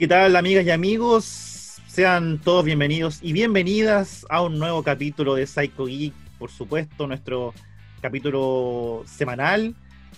¿Qué 0.00 0.08
tal, 0.08 0.34
amigas 0.36 0.64
y 0.64 0.70
amigos? 0.70 1.76
Sean 1.86 2.38
todos 2.38 2.64
bienvenidos 2.64 3.18
y 3.22 3.32
bienvenidas 3.32 4.24
a 4.30 4.40
un 4.42 4.58
nuevo 4.58 4.82
capítulo 4.82 5.34
de 5.34 5.46
Psycho 5.46 5.84
Geek, 5.86 6.14
por 6.38 6.50
supuesto, 6.50 7.06
nuestro 7.06 7.52
capítulo 8.00 9.04
semanal. 9.06 9.74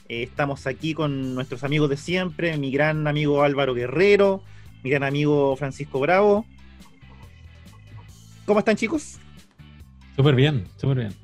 Eh, 0.08 0.22
estamos 0.22 0.66
aquí 0.68 0.94
con 0.94 1.34
nuestros 1.34 1.64
amigos 1.64 1.90
de 1.90 1.96
siempre, 1.96 2.56
mi 2.58 2.70
gran 2.70 3.06
amigo 3.08 3.42
Álvaro 3.42 3.74
Guerrero, 3.74 4.42
mi 4.84 4.90
gran 4.90 5.02
amigo 5.02 5.56
Francisco 5.56 5.98
Bravo. 5.98 6.46
¿Cómo 8.46 8.60
están, 8.60 8.76
chicos? 8.76 9.18
Súper 10.14 10.36
bien, 10.36 10.64
súper 10.76 10.98
bien. 10.98 11.14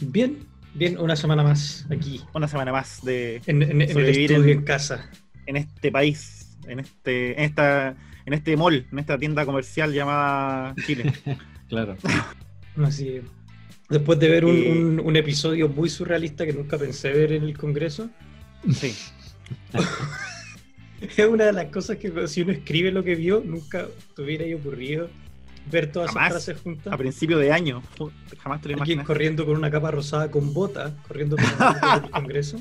Bien, 0.00 0.38
bien, 0.74 0.98
una 0.98 1.14
semana 1.16 1.44
más 1.44 1.86
aquí. 1.90 2.20
Una 2.34 2.48
semana 2.48 2.72
más 2.72 3.00
de 3.04 3.40
En, 3.46 3.62
en- 3.62 3.70
en 3.70 3.80
el 3.82 3.92
sobrevivir 3.92 4.32
estudio 4.32 4.52
en- 4.52 4.58
en 4.58 4.64
casa. 4.64 5.08
en 5.46 5.56
este 5.56 5.92
país, 5.92 6.35
en 6.68 6.80
este, 6.80 7.32
en 7.38 7.44
esta, 7.44 7.96
en 8.24 8.32
este 8.32 8.56
mall, 8.56 8.86
en 8.90 8.98
esta 8.98 9.18
tienda 9.18 9.44
comercial 9.46 9.92
llamada 9.92 10.74
Chile. 10.86 11.12
Claro. 11.68 11.96
Así, 12.84 13.20
después 13.90 14.20
de 14.20 14.28
ver 14.28 14.44
un, 14.44 14.56
Eh. 14.56 14.70
un- 14.70 15.00
un 15.00 15.16
episodio 15.16 15.68
muy 15.68 15.88
surrealista 15.88 16.46
que 16.46 16.52
nunca 16.52 16.78
pensé 16.78 17.10
ver 17.12 17.32
en 17.32 17.42
el 17.42 17.58
Congreso, 17.58 18.08
Sí. 18.72 18.94
es 21.00 21.18
una 21.26 21.44
de 21.46 21.52
las 21.52 21.66
cosas 21.66 21.96
que 21.96 22.28
si 22.28 22.42
uno 22.42 22.52
escribe 22.52 22.92
lo 22.92 23.02
que 23.02 23.14
vio, 23.16 23.42
nunca 23.44 23.86
te 24.14 24.22
hubiera 24.22 24.44
ocurrido 24.56 25.10
ver 25.70 25.90
todas 25.90 26.10
Jamás. 26.12 26.30
esas 26.30 26.44
frases 26.44 26.62
juntas. 26.62 26.92
A 26.92 26.96
principio 26.96 27.38
de 27.38 27.50
año. 27.52 27.82
Jamás 28.38 28.60
te 28.60 28.68
lo 28.68 28.74
Alguien 28.74 28.98
imaginas. 28.98 29.06
corriendo 29.06 29.44
con 29.44 29.56
una 29.56 29.70
capa 29.70 29.90
rosada 29.90 30.30
con 30.30 30.54
bota, 30.54 30.94
corriendo 31.08 31.34
por 31.36 31.44
el 32.04 32.10
Congreso. 32.12 32.60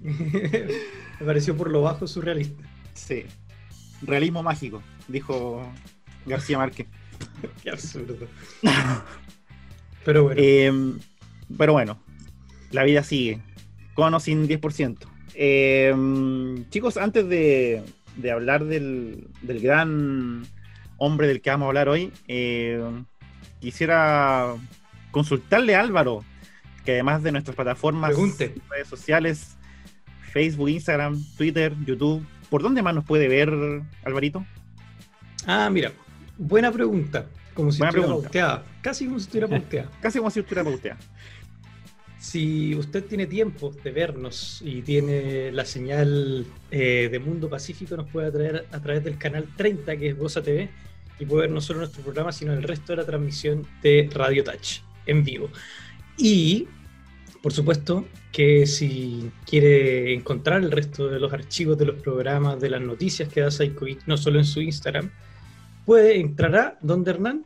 Me 0.00 1.26
pareció 1.26 1.56
por 1.56 1.70
lo 1.70 1.82
bajo 1.82 2.06
surrealista. 2.06 2.64
Sí. 3.06 3.24
Realismo 4.02 4.42
mágico, 4.42 4.82
dijo 5.08 5.62
García 6.26 6.58
Márquez. 6.58 6.86
Qué 7.62 7.70
absurdo. 7.70 8.16
Pero 10.04 10.24
bueno, 10.24 10.40
Eh, 10.42 10.72
pero 11.58 11.72
bueno, 11.74 11.98
la 12.70 12.84
vida 12.84 13.02
sigue, 13.02 13.40
con 13.94 14.14
o 14.14 14.20
sin 14.20 14.48
10%. 14.48 14.96
Eh, 15.34 16.64
chicos, 16.70 16.96
antes 16.96 17.28
de, 17.28 17.82
de 18.16 18.30
hablar 18.30 18.64
del, 18.64 19.26
del 19.42 19.60
gran 19.60 20.46
hombre 20.96 21.26
del 21.26 21.42
que 21.42 21.50
vamos 21.50 21.66
a 21.66 21.68
hablar 21.68 21.88
hoy, 21.88 22.12
eh, 22.28 22.80
quisiera 23.60 24.54
consultarle 25.10 25.74
a 25.74 25.80
Álvaro, 25.80 26.24
que 26.84 26.92
además 26.92 27.22
de 27.22 27.32
nuestras 27.32 27.56
plataformas, 27.56 28.10
Pregunte. 28.12 28.54
redes 28.70 28.88
sociales, 28.88 29.56
Facebook, 30.32 30.68
Instagram, 30.70 31.22
Twitter, 31.36 31.74
YouTube, 31.84 32.24
¿por 32.50 32.62
dónde 32.62 32.82
más 32.82 32.94
nos 32.94 33.04
puede 33.04 33.28
ver, 33.28 33.50
Alvarito? 34.04 34.44
Ah, 35.46 35.70
mira, 35.70 35.92
buena 36.36 36.70
pregunta. 36.70 37.26
Como 37.54 37.72
si 37.72 37.78
Buena 37.78 37.90
estuviera 37.90 38.14
pauteada. 38.14 38.64
Casi 38.82 39.06
como 39.06 39.18
si 39.18 39.24
estuviera 39.24 39.48
pauteada. 39.48 39.90
Casi 40.00 40.18
como 40.18 40.30
si 40.30 40.40
estuviera 40.40 40.64
pauteada. 40.64 40.98
Si 42.18 42.74
usted 42.74 43.04
tiene 43.04 43.26
tiempo 43.26 43.70
de 43.82 43.90
vernos 43.92 44.60
y 44.62 44.82
tiene 44.82 45.50
la 45.52 45.64
señal 45.64 46.44
eh, 46.70 47.08
de 47.10 47.18
Mundo 47.18 47.48
Pacífico, 47.48 47.96
nos 47.96 48.10
puede 48.10 48.28
atraer 48.28 48.66
a 48.70 48.80
través 48.80 49.02
del 49.02 49.16
canal 49.16 49.48
30, 49.56 49.96
que 49.96 50.08
es 50.10 50.18
Goza 50.18 50.42
TV, 50.42 50.68
y 51.18 51.24
puede 51.24 51.42
ver 51.42 51.50
no 51.50 51.62
solo 51.62 51.80
nuestro 51.80 52.02
programa, 52.02 52.30
sino 52.30 52.52
el 52.52 52.62
resto 52.62 52.92
de 52.92 52.96
la 52.96 53.06
transmisión 53.06 53.66
de 53.82 54.10
Radio 54.12 54.44
Touch 54.44 54.80
en 55.06 55.24
vivo. 55.24 55.48
Y, 56.18 56.68
por 57.42 57.52
supuesto, 57.52 58.04
que 58.32 58.66
si 58.66 59.30
quiere 59.46 60.12
encontrar 60.14 60.62
el 60.62 60.70
resto 60.70 61.08
de 61.08 61.18
los 61.18 61.32
archivos 61.32 61.78
de 61.78 61.86
los 61.86 62.00
programas, 62.02 62.60
de 62.60 62.68
las 62.68 62.82
noticias 62.82 63.28
que 63.28 63.40
da 63.40 63.50
Psycho 63.50 63.86
Geek, 63.86 64.06
no 64.06 64.16
solo 64.16 64.38
en 64.38 64.44
su 64.44 64.60
Instagram, 64.60 65.10
puede 65.86 66.20
entrar 66.20 66.54
a 66.54 66.78
donde 66.82 67.12
Hernán, 67.12 67.44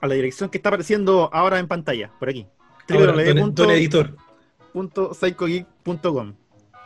A 0.00 0.06
la 0.06 0.14
dirección 0.14 0.50
que 0.50 0.58
está 0.58 0.68
apareciendo 0.68 1.30
ahora 1.32 1.58
en 1.58 1.66
pantalla, 1.66 2.12
por 2.18 2.28
aquí. 2.28 2.46
Ahora, 2.90 3.12
don, 3.12 3.50
www. 3.50 3.52
don 3.54 3.70
editor. 3.70 4.16
psychogeek.com. 5.14 6.34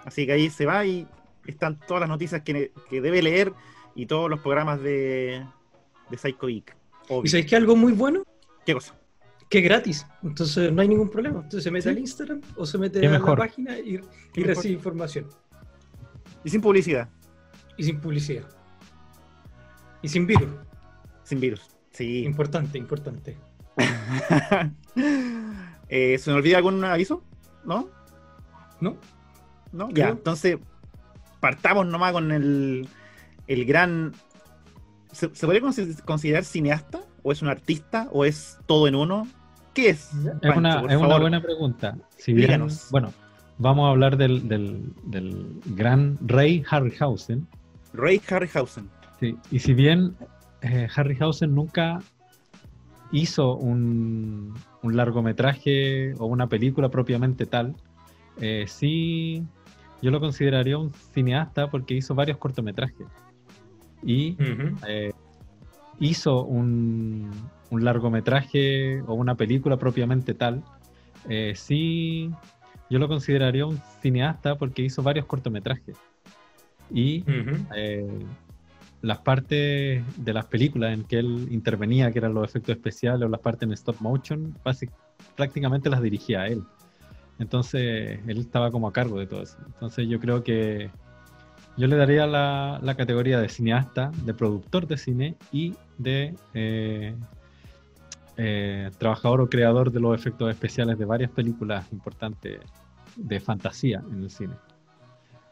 Así 0.04 0.24
que 0.24 0.32
ahí 0.32 0.50
se 0.50 0.66
va 0.66 0.86
y 0.86 1.08
están 1.46 1.80
todas 1.80 2.02
las 2.02 2.08
noticias 2.08 2.42
que, 2.42 2.70
que 2.88 3.00
debe 3.00 3.22
leer 3.22 3.52
y 3.96 4.06
todos 4.06 4.30
los 4.30 4.38
programas 4.38 4.80
de, 4.80 5.44
de 6.08 6.16
Psycho 6.16 6.46
Geek. 6.46 6.76
Obvio. 7.08 7.24
¿Y 7.24 7.28
sabéis 7.28 7.46
que 7.46 7.56
algo 7.56 7.74
muy 7.74 7.92
bueno? 7.92 8.22
¿Qué 8.64 8.74
cosa? 8.74 8.94
Que 9.48 9.58
es 9.58 9.64
gratis. 9.64 10.06
Entonces 10.22 10.72
no 10.72 10.82
hay 10.82 10.88
ningún 10.88 11.08
problema. 11.10 11.36
Entonces 11.36 11.64
se 11.64 11.70
mete 11.70 11.84
Sí. 11.84 11.88
al 11.90 11.98
Instagram 11.98 12.40
o 12.56 12.66
se 12.66 12.78
mete 12.78 13.06
a 13.06 13.10
mejor. 13.10 13.38
la 13.38 13.44
página 13.46 13.78
y, 13.78 14.00
recibe 14.34 14.74
información. 14.74 15.26
Y 16.44 16.50
sin 16.50 16.60
publicidad, 16.60 17.08
Y 17.76 17.84
sin 17.84 18.00
publicidad. 18.00 18.44
Y 20.02 20.08
sin 20.08 20.26
virus. 20.26 20.48
sin 21.24 21.40
virus. 21.40 21.62
Sí. 21.90 22.24
Importante, 22.24 22.78
importante. 22.78 23.36
Eh, 25.90 26.18
¿Se 26.18 26.30
me 26.30 26.36
olvida 26.36 26.58
algún 26.58 26.84
aviso? 26.84 27.22
¿No? 27.64 27.88
¿No? 28.80 28.96
¿No? 29.72 29.88
Ya, 29.90 30.10
entonces 30.10 30.58
partamos 31.40 31.86
nomás 31.86 32.12
con 32.12 32.30
el, 32.30 32.86
el 33.46 33.64
gran... 33.64 34.12
¿Se, 35.12 35.34
se 35.34 35.46
podría 35.46 35.62
consi- 35.62 35.98
considerar 36.02 36.44
cineasta? 36.44 37.00
¿O 37.22 37.32
es 37.32 37.40
un 37.42 37.48
artista? 37.48 38.08
¿O 38.12 38.24
es 38.26 38.58
todo 38.66 38.86
en 38.86 38.94
uno? 38.96 39.26
¿Qué 39.74 39.90
es? 39.90 40.10
Es 40.42 40.56
una, 40.56 40.80
es 40.88 40.96
una 40.96 41.18
buena 41.18 41.40
pregunta. 41.40 41.96
Si 42.16 42.32
bien, 42.32 42.66
bueno, 42.90 43.12
vamos 43.58 43.86
a 43.86 43.90
hablar 43.90 44.16
del, 44.16 44.48
del, 44.48 44.92
del 45.04 45.60
gran 45.66 46.18
rey 46.22 46.64
Harryhausen. 46.68 47.46
Ray 47.92 48.20
Harryhausen. 48.28 48.88
Sí, 49.20 49.36
y 49.50 49.58
si 49.58 49.74
bien 49.74 50.14
eh, 50.62 50.88
Harryhausen 50.94 51.54
nunca 51.54 52.00
hizo 53.12 53.56
un, 53.56 54.54
un 54.82 54.96
largometraje 54.96 56.14
o 56.18 56.26
una 56.26 56.48
película 56.48 56.88
propiamente 56.88 57.46
tal, 57.46 57.74
eh, 58.40 58.64
sí 58.66 59.44
yo 60.00 60.10
lo 60.10 60.20
consideraría 60.20 60.78
un 60.78 60.92
cineasta 60.92 61.68
porque 61.70 61.94
hizo 61.94 62.14
varios 62.14 62.38
cortometrajes. 62.38 63.06
Y 64.02 64.36
eh, 64.86 65.12
hizo 65.98 66.44
un, 66.44 67.30
un 67.70 67.84
largometraje 67.84 69.02
o 69.02 69.14
una 69.14 69.34
película 69.34 69.76
propiamente 69.76 70.34
tal, 70.34 70.62
eh, 71.28 71.52
sí, 71.56 72.30
yo 72.90 72.98
lo 72.98 73.08
consideraría 73.08 73.66
un 73.66 73.80
cineasta 74.00 74.56
porque 74.56 74.82
hizo 74.82 75.02
varios 75.02 75.26
cortometrajes. 75.26 75.96
Y 76.90 77.24
eh, 77.76 78.08
las 79.02 79.18
partes 79.18 80.02
de 80.16 80.32
las 80.32 80.46
películas 80.46 80.94
en 80.94 81.04
que 81.04 81.18
él 81.18 81.48
intervenía, 81.50 82.10
que 82.10 82.18
eran 82.18 82.34
los 82.34 82.48
efectos 82.48 82.76
especiales 82.76 83.26
o 83.26 83.28
las 83.28 83.40
partes 83.40 83.66
en 83.66 83.72
stop 83.72 84.00
motion, 84.00 84.56
prácticamente 85.36 85.90
las 85.90 86.00
dirigía 86.00 86.46
él. 86.46 86.62
Entonces, 87.38 88.20
él 88.26 88.38
estaba 88.38 88.70
como 88.70 88.88
a 88.88 88.92
cargo 88.92 89.18
de 89.18 89.26
todo 89.26 89.42
eso. 89.42 89.58
Entonces, 89.66 90.08
yo 90.08 90.18
creo 90.18 90.42
que 90.42 90.90
yo 91.76 91.86
le 91.86 91.96
daría 91.96 92.26
la, 92.26 92.80
la 92.82 92.96
categoría 92.96 93.38
de 93.40 93.48
cineasta, 93.48 94.10
de 94.24 94.34
productor 94.34 94.88
de 94.88 94.96
cine 94.96 95.36
y 95.52 95.74
de 95.98 96.34
eh, 96.54 97.14
eh, 98.40 98.90
trabajador 98.98 99.40
o 99.40 99.50
creador 99.50 99.90
de 99.90 99.98
los 99.98 100.18
efectos 100.18 100.48
especiales 100.48 100.96
de 100.96 101.04
varias 101.04 101.30
películas 101.32 101.84
importantes 101.90 102.60
de 103.16 103.40
fantasía 103.40 104.00
en 104.12 104.22
el 104.22 104.30
cine. 104.30 104.54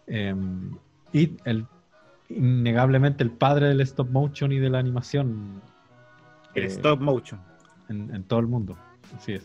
Em, 0.06 0.70
y 1.12 1.36
el, 1.44 1.66
innegablemente 2.28 3.24
el 3.24 3.32
padre 3.32 3.68
del 3.68 3.80
stop 3.80 4.08
motion 4.10 4.52
y 4.52 4.60
de 4.60 4.70
la 4.70 4.78
animación 4.78 5.60
El 6.54 6.62
eh, 6.62 6.66
stop 6.66 7.00
motion. 7.00 7.40
en, 7.88 8.14
en 8.14 8.22
todo 8.22 8.38
el 8.38 8.46
mundo. 8.46 8.78
Así 9.16 9.32
es. 9.32 9.42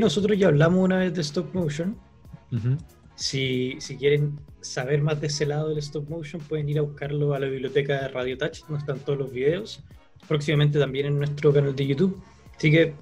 Nosotros 0.00 0.38
ya 0.38 0.48
hablamos 0.48 0.82
una 0.82 0.96
vez 0.96 1.14
de 1.14 1.20
stop 1.20 1.54
motion. 1.54 1.94
Si, 3.16 3.76
si 3.80 3.96
quieren 3.98 4.40
saber 4.62 5.02
más 5.02 5.20
de 5.20 5.26
ese 5.26 5.44
lado 5.44 5.68
del 5.68 5.78
stop 5.78 6.08
motion, 6.08 6.40
pueden 6.40 6.70
ir 6.70 6.78
a 6.78 6.82
buscarlo 6.82 7.34
a 7.34 7.38
la 7.38 7.48
biblioteca 7.48 8.00
de 8.00 8.08
Radio 8.08 8.38
Touch, 8.38 8.60
donde 8.62 8.78
están 8.78 8.98
todos 9.00 9.18
los 9.18 9.30
videos. 9.30 9.84
Próximamente 10.26 10.78
también 10.78 11.06
en 11.06 11.18
nuestro 11.18 11.52
canal 11.52 11.76
de 11.76 11.86
YouTube. 11.86 12.18
Así 12.56 12.70
que 12.70 12.94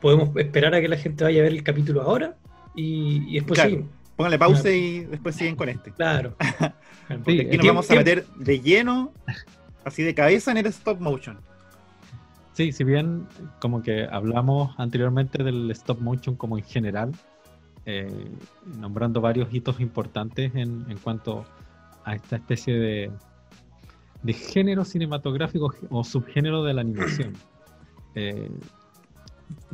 podemos 0.00 0.34
esperar 0.36 0.74
a 0.74 0.80
que 0.80 0.88
la 0.88 0.96
gente 0.96 1.24
vaya 1.24 1.40
a 1.40 1.42
ver 1.44 1.52
el 1.52 1.62
capítulo 1.62 2.02
ahora 2.02 2.36
y, 2.74 3.24
y 3.28 3.34
después 3.34 3.54
Claro. 3.58 3.70
seguimos. 3.70 3.90
Pónganle 4.16 4.38
pausa 4.38 4.70
y 4.70 5.00
después 5.06 5.34
siguen 5.34 5.56
con 5.56 5.68
este. 5.68 5.90
Claro. 5.92 6.36
Porque 7.08 7.32
Sí, 7.32 7.40
aquí 7.40 7.56
nos 7.58 7.66
vamos 7.66 7.90
a 7.90 7.94
meter 7.96 8.24
de 8.36 8.60
lleno, 8.60 9.12
así 9.84 10.02
de 10.02 10.14
cabeza 10.14 10.50
en 10.52 10.58
el 10.58 10.66
stop 10.66 11.00
motion. 11.00 11.38
Sí, 12.52 12.70
si 12.70 12.84
bien 12.84 13.26
como 13.60 13.82
que 13.82 14.04
hablamos 14.10 14.72
anteriormente 14.78 15.42
del 15.42 15.70
stop 15.72 16.00
motion 16.00 16.36
como 16.36 16.56
en 16.56 16.64
general, 16.64 17.10
eh, 17.86 18.28
nombrando 18.78 19.20
varios 19.20 19.52
hitos 19.52 19.80
importantes 19.80 20.54
en, 20.54 20.86
en 20.88 20.98
cuanto 20.98 21.44
a 22.04 22.14
esta 22.14 22.36
especie 22.36 22.78
de, 22.78 23.10
de 24.22 24.32
género 24.32 24.84
cinematográfico 24.84 25.74
o 25.90 26.04
subgénero 26.04 26.62
de 26.62 26.74
la 26.74 26.80
animación. 26.82 27.32
Eh, 28.16 28.48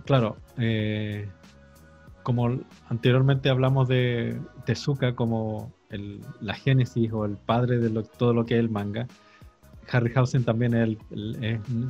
claro, 0.04 0.36
eh, 0.58 1.28
como 2.22 2.60
anteriormente 2.88 3.48
hablamos 3.48 3.88
de 3.88 4.38
Tezuka 4.64 5.14
como 5.14 5.72
el- 5.90 6.20
la 6.40 6.54
génesis 6.54 7.12
o 7.12 7.24
el 7.24 7.36
padre 7.36 7.78
de 7.78 8.02
todo 8.18 8.34
lo 8.34 8.46
que 8.46 8.54
es 8.54 8.60
el 8.60 8.70
manga, 8.70 9.06
Harryhausen 9.90 10.44
también 10.44 10.74
es, 10.74 10.96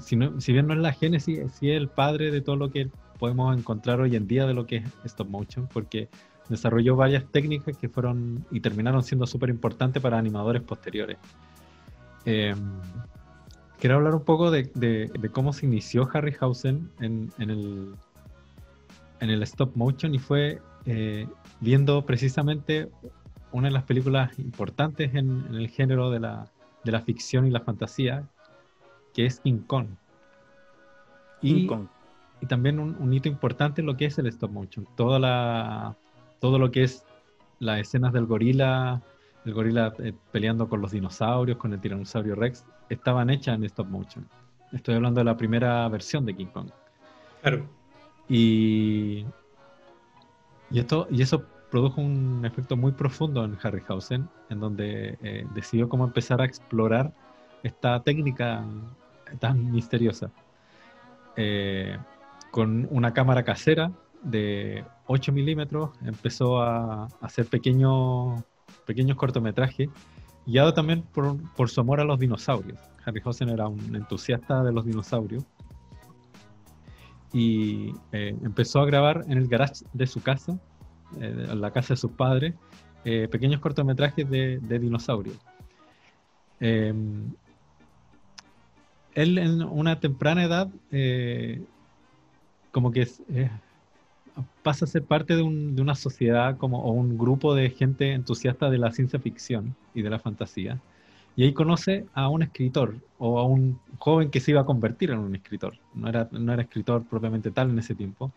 si, 0.02 0.18
si, 0.38 0.52
bien 0.52 0.66
no 0.66 0.74
es 0.74 0.80
la 0.80 0.92
génesis, 0.92 1.40
sí 1.52 1.70
es 1.70 1.76
el 1.76 1.88
padre 1.88 2.30
de 2.30 2.40
todo 2.40 2.56
lo 2.56 2.70
que 2.70 2.88
podemos 3.18 3.56
encontrar 3.56 4.00
hoy 4.00 4.16
en 4.16 4.26
día 4.26 4.46
de 4.46 4.54
lo 4.54 4.66
que 4.66 4.76
es 4.76 4.84
stop 5.04 5.28
motion, 5.28 5.68
porque 5.72 6.08
desarrolló 6.48 6.96
varias 6.96 7.24
técnicas 7.30 7.76
que 7.76 7.88
fueron 7.88 8.44
y 8.50 8.60
terminaron 8.60 9.02
siendo 9.02 9.26
súper 9.26 9.50
importantes 9.50 10.02
para 10.02 10.18
animadores 10.18 10.62
posteriores. 10.62 11.18
Eh, 12.24 12.54
quiero 13.80 13.96
hablar 13.96 14.14
un 14.14 14.24
poco 14.24 14.50
de, 14.50 15.10
cómo 15.32 15.52
se 15.52 15.66
inició 15.66 16.08
Harryhausen 16.12 16.90
en, 17.00 17.32
en, 17.38 17.50
el, 17.50 17.94
en 19.20 19.30
el 19.30 19.42
stop 19.42 19.74
motion 19.74 20.14
y 20.14 20.18
fue 20.18 20.60
eh, 20.86 21.26
viendo 21.60 22.04
precisamente 22.04 22.90
una 23.52 23.68
de 23.68 23.74
las 23.74 23.84
películas 23.84 24.38
importantes 24.38 25.14
en, 25.14 25.46
el 25.50 25.68
género 25.68 26.10
de 26.10 26.20
la, 26.20 26.46
de 26.84 26.92
la, 26.92 27.00
ficción 27.00 27.46
y 27.46 27.50
la 27.50 27.60
fantasía, 27.60 28.28
que 29.14 29.26
es 29.26 29.40
King 29.40 29.60
Kong. 29.66 29.86
Y, 31.42 31.68
y 32.40 32.46
también 32.46 32.78
un, 32.78 33.12
hito 33.12 33.28
importante 33.28 33.80
en 33.80 33.86
lo 33.86 33.96
que 33.96 34.04
es 34.04 34.18
el 34.18 34.26
stop 34.26 34.52
motion. 34.52 34.86
Toda 34.94 35.18
la, 35.18 35.96
todo 36.38 36.58
lo 36.58 36.70
que 36.70 36.84
es 36.84 37.04
las 37.58 37.80
escenas 37.80 38.12
del 38.12 38.26
gorila, 38.26 39.02
el 39.44 39.54
gorila 39.54 39.92
eh, 39.98 40.12
peleando 40.32 40.68
con 40.68 40.80
los 40.80 40.92
dinosaurios, 40.92 41.58
con 41.58 41.72
el 41.72 41.80
tiranosaurio 41.80 42.34
Rex, 42.34 42.64
estaban 42.88 43.30
hechas 43.30 43.56
en 43.56 43.64
stop 43.64 43.88
motion. 43.88 44.28
Estoy 44.72 44.94
hablando 44.94 45.20
de 45.20 45.24
la 45.24 45.36
primera 45.36 45.88
versión 45.88 46.24
de 46.26 46.36
King 46.36 46.46
Kong. 46.46 46.70
Claro. 47.42 47.66
Y, 48.28 49.24
y, 50.70 50.78
esto, 50.78 51.08
y 51.10 51.22
eso 51.22 51.44
produjo 51.70 52.00
un 52.00 52.44
efecto 52.44 52.76
muy 52.76 52.92
profundo 52.92 53.44
en 53.44 53.56
Harryhausen, 53.62 54.28
en 54.50 54.60
donde 54.60 55.18
eh, 55.22 55.46
decidió 55.54 55.88
cómo 55.88 56.04
empezar 56.04 56.40
a 56.40 56.44
explorar 56.44 57.12
esta 57.62 58.02
técnica 58.02 58.64
tan 59.38 59.70
misteriosa. 59.70 60.30
Eh, 61.36 61.96
con 62.50 62.88
una 62.90 63.14
cámara 63.14 63.44
casera 63.44 63.92
de 64.22 64.84
8 65.06 65.32
milímetros 65.32 65.90
empezó 66.04 66.60
a, 66.60 67.06
hacer 67.20 67.46
pequeños, 67.46 68.42
pequeños 68.86 69.16
cortometrajes, 69.16 69.88
guiado 70.46 70.74
también 70.74 71.02
por, 71.02 71.68
su 71.68 71.80
amor 71.80 72.00
a 72.00 72.04
los 72.04 72.18
dinosaurios. 72.18 72.78
Harryhausen 73.04 73.48
era 73.48 73.68
un 73.68 73.96
entusiasta 73.96 74.62
de 74.62 74.72
los 74.72 74.84
dinosaurios 74.84 75.44
y 77.32 77.94
eh, 78.12 78.36
empezó 78.42 78.80
a 78.80 78.86
grabar 78.86 79.24
en 79.28 79.38
el 79.38 79.46
garage 79.46 79.84
de 79.92 80.06
su 80.06 80.20
casa 80.20 80.58
en 81.18 81.40
eh, 81.40 81.54
la 81.56 81.72
casa 81.72 81.94
de 81.94 81.96
sus 81.96 82.12
padres, 82.12 82.54
eh, 83.04 83.28
pequeños 83.28 83.60
cortometrajes 83.60 84.28
de, 84.28 84.58
dinosaurios. 84.60 85.36
Em, 86.60 87.32
él 89.14 89.38
en 89.38 89.62
una 89.62 89.98
temprana 89.98 90.44
edad 90.44 90.68
como 92.70 92.92
que 92.92 93.08
pasa 94.62 94.84
a 94.84 94.88
ser 94.88 95.04
parte 95.04 95.36
de, 95.36 95.42
una 95.42 95.94
sociedad 95.94 96.56
como, 96.56 96.82
o 96.82 96.92
un 96.92 97.18
grupo 97.18 97.54
de 97.54 97.70
gente 97.70 98.12
entusiasta 98.12 98.70
de 98.70 98.78
la 98.78 98.92
ciencia 98.92 99.18
ficción 99.18 99.74
y 99.94 100.02
de 100.02 100.10
la 100.10 100.18
fantasía. 100.18 100.80
Y 101.36 101.44
ahí 101.44 101.52
conoce 101.52 102.06
a 102.12 102.28
un 102.28 102.42
escritor 102.42 102.96
o 103.18 103.38
a 103.38 103.44
un 103.44 103.78
joven 103.98 104.30
que 104.30 104.40
se 104.40 104.50
iba 104.50 104.62
a 104.62 104.66
convertir 104.66 105.10
en 105.10 105.18
un 105.18 105.34
escritor. 105.34 105.74
No 105.94 106.08
era, 106.08 106.28
no 106.32 106.52
era 106.52 106.62
escritor 106.62 107.04
propiamente 107.04 107.50
tal 107.50 107.70
en 107.70 107.78
ese 107.78 107.94
tiempo, 107.94 108.32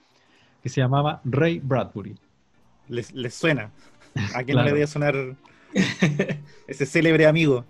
que 0.61 0.69
se 0.69 0.81
llamaba 0.81 1.21
Ray 1.25 1.59
Bradbury 1.59 2.15
les, 2.87 3.33
suena. 3.33 3.71
¿A 4.35 4.43
quién 4.43 4.57
no 4.57 4.63
le 4.63 4.73
debe 4.73 4.87
sonar 4.87 5.15
ese 6.67 6.85
célebre 6.85 7.25
amigo? 7.25 7.65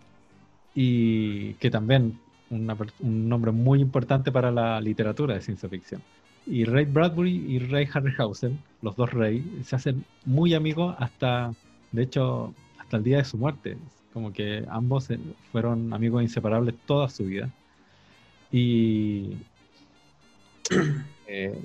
Y 0.75 1.53
que 1.55 1.69
también 1.69 2.19
un 2.49 3.29
nombre 3.29 3.51
muy 3.51 3.79
importante 3.79 4.31
para 4.31 4.51
la 4.51 4.79
literatura 4.81 5.35
de 5.35 5.41
ciencia 5.41 5.69
ficción. 5.69 6.01
Y 6.45 6.65
Ray 6.65 6.85
Bradbury 6.85 7.31
y 7.31 7.59
Ray 7.59 7.87
Harryhausen, 7.93 8.59
los 8.81 8.95
dos 8.95 9.11
Ray, 9.11 9.61
se 9.63 9.75
hacen 9.75 10.03
muy 10.25 10.53
amigos 10.53 10.95
hasta, 10.99 11.53
de 11.91 12.03
hecho, 12.03 12.53
hasta 12.79 12.97
el 12.97 13.03
día 13.03 13.17
de 13.17 13.25
su 13.25 13.37
muerte. 13.37 13.77
Como 14.11 14.31
que 14.33 14.65
ambos 14.69 15.07
fueron 15.51 15.93
amigos 15.93 16.21
inseparables 16.21 16.75
toda 16.85 17.09
su 17.09 17.25
vida. 17.25 17.49
Y 18.51 19.37
eh, 21.27 21.59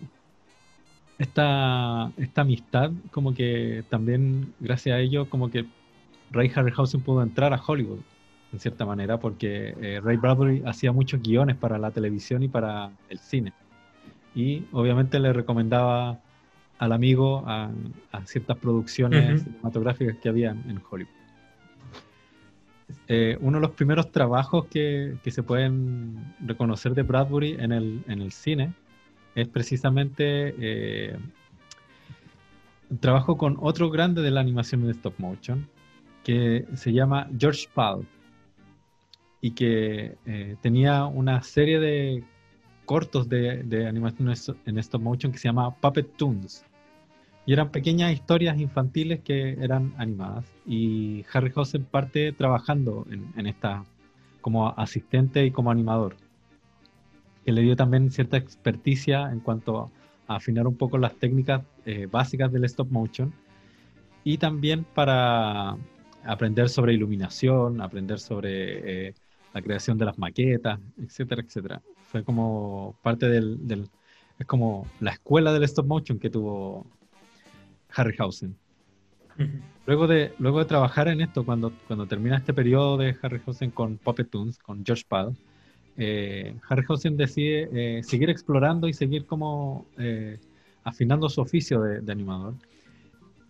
esta, 1.19 2.12
esta 2.16 2.40
amistad, 2.42 2.92
como 3.10 3.34
que 3.34 3.84
también 3.90 4.54
gracias 4.60 4.96
a 4.96 5.00
ello, 5.00 5.28
como 5.28 5.50
que 5.50 5.66
Ray 6.30 6.50
Harryhausen 6.54 7.00
pudo 7.00 7.22
entrar 7.22 7.52
a 7.52 7.60
Hollywood, 7.64 8.00
en 8.52 8.60
cierta 8.60 8.86
manera, 8.86 9.19
porque 9.19 9.75
eh, 9.80 10.00
Ray 10.02 10.16
Bradbury 10.16 10.62
hacía 10.64 10.92
muchos 10.92 11.20
guiones 11.20 11.56
para 11.56 11.78
la 11.78 11.90
televisión 11.90 12.42
y 12.42 12.48
para 12.48 12.90
el 13.08 13.19
cine. 13.19 13.52
Y 14.34 14.64
obviamente 14.72 15.19
le 15.19 15.32
recomendaba 15.32 16.19
al 16.78 16.92
amigo 16.92 17.42
a, 17.46 17.70
ciertas 18.25 18.56
producciones 18.58 19.42
cinematográficas 19.42 20.16
que 20.19 20.28
había 20.28 20.50
en 20.50 20.80
Hollywood. 20.88 21.12
Eh, 23.06 23.36
uno 23.40 23.58
de 23.58 23.62
los 23.62 23.72
primeros 23.72 24.10
trabajos 24.12 24.66
que, 24.66 25.16
que, 25.22 25.30
se 25.30 25.42
pueden 25.42 26.34
reconocer 26.40 26.94
de 26.94 27.02
Bradbury 27.02 27.56
en 27.58 27.72
el, 27.72 28.02
en 28.06 28.22
el 28.22 28.32
cine 28.32 28.72
es 29.34 29.48
precisamente 29.48 30.54
eh, 30.58 31.16
trabajo 33.00 33.36
con 33.36 33.56
otro 33.60 33.90
grande 33.90 34.22
de 34.22 34.30
la 34.30 34.40
animación 34.40 34.84
de 34.84 34.92
stop 34.92 35.14
motion 35.19 35.69
que 36.25 36.66
se 36.75 36.92
llama 36.92 37.28
George 37.38 37.69
Pal 37.72 38.06
y 39.40 39.52
que 39.52 40.16
eh, 40.26 40.56
tenía 40.60 41.04
una 41.04 41.42
serie 41.42 41.78
de 41.78 42.25
cortos 42.88 43.29
de, 43.29 43.87
animación 43.87 44.32
en 44.64 44.79
stop 44.79 45.02
motion 45.02 45.31
que 45.31 45.38
se 45.38 45.49
llama 45.49 45.75
Puppet 45.75 46.17
Toons 46.17 46.64
y 47.49 47.52
eran 47.55 47.70
pequeñas 47.70 48.12
historias 48.12 48.58
infantiles 48.58 49.20
que 49.20 49.56
eran 49.58 49.94
animadas. 49.96 50.44
Y 50.67 51.25
Harryhausen 51.32 51.82
parte 51.85 52.31
trabajando 52.32 53.06
en, 53.11 53.32
en 53.38 53.46
esta 53.46 53.85
como 54.43 54.69
asistente 54.69 55.46
y 55.46 55.50
como 55.50 55.70
animador. 55.70 56.17
Que 57.46 57.52
le 57.52 57.62
dio 57.62 57.75
también 57.75 58.11
cierta 58.11 58.37
experticia 58.37 59.31
en 59.32 59.40
cuanto 59.40 59.90
a 60.26 60.37
afinar 60.37 60.67
un 60.67 60.76
poco 60.76 60.99
las 60.99 61.14
técnicas 61.14 61.62
eh, 61.87 62.06
básicas 62.11 62.52
del 62.52 62.64
stop 62.64 62.90
motion. 62.90 63.32
Y 64.25 64.37
también 64.37 64.85
para 64.85 65.75
aprender 66.26 66.69
sobre 66.69 66.93
iluminación, 66.93 67.81
aprender 67.81 68.20
sobre 68.20 69.07
eh, 69.09 69.14
la 69.54 69.62
creación 69.62 69.97
de 69.97 70.04
las 70.04 70.18
maquetas, 70.18 70.78
etcétera, 70.99 71.40
etcétera. 71.40 71.80
Fue 72.09 72.25
como 72.25 72.97
parte 73.03 73.29
del, 73.29 73.88
es 74.38 74.47
como 74.47 74.87
la 75.00 75.12
escuela 75.12 75.53
del 75.53 75.65
stop 75.65 75.87
motion 75.87 76.19
que 76.19 76.31
tuvo 76.31 76.87
Harryhausen. 77.95 78.57
Luego 79.87 80.07
de, 80.07 80.33
luego 80.38 80.59
de 80.59 80.65
trabajar 80.65 81.09
en 81.09 81.21
esto, 81.21 81.45
cuando, 81.45 81.73
cuando 81.87 82.07
termina 82.07 82.38
este 82.38 82.53
periodo 82.55 82.97
de 82.97 83.15
Harryhausen 83.23 83.71
con 83.71 83.99
Puppet 83.99 84.31
Toons, 84.31 84.59
con 84.59 84.85
George 84.85 85.05
Pal, 85.07 85.37
eh, 85.99 86.55
Harryhausen 86.69 87.17
decide 87.17 87.69
eh, 87.73 88.03
seguir 88.03 88.31
explorando 88.31 88.88
y 88.88 88.95
seguir 88.95 89.27
como 89.27 89.87
eh, 89.99 90.38
afinando 90.85 91.29
su 91.29 91.43
oficio 91.43 91.83
de, 91.83 92.11
animador. 92.11 92.55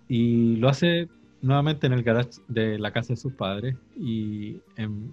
Y 0.08 0.56
lo 0.56 0.68
hace 0.68 1.08
nuevamente 1.42 1.86
en 1.86 1.92
el 1.92 2.02
garage 2.02 2.40
de 2.48 2.78
la 2.78 2.90
casa 2.90 3.12
de 3.12 3.16
sus 3.18 3.34
padres 3.34 3.76
y 3.96 4.60
em, 4.76 5.12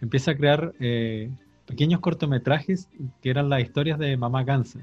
empieza 0.00 0.30
a 0.30 0.36
crear 0.36 0.72
eh, 0.78 1.30
pequeños 1.66 2.00
cortometrajes 2.00 2.88
que 3.20 3.30
eran 3.30 3.48
las 3.48 3.62
historias 3.62 3.98
de 3.98 4.16
Mamá 4.16 4.44
Gansa. 4.44 4.80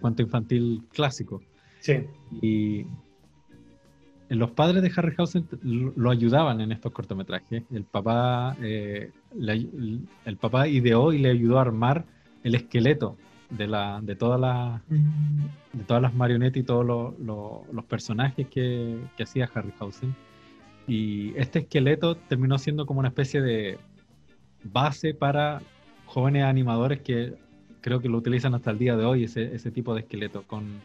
cuento 0.00 0.22
infantil 0.22 0.82
clásico. 0.92 1.42
Sí. 1.80 2.04
Y 2.42 2.86
los 4.28 4.50
padres 4.50 4.82
de 4.82 4.92
Harryhausen 4.94 5.46
lo 5.62 6.10
ayudaban 6.10 6.60
en 6.60 6.72
estos 6.72 6.92
cortometrajes. 6.92 7.62
El 7.70 7.84
papá, 7.84 8.56
eh, 8.60 9.10
el 9.38 10.36
papá 10.40 10.66
ideó 10.68 11.12
y 11.12 11.18
le 11.18 11.30
ayudó 11.30 11.58
a 11.58 11.62
armar 11.62 12.04
el 12.42 12.54
esqueleto 12.54 13.16
de, 13.50 13.66
la, 13.68 14.00
de, 14.02 14.16
toda 14.16 14.38
la, 14.38 14.82
de 14.88 15.84
todas 15.84 16.02
las 16.02 16.14
marionetas 16.14 16.56
y 16.58 16.62
todos 16.64 16.84
los 16.86 17.84
personajes 17.84 18.48
que, 18.48 18.98
que 19.16 19.22
hacía 19.22 19.48
Harryhausen. 19.52 20.14
Y 20.88 21.36
este 21.36 21.60
esqueleto 21.60 22.16
terminó 22.16 22.58
siendo 22.58 22.86
como 22.86 23.00
una 23.00 23.08
especie 23.08 23.40
de 23.40 23.78
base 24.72 25.14
para 25.14 25.60
jóvenes 26.06 26.44
animadores 26.44 27.00
que 27.00 27.34
creo 27.80 28.00
que 28.00 28.08
lo 28.08 28.18
utilizan 28.18 28.54
hasta 28.54 28.70
el 28.70 28.78
día 28.78 28.96
de 28.96 29.04
hoy, 29.04 29.24
ese, 29.24 29.54
ese 29.54 29.70
tipo 29.70 29.94
de 29.94 30.00
esqueleto 30.00 30.42
con, 30.42 30.80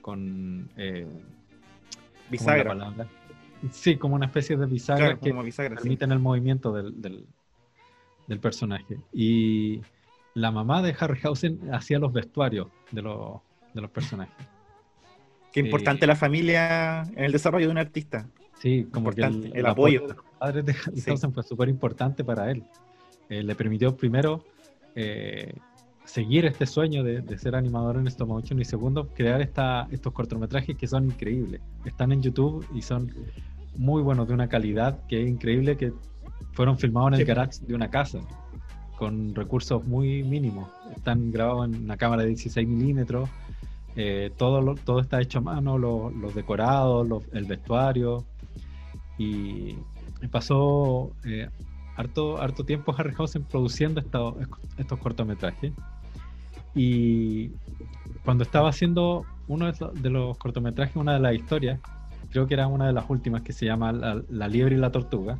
con 0.00 0.68
eh, 0.76 1.06
bisagra. 2.30 2.94
Sí, 3.72 3.96
como 3.96 4.14
una 4.14 4.26
especie 4.26 4.56
de 4.56 4.66
bisagra 4.66 5.18
que 5.18 5.34
permiten 5.56 6.12
el 6.12 6.20
movimiento 6.20 6.72
del, 6.72 7.24
del, 8.28 8.38
personaje. 8.38 8.98
Y 9.12 9.80
la 10.34 10.52
mamá 10.52 10.80
de 10.80 10.94
Harryhausen 10.96 11.74
hacía 11.74 11.98
los 11.98 12.12
vestuarios 12.12 12.68
de, 12.92 13.02
de 13.02 13.80
los 13.80 13.90
personajes. 13.90 14.46
Qué 15.52 15.60
importante 15.60 16.04
eh, 16.04 16.08
la 16.08 16.14
familia 16.14 17.02
en 17.02 17.24
el 17.24 17.32
desarrollo 17.32 17.66
de 17.66 17.72
un 17.72 17.78
artista. 17.78 18.28
Sí, 18.60 18.86
como 18.92 19.10
que 19.10 19.22
el, 19.22 19.66
apoyo. 19.66 20.06
padres 20.38 20.64
de 20.64 20.72
Harryhausen 20.72 21.32
fue 21.32 21.42
súper 21.42 21.68
importante 21.68 22.22
para 22.22 22.50
él. 22.50 22.62
Eh, 23.28 23.42
le 23.42 23.54
permitió 23.54 23.96
primero 23.96 24.44
eh, 24.94 25.54
seguir 26.04 26.46
este 26.46 26.66
sueño 26.66 27.04
de, 27.04 27.38
ser 27.38 27.54
animador 27.54 27.96
en 27.96 28.06
stop 28.06 28.28
motion 28.28 28.60
y 28.60 28.64
segundo 28.64 29.08
crear 29.08 29.42
esta, 29.42 29.86
estos 29.90 30.12
cortometrajes 30.12 30.76
que 30.76 30.86
son 30.86 31.06
increíbles. 31.06 31.60
Están 31.84 32.12
en 32.12 32.22
YouTube 32.22 32.66
y 32.74 32.82
son 32.82 33.12
muy 33.76 34.02
buenos, 34.02 34.26
de 34.26 34.34
una 34.34 34.48
calidad 34.48 35.06
que 35.06 35.22
es 35.22 35.28
increíble, 35.28 35.76
que 35.76 35.92
fueron 36.52 36.78
filmados 36.78 37.12
en 37.12 37.20
el 37.20 37.26
garage 37.26 37.60
de 37.66 37.74
una 37.74 37.90
casa 37.90 38.20
con 38.98 39.34
recursos 39.34 39.86
muy 39.86 40.24
mínimos. 40.24 40.68
Están 40.96 41.30
grabados 41.30 41.68
en 41.68 41.84
una 41.84 41.96
cámara 41.96 42.22
de 42.22 42.28
16 42.28 42.66
milímetros. 42.66 43.28
Eh, 43.94 44.32
todo, 44.36 44.74
todo 44.74 45.00
está 45.00 45.20
hecho 45.20 45.38
a 45.38 45.42
mano, 45.42 45.78
los 45.78 46.34
decorados, 46.34 47.22
el 47.32 47.44
vestuario. 47.44 48.24
Y 49.16 49.76
pasó 50.30 51.12
eh, 51.24 51.48
harto, 51.98 52.40
harto 52.40 52.64
tiempo 52.64 52.94
Harryhausen 52.96 53.44
produciendo 53.44 54.00
estos 54.00 54.98
cortometrajes. 54.98 55.72
Y 56.74 57.50
cuando 58.24 58.44
estaba 58.44 58.68
haciendo 58.68 59.26
uno 59.48 59.70
de 59.72 60.10
los 60.10 60.38
cortometrajes, 60.38 60.96
una 60.96 61.14
de 61.14 61.20
las 61.20 61.34
historias, 61.34 61.80
creo 62.30 62.46
que 62.46 62.54
era 62.54 62.66
una 62.68 62.86
de 62.86 62.92
las 62.92 63.04
últimas 63.08 63.42
que 63.42 63.52
se 63.52 63.66
llama 63.66 63.92
La, 63.92 64.48
liebre 64.48 64.76
y 64.76 64.78
la 64.78 64.92
tortuga. 64.92 65.38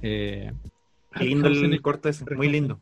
Eh, 0.00 0.52
Qué 1.14 1.24
lindo 1.24 1.48
el 1.48 1.82
corte 1.82 2.08
ese, 2.08 2.24
muy 2.34 2.48
lindo. 2.48 2.80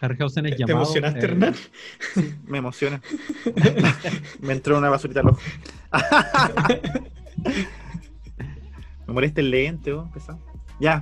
Harryhausen 0.00 0.46
es 0.46 0.52
¿Te, 0.52 0.58
llamado. 0.58 0.92
¿Te 0.92 0.98
emocionaste, 0.98 1.20
eh, 1.20 1.24
Hernán? 1.30 1.54
Sí, 2.14 2.34
me 2.46 2.58
emociona. 2.58 3.00
me 4.40 4.52
entró 4.54 4.78
una 4.78 4.88
basurita 4.88 5.20
al 5.20 5.28
ojo. 5.28 5.40
me 9.06 9.12
molesta 9.12 9.40
el 9.40 9.50
lente, 9.50 9.92
¿o? 9.92 10.10
Ya. 10.84 11.00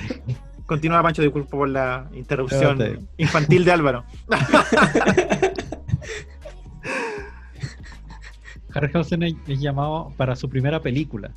Continúa, 0.66 1.00
Pancho, 1.04 1.22
disculpo 1.22 1.56
por 1.56 1.68
la 1.68 2.10
interrupción 2.14 3.08
infantil 3.16 3.64
de 3.64 3.70
Álvaro. 3.70 4.04
Harryhausen 8.74 9.22
es, 9.22 9.36
llamado 9.46 10.12
para 10.16 10.34
su 10.34 10.48
primera 10.48 10.82
película, 10.82 11.30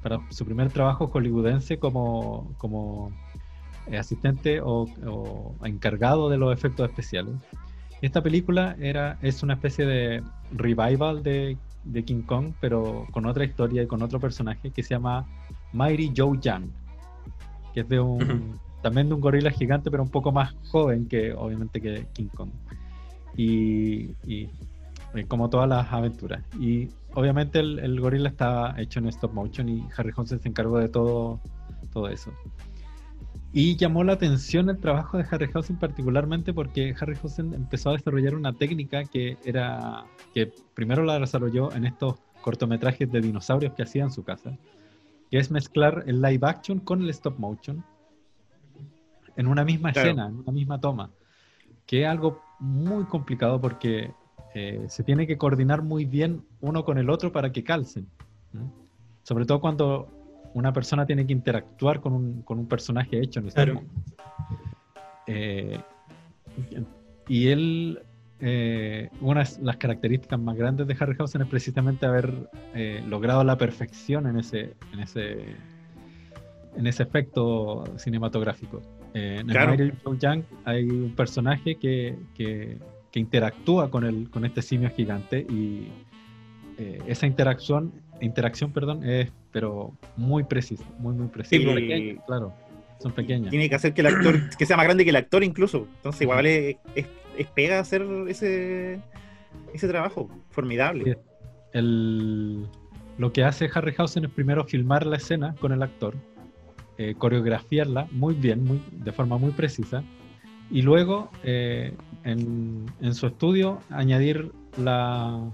para 0.00 0.20
su 0.30 0.44
primer 0.44 0.70
trabajo 0.70 1.08
hollywoodense 1.08 1.80
como, 1.80 2.54
como 2.56 3.10
eh, 3.88 3.98
asistente 3.98 4.60
o, 4.62 4.86
encargado 5.64 6.30
de 6.30 6.38
los 6.38 6.56
efectos 6.56 6.88
especiales. 6.88 7.34
Esta 8.00 8.22
película 8.22 8.76
era, 8.78 9.18
es 9.22 9.42
una 9.42 9.54
especie 9.54 9.86
de 9.86 10.22
revival 10.52 11.24
de, 11.24 11.56
de 11.82 12.04
King 12.04 12.22
Kong, 12.22 12.52
pero 12.60 13.08
con 13.10 13.26
otra 13.26 13.44
historia 13.44 13.82
y 13.82 13.88
con 13.88 14.02
otro 14.02 14.20
personaje 14.20 14.70
que 14.70 14.84
se 14.84 14.90
llama 14.90 15.26
Mighty 15.72 16.12
Joe 16.16 16.38
Young, 16.40 16.70
que 17.72 17.80
es 17.80 17.88
de 17.88 18.00
un 18.00 18.58
también 18.82 19.08
de 19.08 19.14
un 19.14 19.20
gorila 19.20 19.50
gigante, 19.50 19.90
pero 19.90 20.02
un 20.02 20.10
poco 20.10 20.32
más 20.32 20.54
joven 20.70 21.08
que 21.08 21.32
obviamente 21.32 21.80
que 21.80 22.06
King 22.12 22.28
Kong. 22.34 22.50
Y, 23.36 24.14
y 24.26 24.48
eh, 25.14 25.24
como 25.26 25.48
todas 25.48 25.68
las 25.68 25.92
aventuras. 25.92 26.42
Y 26.60 26.88
obviamente 27.14 27.60
el, 27.60 28.00
gorila 28.00 28.28
está 28.28 28.74
hecho 28.78 29.00
en 29.00 29.06
stop 29.06 29.32
motion 29.32 29.68
y 29.68 29.86
Harryhausen 29.96 30.40
se 30.40 30.48
encargó 30.48 30.78
de 30.78 30.88
todo, 30.88 31.40
todo 31.92 32.08
eso. 32.08 32.32
Y 33.52 33.76
llamó 33.76 34.04
la 34.04 34.12
atención 34.12 34.68
el 34.68 34.78
trabajo 34.78 35.16
de 35.16 35.24
Harryhausen 35.30 35.76
particularmente 35.76 36.52
porque 36.52 36.94
Harryhausen 36.98 37.54
empezó 37.54 37.90
a 37.90 37.92
desarrollar 37.94 38.34
una 38.34 38.52
técnica 38.52 39.04
que 39.04 39.38
era 39.44 40.04
que 40.34 40.52
primero 40.74 41.02
la 41.02 41.18
desarrolló 41.18 41.72
en 41.72 41.86
estos 41.86 42.16
cortometrajes 42.42 43.10
de 43.10 43.20
dinosaurios 43.20 43.72
que 43.72 43.82
hacía 43.82 44.04
en 44.04 44.10
su 44.10 44.22
casa, 44.22 44.56
que 45.30 45.38
es 45.38 45.50
mezclar 45.50 46.04
el 46.06 46.20
live 46.22 46.46
action 46.46 46.80
con 46.80 47.02
el 47.02 47.10
stop 47.10 47.38
motion 47.38 47.84
en 49.36 49.46
una 49.46 49.64
misma 49.64 49.90
escena, 49.90 50.26
en 50.26 50.38
una 50.38 50.52
misma 50.52 50.80
toma, 50.80 51.10
que 51.86 52.02
es 52.02 52.08
algo 52.08 52.42
muy 52.58 53.04
complicado 53.04 53.60
porque 53.60 54.10
eh, 54.54 54.84
se 54.88 55.04
tiene 55.04 55.26
que 55.26 55.38
coordinar 55.38 55.82
muy 55.82 56.04
bien 56.04 56.42
uno 56.60 56.84
con 56.84 56.98
el 56.98 57.08
otro 57.10 57.30
para 57.30 57.52
que 57.52 57.62
calcen. 57.62 58.08
Sobre 59.22 59.44
todo 59.44 59.60
cuando 59.60 60.08
una 60.54 60.72
persona 60.72 61.06
tiene 61.06 61.26
que 61.26 61.32
interactuar 61.32 62.00
con 62.00 62.14
un, 62.14 62.42
con 62.42 62.58
un 62.58 62.66
personaje 62.66 63.20
hecho 63.22 63.40
en 63.40 63.48
este 63.48 63.74
eh, 65.26 65.78
y 67.28 67.48
él, 67.48 68.00
eh, 68.40 69.08
una 69.20 69.44
de 69.44 69.50
las 69.62 69.76
características 69.76 70.38
más 70.38 70.56
grandes 70.56 70.86
de 70.86 70.96
Harryhausen 70.98 71.42
es 71.42 71.48
precisamente 71.48 72.06
haber 72.06 72.32
logrado 73.06 73.44
la 73.44 73.56
perfección 73.56 74.26
en 74.26 74.38
ese, 74.38 74.74
en 74.92 75.00
ese, 75.00 75.56
en 76.76 76.86
ese 76.86 77.02
efecto 77.02 77.84
cinematográfico. 77.96 78.82
Eh, 79.14 79.38
en 79.40 79.50
el 79.50 79.92
Young 80.20 80.42
hay 80.64 80.84
un 80.88 81.14
personaje 81.14 81.76
que, 81.76 82.16
que, 82.34 82.78
interactúa 83.14 83.90
con, 83.90 84.04
el, 84.04 84.30
con 84.30 84.44
este 84.44 84.62
simio 84.62 84.90
gigante 84.90 85.44
y 85.50 85.88
eh, 86.78 87.00
esa 87.08 87.26
interacción, 87.26 87.92
interacción 88.20 88.70
perdón, 88.70 89.02
es 89.02 89.32
pero 89.50 89.92
muy 90.16 90.44
precisa, 90.44 90.84
muy 91.00 91.16
muy 91.16 91.26
precisa. 91.26 91.68
claro, 92.28 92.54
son 93.00 93.10
pequeñas. 93.10 93.50
Tiene 93.50 93.68
que 93.68 93.74
hacer 93.74 93.92
que 93.92 94.02
el 94.02 94.06
actor, 94.06 94.38
que 94.56 94.66
sea 94.66 94.76
más 94.76 94.86
grande 94.86 95.02
que 95.02 95.10
el 95.10 95.16
actor 95.16 95.42
incluso. 95.42 95.88
Entonces 95.96 96.22
igual 96.22 96.46
es, 96.46 96.76
es, 96.94 97.06
pega 97.46 97.78
hacer 97.78 98.04
ese, 98.28 99.00
ese 99.72 99.88
trabajo, 99.88 100.28
formidable. 100.50 101.18
El, 101.72 102.66
lo 103.18 103.32
que 103.32 103.44
hace 103.44 103.70
Harryhausen 103.72 104.24
es 104.24 104.30
primero 104.30 104.64
filmar 104.64 105.06
la 105.06 105.16
escena 105.16 105.54
con 105.60 105.72
el 105.72 105.82
actor, 105.82 106.14
eh, 106.96 107.14
coreografiarla 107.16 108.08
muy 108.10 108.34
bien, 108.34 108.64
muy, 108.64 108.82
de 108.90 109.12
forma 109.12 109.38
muy 109.38 109.50
precisa, 109.52 110.02
y 110.70 110.82
luego 110.82 111.30
eh, 111.44 111.94
en, 112.24 112.86
en, 113.00 113.14
su 113.14 113.26
estudio 113.26 113.80
añadir 113.90 114.52
la, 114.76 115.50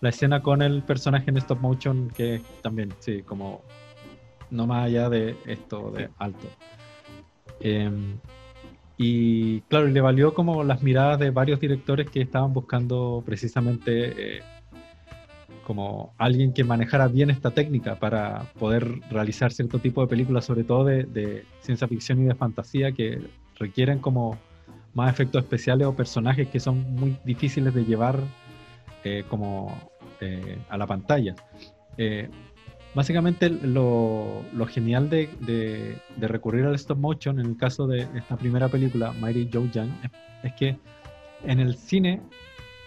la, 0.00 0.08
escena 0.08 0.42
con 0.42 0.62
el 0.62 0.82
personaje 0.82 1.30
en 1.30 1.38
stop 1.38 1.60
motion, 1.60 2.10
que 2.10 2.42
también, 2.62 2.92
sí, 2.98 3.22
como 3.22 3.62
no 4.50 4.66
más 4.66 4.86
allá 4.86 5.08
de 5.08 5.36
esto 5.46 5.90
de 5.92 6.10
alto. 6.18 6.48
Em, 7.60 8.18
y 9.02 9.62
claro, 9.62 9.86
le 9.86 10.02
valió 10.02 10.34
como 10.34 10.62
las 10.62 10.82
miradas 10.82 11.18
de 11.18 11.30
varios 11.30 11.58
directores 11.58 12.10
que 12.10 12.20
estaban 12.20 12.52
buscando 12.52 13.22
precisamente 13.24 14.36
eh, 14.36 14.42
como 15.66 16.12
alguien 16.18 16.52
que 16.52 16.64
manejara 16.64 17.08
bien 17.08 17.30
esta 17.30 17.50
técnica 17.50 17.94
para 17.94 18.42
poder 18.58 19.00
realizar 19.10 19.52
cierto 19.52 19.78
tipo 19.78 20.02
de 20.02 20.08
películas, 20.08 20.44
sobre 20.44 20.64
todo 20.64 20.84
de, 20.84 21.46
ciencia 21.62 21.88
ficción 21.88 22.20
y 22.20 22.24
de 22.24 22.34
fantasía, 22.34 22.92
que 22.92 23.22
requieren 23.58 24.00
como 24.00 24.36
más 24.92 25.10
efectos 25.10 25.44
especiales 25.44 25.86
o 25.86 25.96
personajes 25.96 26.48
que 26.48 26.60
son 26.60 26.94
muy 26.94 27.16
difíciles 27.24 27.72
de 27.72 27.86
llevar 27.86 28.20
eh, 29.02 29.24
como 29.30 29.80
eh, 30.20 30.58
a 30.68 30.76
la 30.76 30.86
pantalla. 30.86 31.34
Eh, 31.96 32.28
básicamente 32.94 33.50
lo, 33.50 34.42
genial 34.68 35.08
de, 35.10 35.98
recurrir 36.18 36.64
al 36.64 36.74
stop 36.74 36.98
motion 36.98 37.40
en 37.40 37.46
el 37.46 37.56
caso 37.56 37.86
de 37.86 38.08
esta 38.14 38.36
primera 38.36 38.68
película, 38.68 39.12
Mighty 39.20 39.48
Joe 39.52 39.70
Young, 39.70 39.90
es 40.42 40.52
que 40.54 40.76
en 41.44 41.60
el 41.60 41.76
cine 41.76 42.20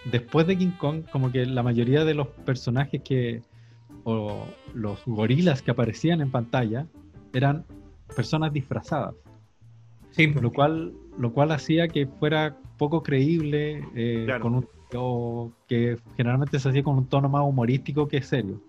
después 0.04 0.46
de 0.46 0.56
King 0.56 0.72
Kong, 0.78 1.04
como 1.10 1.30
que 1.30 1.46
la 1.46 1.62
mayoría 1.62 2.04
de 2.04 2.14
los 2.14 2.28
personajes 2.28 3.02
que, 3.02 3.42
o 4.04 4.46
los 4.74 5.02
gorilas 5.06 5.62
que 5.62 5.70
aparecían 5.70 6.20
en 6.20 6.30
pantalla, 6.30 6.86
eran 7.32 7.64
personas 8.14 8.52
disfrazadas. 8.52 9.14
Sí, 10.10 10.28
lo 10.28 10.52
cual, 10.52 10.92
lo 11.18 11.32
cual 11.32 11.50
hacía 11.50 11.88
que 11.88 12.06
fuera 12.06 12.56
poco 12.78 13.02
creíble, 13.02 13.84
eh, 13.96 14.26
con 14.40 14.54
un, 14.54 14.68
o 14.94 15.50
que 15.66 15.98
generalmente 16.16 16.58
se 16.60 16.68
hacía 16.68 16.84
con 16.84 16.96
un 16.98 17.06
tono 17.06 17.28
más 17.28 17.42
humorístico 17.42 18.06
que 18.06 18.22
serio. 18.22 18.60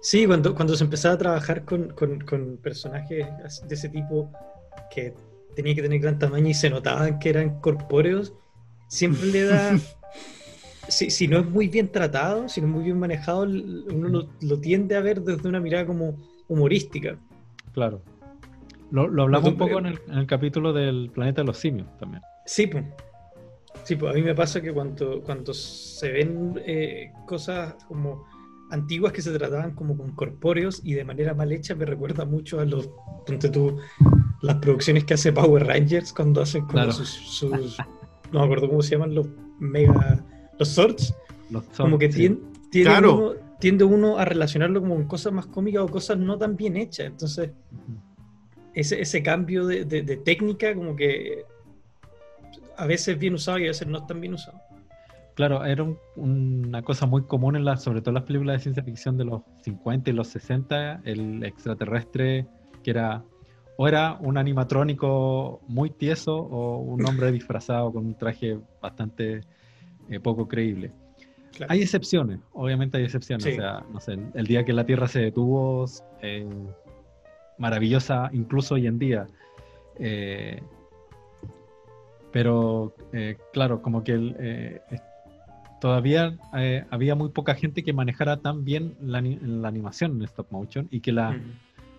Sí, 0.00 0.26
cuando, 0.26 0.54
cuando 0.54 0.76
se 0.76 0.84
empezaba 0.84 1.14
a 1.14 1.18
trabajar 1.18 1.64
con, 1.64 1.90
con, 1.90 2.20
con 2.20 2.56
personajes 2.58 3.26
de 3.66 3.74
ese 3.74 3.88
tipo 3.88 4.30
que 4.94 5.14
tenía 5.54 5.74
que 5.74 5.82
tener 5.82 6.00
gran 6.00 6.18
tamaño 6.18 6.48
y 6.48 6.54
se 6.54 6.70
notaban 6.70 7.18
que 7.18 7.30
eran 7.30 7.60
corpóreos, 7.60 8.32
siempre 8.88 9.26
le 9.26 9.44
da 9.44 9.78
si, 10.88 11.28
no 11.28 11.38
es 11.38 11.46
muy 11.46 11.68
bien 11.68 11.90
tratado, 11.90 12.48
si 12.48 12.60
no 12.60 12.66
es 12.66 12.72
muy 12.72 12.84
bien 12.84 12.98
manejado, 12.98 13.42
uno 13.42 14.28
lo, 14.40 14.60
tiende 14.60 14.96
a 14.96 15.00
ver 15.00 15.22
desde 15.22 15.48
una 15.48 15.60
mirada 15.60 15.86
como 15.86 16.16
humorística. 16.48 17.18
Claro. 17.72 18.02
Lo, 18.90 19.02
hablamos 19.02 19.50
un 19.50 19.58
poco 19.58 19.78
en 19.78 19.86
el, 19.86 20.26
capítulo 20.26 20.72
del 20.72 21.10
planeta 21.12 21.42
de 21.42 21.46
los 21.46 21.58
simios 21.58 21.86
también. 21.98 22.22
Sí, 22.46 22.66
pues. 22.66 22.84
Sí, 23.84 23.96
pues 23.96 24.12
a 24.12 24.14
mí 24.14 24.22
me 24.22 24.34
pasa 24.34 24.60
que 24.60 24.72
cuando, 24.72 25.22
cuando 25.22 25.54
se 25.54 26.10
ven 26.10 26.60
eh, 26.66 27.12
cosas 27.26 27.74
como 27.86 28.26
antiguas 28.70 29.12
que 29.12 29.22
se 29.22 29.32
trataban 29.36 29.74
como 29.74 29.96
con 29.96 30.12
corpóreos 30.12 30.80
y 30.84 30.94
de 30.94 31.04
manera 31.04 31.34
mal 31.34 31.52
hecha, 31.52 31.74
me 31.74 31.84
recuerda 31.84 32.24
mucho 32.24 32.60
a 32.60 32.64
los, 32.64 32.88
tú, 33.52 33.78
las 34.42 34.56
producciones 34.56 35.04
que 35.04 35.14
hace 35.14 35.32
Power 35.32 35.66
Rangers 35.66 36.12
cuando 36.12 36.42
hacen 36.42 36.66
como 36.66 36.90
sus, 36.92 37.78
no 38.32 38.40
me 38.40 38.44
acuerdo 38.44 38.68
cómo 38.68 38.82
se 38.82 38.90
llaman 38.90 39.14
los 39.14 39.26
mega 39.58 40.24
los 40.58 40.68
Swords, 40.68 41.14
como 41.76 41.98
que 41.98 42.08
tienen, 42.08 42.40
tiende 42.70 43.84
uno 43.84 44.18
a 44.18 44.24
relacionarlo 44.24 44.80
como 44.80 44.96
con 44.96 45.06
cosas 45.06 45.32
más 45.32 45.46
cómicas 45.46 45.82
o 45.82 45.88
cosas 45.88 46.18
no 46.18 46.36
tan 46.36 46.56
bien 46.56 46.76
hechas. 46.76 47.06
Entonces, 47.06 47.50
ese, 48.74 49.00
ese 49.00 49.22
cambio 49.22 49.66
de, 49.66 49.84
de, 49.84 50.02
de 50.02 50.16
técnica 50.16 50.74
como 50.74 50.94
que 50.94 51.44
a 52.76 52.86
veces 52.86 53.18
bien 53.18 53.34
usado 53.34 53.58
y 53.58 53.64
a 53.64 53.68
veces 53.68 53.88
no 53.88 54.04
tan 54.06 54.20
bien 54.20 54.34
usado. 54.34 54.60
Claro, 55.38 55.64
era 55.64 55.84
un- 55.84 56.00
una 56.16 56.82
cosa 56.82 57.06
muy 57.06 57.22
común 57.22 57.54
en 57.54 57.64
las, 57.64 57.84
sobre 57.84 58.00
todo 58.00 58.10
en 58.10 58.14
las 58.16 58.24
películas 58.24 58.56
de 58.56 58.62
ciencia 58.64 58.82
ficción 58.82 59.16
de 59.16 59.24
los 59.24 59.42
50 59.62 60.10
y 60.10 60.12
los 60.12 60.26
60, 60.26 61.00
el 61.04 61.44
extraterrestre 61.44 62.44
que 62.82 62.90
era 62.90 63.22
o 63.76 63.86
era 63.86 64.18
un 64.18 64.36
animatrónico 64.36 65.60
muy 65.68 65.90
tieso 65.90 66.36
o 66.36 66.78
un 66.78 67.06
hombre 67.06 67.30
disfrazado 67.30 67.92
con 67.92 68.04
un 68.04 68.14
traje 68.16 68.58
bastante 68.82 69.42
eh, 70.08 70.18
poco 70.18 70.48
creíble. 70.48 70.90
Claro. 71.56 71.72
Hay 71.72 71.82
excepciones, 71.82 72.40
obviamente 72.52 72.98
hay 72.98 73.04
excepciones. 73.04 73.44
Sí. 73.44 73.52
O 73.52 73.54
sea, 73.54 73.84
no 73.92 74.00
sé, 74.00 74.18
el, 74.34 74.44
día 74.44 74.64
que 74.64 74.72
la 74.72 74.84
Tierra 74.84 75.06
se 75.06 75.20
detuvo, 75.20 75.84
eh, 76.20 76.48
maravillosa, 77.58 78.28
incluso 78.32 78.74
hoy 78.74 78.88
en 78.88 78.98
día. 78.98 79.28
Eh, 80.00 80.60
pero, 82.32 82.92
claro, 83.52 83.80
como 83.80 84.02
que 84.02 84.12
el, 84.12 84.80
todavía 85.80 86.36
eh, 86.56 86.84
había 86.90 87.14
muy 87.14 87.28
poca 87.30 87.54
gente 87.54 87.82
que 87.82 87.92
manejara 87.92 88.38
tan 88.38 88.64
bien 88.64 88.94
la, 89.00 89.18
ani- 89.18 89.38
la 89.42 89.68
animación 89.68 90.12
en 90.16 90.22
stop 90.22 90.50
motion 90.50 90.88
y 90.90 91.00
que 91.00 91.12
la 91.12 91.32
Mm. 91.32 91.42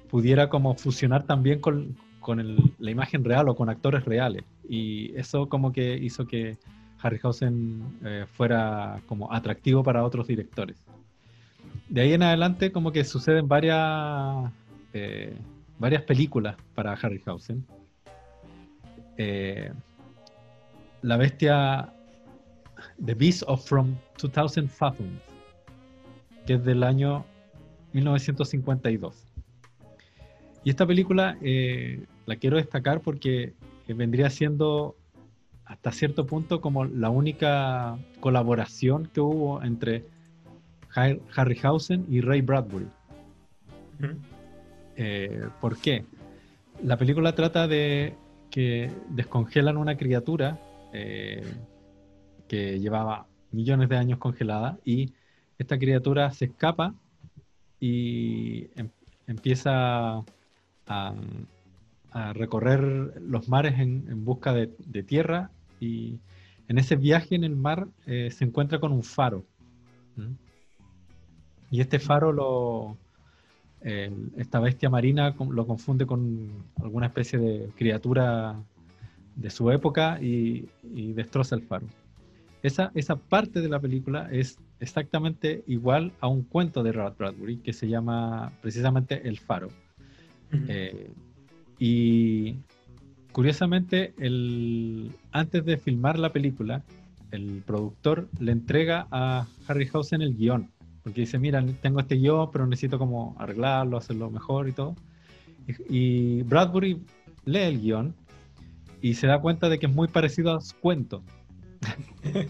pudiera 0.10 0.50
como 0.50 0.76
fusionar 0.76 1.24
también 1.26 1.60
con, 1.60 1.96
con 2.20 2.40
el- 2.40 2.72
la 2.80 2.92
imagen 2.92 3.24
real 3.24 3.48
o 3.50 3.56
con 3.56 3.70
actores 3.70 4.04
reales. 4.06 4.44
Y 4.68 5.16
eso 5.16 5.48
como 5.48 5.72
que 5.72 5.96
hizo 5.98 6.26
que 6.28 6.58
Harryhausen 7.02 7.82
eh, 8.04 8.26
fuera 8.32 9.00
como 9.08 9.32
atractivo 9.32 9.84
para 9.84 10.04
otros 10.04 10.28
directores. 10.28 10.76
De 11.88 12.02
ahí 12.02 12.14
en 12.14 12.24
adelante 12.24 12.72
como 12.72 12.92
que 12.92 13.04
suceden 13.04 13.48
varias, 13.48 14.52
eh, 14.94 15.34
varias 15.80 16.04
películas 16.04 16.56
para 16.76 16.94
Harryhausen. 16.94 17.66
La 21.02 21.18
bestia 21.18 21.94
The 23.04 23.14
Beast 23.16 23.44
of 23.48 23.66
From 23.68 23.96
2000 24.18 24.68
Fathoms, 24.70 25.22
que 26.46 26.54
es 26.54 26.64
del 26.64 26.84
año 26.84 27.26
1952. 27.94 29.26
Y 30.64 30.70
esta 30.70 30.86
película 30.86 31.38
eh, 31.42 32.06
la 32.26 32.36
quiero 32.36 32.58
destacar 32.58 33.02
porque 33.02 33.54
eh, 33.88 33.94
vendría 33.94 34.30
siendo 34.30 34.96
hasta 35.66 35.92
cierto 35.92 36.26
punto 36.26 36.62
como 36.62 36.86
la 36.86 37.10
única 37.10 37.98
colaboración 38.20 39.06
que 39.14 39.22
hubo 39.22 39.62
entre 39.64 40.04
Har- 40.96 41.20
Harryhausen 41.36 42.06
y 42.10 42.22
Ray 42.22 42.42
Bradbury. 42.42 42.88
Eh, 44.96 45.48
¿Por 45.62 45.78
qué? 45.78 46.06
La 46.84 46.98
película 46.98 47.36
trata 47.36 47.68
de 47.68 48.16
que 48.50 48.92
descongelan 49.10 49.78
una 49.78 49.96
criatura 49.98 50.60
eh, 50.94 51.44
que 52.50 52.80
llevaba 52.80 53.28
millones 53.52 53.88
de 53.88 53.96
años 53.96 54.20
congelada 54.20 54.78
y 54.84 55.14
esta 55.58 55.78
criatura 55.78 56.32
se 56.32 56.46
escapa 56.46 56.94
y 57.80 58.68
em- 58.76 58.90
empieza 59.28 60.24
a, 60.88 61.14
recorrer 62.34 63.22
los 63.22 63.48
mares 63.48 63.80
en, 63.80 64.06
en 64.10 64.26
busca 64.26 64.52
de, 64.52 64.68
tierra 65.04 65.52
y 65.80 66.20
en 66.68 66.80
ese 66.80 66.96
viaje 66.96 67.36
en 67.36 67.44
el 67.44 67.56
mar 67.56 67.88
eh, 68.08 68.32
se 68.32 68.46
encuentra 68.46 68.80
con 68.80 68.92
un 68.92 69.04
faro. 69.04 69.46
Y 71.70 71.82
este 71.82 72.00
faro 72.00 72.34
lo, 72.34 72.98
esta 74.38 74.60
bestia 74.60 74.90
marina 74.90 75.36
lo 75.38 75.68
confunde 75.68 76.08
con 76.08 76.50
alguna 76.82 77.06
especie 77.06 77.38
de 77.38 77.70
criatura 77.78 78.56
de 79.36 79.50
su 79.52 79.70
época 79.70 80.20
y 80.20 80.68
destroza 81.14 81.56
el 81.56 81.62
faro. 81.62 81.86
Esa, 82.62 82.92
esa 82.94 83.16
parte 83.16 83.62
de 83.62 83.70
la 83.70 83.80
película 83.80 84.28
es 84.32 84.58
exactamente 84.80 85.64
igual 85.68 86.12
a 86.20 86.28
un 86.28 86.44
cuento 86.44 86.84
de 86.84 86.92
Rod 86.92 87.14
Bradbury 87.18 87.58
que 87.58 87.74
se 87.74 87.88
llama 87.88 88.52
precisamente 88.62 89.28
El 89.28 89.40
Faro. 89.40 89.70
Eh, 90.68 91.12
y 91.78 92.56
curiosamente, 93.32 94.14
el, 94.18 95.12
antes 95.32 95.64
de 95.64 95.78
filmar 95.78 96.20
la 96.20 96.34
película, 96.34 96.84
el 97.32 97.64
productor 97.66 98.28
le 98.40 98.52
entrega 98.52 99.08
a 99.12 99.48
Harryhausen 99.68 100.22
el 100.22 100.36
guion, 100.36 100.70
porque 101.04 101.22
dice, 101.22 101.38
mira, 101.40 101.64
tengo 101.82 102.00
este 102.00 102.16
guion, 102.16 102.50
pero 102.52 102.66
necesito 102.68 102.98
como 102.98 103.36
arreglarlo, 103.40 103.98
hacerlo 103.98 104.30
mejor 104.30 104.68
y 104.68 104.74
todo. 104.74 104.96
Y, 105.68 106.40
y 106.40 106.44
Bradbury 106.44 107.02
lee 107.46 107.60
el 107.60 107.82
guion 107.82 108.16
y 109.02 109.14
se 109.14 109.28
da 109.28 109.40
cuenta 109.40 109.70
de 109.70 109.80
que 109.80 109.86
es 109.86 109.96
muy 109.96 110.08
parecido 110.08 110.56
a 110.56 110.62
su 110.62 110.76
cuento. 110.78 111.24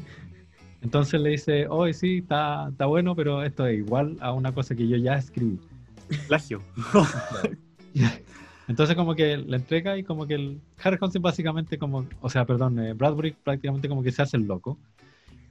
Entonces 0.81 1.19
le 1.19 1.31
dice, 1.31 1.67
hoy 1.67 1.93
sí, 1.93 2.19
está, 2.19 2.69
está 2.69 2.85
bueno, 2.85 3.15
pero 3.15 3.43
esto 3.43 3.67
es 3.67 3.77
igual 3.77 4.17
a 4.21 4.31
una 4.31 4.53
cosa 4.53 4.75
que 4.75 4.87
yo 4.87 4.97
ya 4.97 5.15
escribí. 5.15 5.59
Plagio. 6.27 6.61
Entonces 8.67 8.95
como 8.95 9.15
que 9.15 9.35
le 9.37 9.57
entrega 9.57 9.97
y 9.97 10.03
como 10.03 10.27
que 10.27 10.35
el 10.35 10.61
Harryhausen 10.81 11.21
básicamente 11.21 11.77
como, 11.77 12.05
o 12.21 12.29
sea, 12.29 12.45
perdón, 12.45 12.79
eh, 12.79 12.93
Bradbury 12.93 13.31
prácticamente 13.31 13.89
como 13.89 14.03
que 14.03 14.11
se 14.11 14.21
hace 14.21 14.37
el 14.37 14.43
loco. 14.43 14.77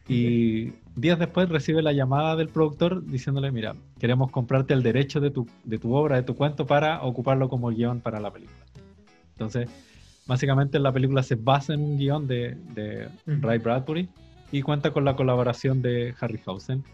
Y 0.09 0.73
días 0.97 1.19
después 1.19 1.51
recibe 1.51 1.83
la 1.83 1.93
llamada 1.93 2.35
del 2.35 2.49
productor 2.49 3.05
diciéndole, 3.05 3.53
mira, 3.53 3.77
queremos 3.99 4.31
comprarte 4.31 4.73
el 4.73 4.83
derecho 4.83 5.21
de 5.21 5.31
tu, 5.31 5.47
de 5.65 5.79
tu 5.79 5.95
obra, 5.95 6.17
de 6.17 6.23
tu 6.23 6.35
cuento, 6.35 6.67
para 6.67 7.03
ocuparlo 7.03 7.51
como 7.51 7.69
guion 7.69 8.01
para 8.01 8.19
la 8.19 8.33
película. 8.33 8.65
Entonces, 9.33 9.69
básicamente 10.29 10.79
la 10.79 10.93
película 10.93 11.23
se 11.25 11.35
basa 11.35 11.75
en 11.75 11.81
un 11.81 11.99
guion 11.99 12.29
de, 12.29 12.55
de. 12.75 13.09
Ray 13.43 13.59
Bradbury 13.59 14.09
y 14.53 14.63
cuenta 14.63 14.93
con 14.93 15.05
la 15.05 15.17
colaboración 15.17 15.83
de 15.83 16.15
Harryhausen, 16.21 16.85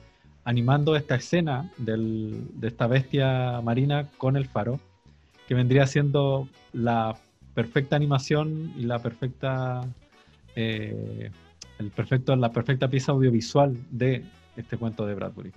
animando 0.45 0.97
esta 0.97 1.17
escena 1.17 1.71
del- 1.77 2.47
de 2.55 2.69
esta 2.69 2.87
bestia 2.87 3.61
marina 3.63 4.09
con 4.17 4.37
el 4.37 4.47
faro, 4.47 4.81
que 5.47 5.55
vendría 5.55 5.87
siendo 5.87 6.49
la 6.73 7.17
perfecta 7.55 7.97
animación 7.97 8.73
y 8.79 8.85
la 8.85 8.99
perfecta 9.01 9.83
eh, 10.57 11.31
el 11.81 11.91
perfecto, 11.91 12.35
la 12.37 12.53
perfecta 12.53 12.89
pieza 12.89 13.11
audiovisual 13.13 13.77
de 13.91 14.23
este 14.57 14.77
cuento 14.77 15.05
de 15.07 15.15
Bradbury. 15.15 15.53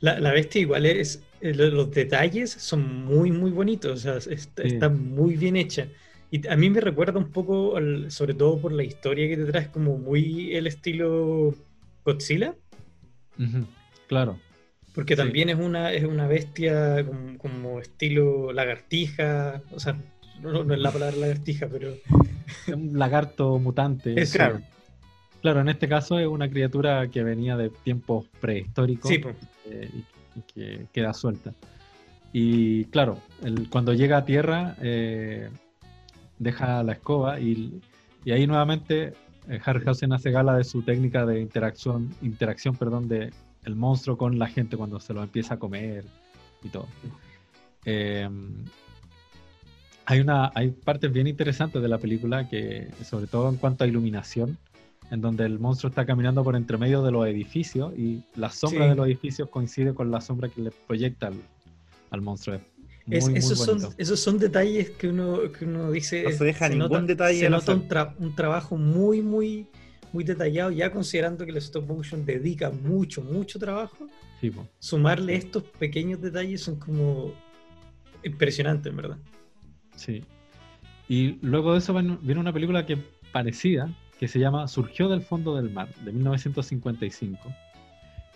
La, 0.00 0.18
la 0.18 0.32
bestia 0.32 0.60
igual 0.60 0.84
es, 0.84 1.22
eh, 1.40 1.54
lo- 1.54 1.68
los 1.70 1.90
detalles 1.92 2.50
son 2.50 3.04
muy, 3.04 3.30
muy 3.30 3.50
bonitos, 3.52 3.92
o 3.92 3.96
sea, 3.96 4.16
es- 4.32 4.50
está 4.56 4.88
muy 4.88 5.36
bien 5.36 5.56
hecha. 5.56 5.86
Y 6.34 6.48
a 6.48 6.56
mí 6.56 6.68
me 6.68 6.80
recuerda 6.80 7.16
un 7.20 7.30
poco, 7.30 7.76
al- 7.76 8.10
sobre 8.10 8.34
todo 8.34 8.58
por 8.58 8.72
la 8.72 8.82
historia 8.82 9.28
que 9.28 9.36
te 9.36 9.44
traes, 9.44 9.68
como 9.68 9.96
muy 9.98 10.52
el 10.56 10.66
estilo 10.66 11.54
Godzilla, 12.04 12.56
Claro, 14.08 14.38
porque 14.96 15.14
Sí. 15.14 15.22
también 15.22 15.48
es 15.48 15.56
una, 15.58 15.92
es 15.92 16.02
una 16.04 16.26
bestia 16.26 17.04
como, 17.06 17.38
como 17.38 17.78
estilo 17.80 18.52
lagartija, 18.52 19.62
o 19.72 19.78
sea, 19.78 19.96
no, 20.42 20.64
no 20.64 20.74
es 20.74 20.80
la 20.80 20.90
palabra 20.90 21.16
lagartija, 21.16 21.68
pero 21.68 21.94
un 22.76 22.98
lagarto 22.98 23.58
mutante. 23.60 24.20
Eso. 24.20 24.36
Claro. 24.36 24.60
Claro, 25.40 25.60
en 25.60 25.68
este 25.68 25.88
caso 25.88 26.18
es 26.18 26.26
una 26.26 26.48
criatura 26.50 27.06
que 27.08 27.22
venía 27.22 27.56
de 27.56 27.70
tiempos 27.70 28.26
prehistóricos 28.40 29.08
sí, 29.10 29.18
po. 29.18 29.30
eh, 29.70 29.88
y, 29.92 29.98
y 30.38 30.42
que 30.52 30.86
queda 30.92 31.12
suelta. 31.14 31.52
Y 32.32 32.86
claro, 32.86 33.18
el- 33.44 33.68
cuando 33.70 33.92
llega 33.92 34.16
a 34.18 34.24
tierra, 34.24 34.74
eh, 34.82 35.48
deja 36.38 36.82
la 36.82 36.92
escoba 36.92 37.40
y, 37.40 37.80
y 38.24 38.32
ahí 38.32 38.46
nuevamente 38.46 39.14
eh, 39.48 39.60
Harryhausen 39.64 40.12
hace 40.12 40.30
gala 40.30 40.56
de 40.56 40.64
su 40.64 40.82
técnica 40.82 41.26
de 41.26 41.40
interacción, 41.40 42.10
interacción 42.22 42.76
perdón, 42.76 43.08
de 43.08 43.30
el 43.64 43.76
monstruo 43.76 44.16
con 44.16 44.38
la 44.38 44.46
gente 44.46 44.76
cuando 44.76 45.00
se 45.00 45.14
lo 45.14 45.22
empieza 45.22 45.54
a 45.54 45.58
comer 45.58 46.04
y 46.62 46.68
todo. 46.68 46.86
Eh, 47.84 48.28
hay, 50.06 50.20
una, 50.20 50.50
hay 50.54 50.70
partes 50.70 51.12
bien 51.12 51.26
interesantes 51.26 51.80
de 51.80 51.88
la 51.88 51.98
película 51.98 52.48
que, 52.48 52.88
sobre 53.04 53.26
todo 53.26 53.48
en 53.48 53.56
cuanto 53.56 53.84
a 53.84 53.86
iluminación, 53.86 54.58
en 55.10 55.20
donde 55.20 55.44
el 55.44 55.58
monstruo 55.58 55.88
está 55.90 56.04
caminando 56.06 56.42
por 56.44 56.56
entre 56.56 56.76
medio 56.78 57.02
de 57.02 57.10
los 57.12 57.26
edificios 57.26 57.92
y 57.96 58.22
la 58.36 58.50
sombra 58.50 58.84
Sí. 58.84 58.88
de 58.90 58.94
los 58.96 59.06
edificios 59.06 59.48
coincide 59.48 59.94
con 59.94 60.10
la 60.10 60.20
sombra 60.20 60.48
que 60.48 60.62
le 60.62 60.70
proyecta 60.70 61.28
al, 61.28 61.34
al 62.10 62.20
monstruo. 62.22 62.56
Es 62.56 62.62
muy, 63.06 63.16
Es- 63.18 63.28
muy 63.28 63.38
esos, 63.38 63.58
son, 63.58 63.78
esos 63.98 64.20
son 64.20 64.38
detalles 64.38 64.90
que 64.90 65.08
uno, 65.08 65.40
que 65.52 65.64
uno 65.64 65.90
dice. 65.90 66.22
No 66.24 66.30
se 66.32 66.44
deja 66.44 66.68
ningún 66.68 66.88
nota, 66.88 67.02
detalle 67.02 67.40
Se 67.40 67.50
nota 67.50 67.74
un, 67.74 67.88
tra- 67.88 68.14
un 68.18 68.34
trabajo 68.34 68.76
muy, 68.76 69.20
muy, 69.20 69.66
muy 70.12 70.24
detallado, 70.24 70.70
ya 70.70 70.90
considerando 70.90 71.44
que 71.44 71.50
el 71.50 71.56
stop 71.58 71.86
motion 71.86 72.24
dedica 72.24 72.70
mucho, 72.70 73.20
mucho 73.22 73.58
trabajo. 73.58 74.06
Sí. 74.40 74.52
Sumarle 74.78 75.36
estos 75.36 75.62
pequeños 75.62 76.20
detalles 76.20 76.62
son 76.62 76.76
como 76.78 77.32
impresionantes, 78.22 78.90
en 78.90 78.96
verdad. 78.96 79.18
Sí. 79.96 80.24
Y 81.08 81.38
luego 81.42 81.72
de 81.72 81.78
eso 81.78 81.92
viene 81.94 82.40
una 82.40 82.52
película 82.52 82.86
que 82.86 82.96
parecida, 83.32 83.90
que 84.18 84.28
se 84.28 84.38
llama 84.38 84.66
Surgió 84.68 85.08
del 85.08 85.20
fondo 85.20 85.56
del 85.56 85.70
mar, 85.70 85.88
de 86.04 86.12
1955, 86.12 87.38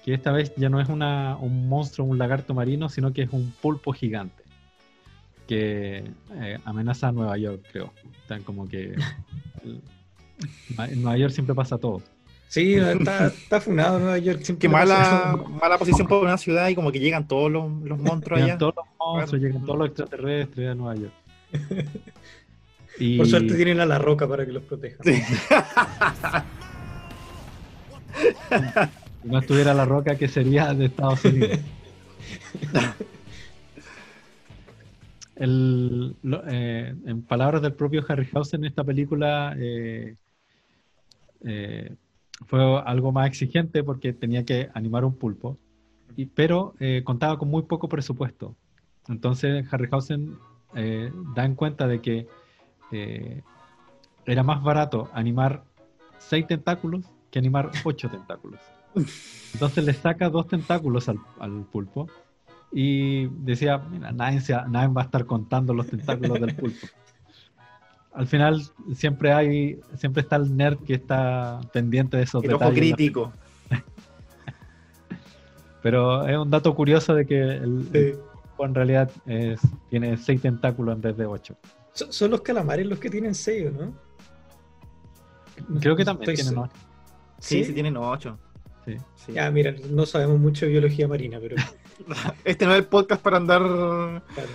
que 0.04 0.12
esta 0.14 0.32
vez 0.32 0.52
ya 0.56 0.68
no 0.68 0.80
es 0.80 0.88
una, 0.88 1.36
un 1.36 1.68
monstruo, 1.68 2.06
un 2.06 2.18
lagarto 2.18 2.52
marino, 2.54 2.88
sino 2.88 3.12
que 3.12 3.22
es 3.22 3.30
un 3.32 3.52
pulpo 3.62 3.92
gigante 3.92 4.42
que 5.48 6.04
eh, 6.34 6.58
amenaza 6.64 7.08
a 7.08 7.12
Nueva 7.12 7.36
York, 7.38 7.62
creo. 7.72 7.92
Están 8.22 8.42
como 8.44 8.68
que 8.68 8.94
en 10.78 11.02
Nueva 11.02 11.16
York 11.18 11.32
siempre 11.32 11.54
pasa 11.56 11.78
todo. 11.78 12.02
Sí, 12.48 12.74
está, 12.74 13.26
está 13.26 13.60
funado 13.60 13.98
Nueva 13.98 14.18
York. 14.18 14.40
Siempre 14.42 14.68
Qué 14.68 14.72
mala, 14.72 15.36
mala 15.60 15.76
posición 15.78 16.06
para 16.06 16.20
una 16.22 16.38
ciudad 16.38 16.68
y 16.68 16.74
como 16.74 16.92
que 16.92 17.00
llegan 17.00 17.26
todos 17.26 17.50
los, 17.50 17.70
los 17.82 17.98
monstruos 17.98 18.40
Llegan 18.40 18.50
allá. 18.52 18.58
todos 18.58 18.74
los 18.76 18.84
monstruos, 18.98 19.30
Claro. 19.30 19.42
llegan 19.46 19.66
todos 19.66 19.78
los 19.78 19.88
extraterrestres 19.88 20.68
a 20.70 20.74
Nueva 20.74 20.94
York. 20.94 21.12
Y 23.00 23.16
Por 23.16 23.28
suerte 23.28 23.54
tienen 23.54 23.78
a 23.78 23.86
la 23.86 23.96
roca 23.98 24.26
para 24.26 24.44
que 24.44 24.50
los 24.50 24.64
proteja. 24.64 24.96
Sí. 25.04 25.22
si 29.22 29.28
no 29.28 29.38
estuviera 29.38 29.72
la 29.72 29.84
roca, 29.84 30.16
que 30.16 30.26
sería 30.26 30.74
de 30.74 30.86
Estados 30.86 31.24
Unidos? 31.24 31.60
El- 35.38 36.16
lo- 36.22 36.42
eh, 36.48 36.94
en 37.06 37.22
palabras 37.22 37.62
del 37.62 37.74
propio 37.74 38.04
Harryhausen, 38.06 38.64
esta 38.64 38.82
película 38.82 39.54
eh, 39.56 40.16
eh, 41.44 41.94
fue 42.46 42.60
algo 42.84 43.12
más 43.12 43.28
exigente 43.28 43.84
porque 43.84 44.12
tenía 44.12 44.44
que 44.44 44.68
animar 44.74 45.04
un 45.04 45.14
pulpo, 45.14 45.56
y, 46.16 46.26
pero 46.26 46.74
contaba 47.04 47.38
con 47.38 47.48
muy 47.48 47.62
poco 47.62 47.88
presupuesto. 47.88 48.54
Entonces 49.08 49.64
Harryhausen 49.72 50.36
da 51.34 51.44
en 51.44 51.54
cuenta 51.54 51.86
de 51.86 52.00
que 52.00 52.26
era 54.26 54.42
más 54.42 54.62
barato 54.62 55.08
animar 55.12 55.62
seis 56.18 56.46
tentáculos 56.46 57.04
que 57.30 57.38
animar 57.38 57.70
ocho 57.84 58.08
tentáculos. 58.08 58.60
Entonces 59.52 59.84
le 59.84 59.94
saca 59.94 60.28
dos 60.28 60.46
tentáculos 60.48 61.08
al, 61.08 61.18
al 61.40 61.64
pulpo 61.64 62.08
y 62.70 63.26
decía, 63.26 63.78
mira, 63.78 64.12
nadie, 64.12 64.40
se- 64.40 64.54
nadie 64.68 64.88
va 64.88 65.02
a 65.02 65.04
estar 65.04 65.26
contando 65.26 65.72
los 65.74 65.86
tentáculos 65.86 66.40
del 66.40 66.54
pulpo. 66.54 66.86
Al 68.12 68.26
final 68.26 68.62
siempre 68.94 69.32
hay, 69.32 69.78
siempre 69.96 70.22
está 70.22 70.36
el 70.36 70.56
nerd 70.56 70.78
que 70.84 70.94
está 70.94 71.60
pendiente 71.72 72.16
de 72.16 72.24
esos 72.24 72.42
El 72.44 72.54
ojo 72.54 72.64
detalles. 72.70 72.94
crítico. 72.94 73.32
Pero 75.82 76.26
es 76.26 76.36
un 76.36 76.50
dato 76.50 76.74
curioso 76.74 77.14
de 77.14 77.26
que 77.26 77.40
el, 77.40 78.18
pulpo 78.42 78.66
en 78.66 78.74
realidad 78.74 79.10
es- 79.26 79.60
tiene 79.88 80.16
seis 80.16 80.40
tentáculos 80.42 80.94
en 80.96 81.00
vez 81.00 81.16
de 81.16 81.26
ocho. 81.26 81.56
Son, 81.92 82.12
son 82.12 82.30
los 82.30 82.40
calamares 82.42 82.86
los 82.86 82.98
que 82.98 83.10
tienen 83.10 83.34
sello, 83.34 83.70
¿no? 83.70 83.92
Creo 85.80 85.96
que 85.96 86.04
también 86.04 86.30
estoy 86.30 86.44
tienen 86.44 86.58
ocho. 86.58 86.72
Sí, 87.40 87.58
¿Sí? 87.60 87.64
sí, 87.66 87.72
tienen 87.72 87.96
ocho. 87.96 88.38
Sí. 88.92 88.96
Sí. 89.26 89.32
Ya, 89.32 89.50
mira, 89.50 89.74
no 89.90 90.06
sabemos 90.06 90.38
mucho 90.38 90.64
de 90.66 90.72
biología 90.72 91.06
marina, 91.08 91.38
pero 91.40 91.56
Este 92.44 92.64
no 92.66 92.72
es 92.72 92.78
el 92.78 92.84
podcast 92.86 93.20
para 93.22 93.36
andar 93.36 93.60
claro. 93.62 94.48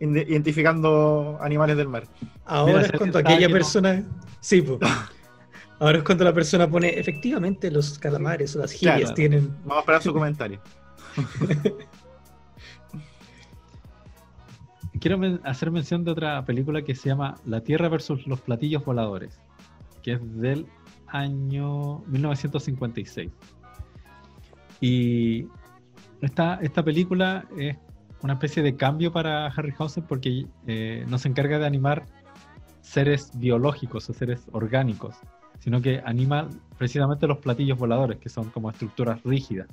identificando 0.00 1.38
animales 1.40 1.76
del 1.76 1.88
mar. 1.88 2.04
ahora 2.44 2.72
Mira, 2.74 2.86
es 2.86 2.92
cuando 2.92 3.18
aquella 3.18 3.48
no. 3.48 3.52
persona. 3.54 4.04
Sí, 4.40 4.60
pues. 4.62 4.78
Ahora 5.80 5.98
es 5.98 6.04
cuando 6.04 6.22
la 6.24 6.32
persona 6.32 6.70
pone, 6.70 6.88
efectivamente, 6.98 7.68
los 7.70 7.98
calamares 7.98 8.54
o 8.54 8.60
las 8.60 8.70
gilias 8.70 9.00
Claro. 9.00 9.14
tienen. 9.14 9.48
Vamos 9.64 9.76
a 9.76 9.80
esperar 9.80 10.02
su 10.02 10.12
comentario. 10.12 10.60
Quiero 15.00 15.18
men- 15.18 15.40
hacer 15.44 15.70
mención 15.70 16.04
de 16.04 16.12
otra 16.12 16.44
película 16.44 16.82
que 16.82 16.94
se 16.94 17.08
llama 17.08 17.36
La 17.44 17.60
Tierra 17.60 17.88
versus 17.88 18.26
los 18.26 18.40
platillos 18.40 18.84
voladores, 18.84 19.38
que 20.02 20.12
es 20.12 20.40
del 20.40 20.66
año 21.14 22.00
1956. 22.08 23.30
Y 24.80 25.46
esta, 26.20 26.56
esta 26.56 26.82
película 26.82 27.46
es 27.56 27.76
una 28.22 28.34
especie 28.34 28.62
de 28.62 28.76
cambio 28.76 29.12
para 29.12 29.46
Harryhausen 29.46 30.04
porque 30.04 30.46
eh, 30.66 31.04
no 31.08 31.18
se 31.18 31.28
encarga 31.28 31.58
de 31.58 31.66
animar 31.66 32.04
seres 32.80 33.30
biológicos 33.34 34.10
o 34.10 34.12
seres 34.12 34.46
orgánicos, 34.52 35.16
sino 35.60 35.80
que 35.80 36.02
anima 36.04 36.48
precisamente 36.76 37.26
los 37.26 37.38
platillos 37.38 37.78
voladores, 37.78 38.18
que 38.18 38.28
son 38.28 38.50
como 38.50 38.70
estructuras 38.70 39.22
rígidas. 39.22 39.68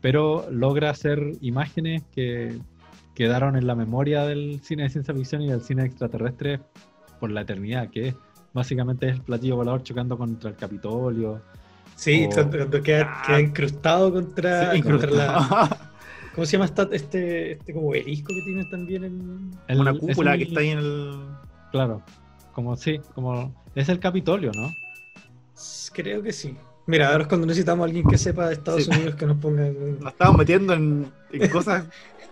Pero 0.00 0.48
logra 0.50 0.90
hacer 0.90 1.32
imágenes 1.40 2.04
que 2.12 2.58
quedaron 3.14 3.56
en 3.56 3.66
la 3.66 3.74
memoria 3.74 4.24
del 4.24 4.60
cine 4.62 4.84
de 4.84 4.90
ciencia 4.90 5.14
ficción 5.14 5.42
y 5.42 5.50
del 5.50 5.62
cine 5.62 5.84
extraterrestre 5.84 6.60
por 7.20 7.30
la 7.30 7.42
eternidad, 7.42 7.90
que 7.90 8.14
básicamente 8.52 9.08
es 9.08 9.14
el 9.16 9.20
platillo 9.22 9.56
volador 9.56 9.82
chocando 9.82 10.16
contra 10.18 10.50
el 10.50 10.56
Capitolio. 10.56 11.40
Sí, 11.96 12.26
O- 12.26 12.30
cuando, 12.34 12.82
queda, 12.82 13.22
queda 13.26 13.40
incrustado 13.40 14.12
contra, 14.12 14.72
Sí, 14.72 14.82
contra 14.82 15.10
la. 15.10 15.78
¿Cómo 16.34 16.46
se 16.46 16.52
llama 16.52 16.64
esta- 16.64 16.88
este, 16.92 17.52
este 17.52 17.74
como 17.74 17.94
erisco 17.94 18.28
que 18.28 18.42
tienen 18.44 18.68
también 18.70 19.04
en. 19.04 19.50
El- 19.68 19.80
Una 19.80 19.90
es 19.92 19.98
cúpula 19.98 20.32
el- 20.34 20.38
que 20.38 20.44
está 20.44 20.60
ahí 20.60 20.68
en 20.70 20.78
el. 20.78 21.20
Claro, 21.70 22.02
como 22.54 22.76
sí, 22.76 23.00
como 23.14 23.54
es 23.74 23.88
el 23.88 23.98
Capitolio, 23.98 24.50
¿no? 24.54 24.74
Creo 25.92 26.22
que 26.22 26.32
sí. 26.32 26.56
Mira, 26.86 27.10
ahora 27.12 27.22
es 27.22 27.28
cuando 27.28 27.46
necesitamos 27.46 27.84
a 27.84 27.86
alguien 27.86 28.06
que 28.08 28.18
sepa 28.18 28.48
de 28.48 28.54
Estados 28.54 28.84
Sí. 28.84 28.90
Unidos 28.90 29.14
que 29.14 29.26
nos 29.26 29.36
ponga. 29.36 29.66
en- 29.66 30.00
Nos 30.00 30.12
estamos 30.12 30.36
metiendo 30.38 30.72
en, 30.72 31.12
en 31.32 31.50
cosas. 31.50 31.84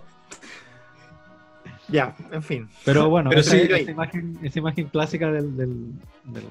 ya, 1.91 2.15
en 2.33 2.43
fin. 2.43 2.69
Pero 2.85 3.09
bueno, 3.09 3.31
Pero 3.31 3.41
esa, 3.43 3.53
sí, 3.53 3.59
esa 3.63 3.75
ahí. 3.77 3.87
imagen, 3.91 4.39
esa 4.43 4.59
imagen 4.59 4.89
clásica 4.89 5.31
del, 5.33 5.57
del, 5.57 5.93
del, 6.25 6.45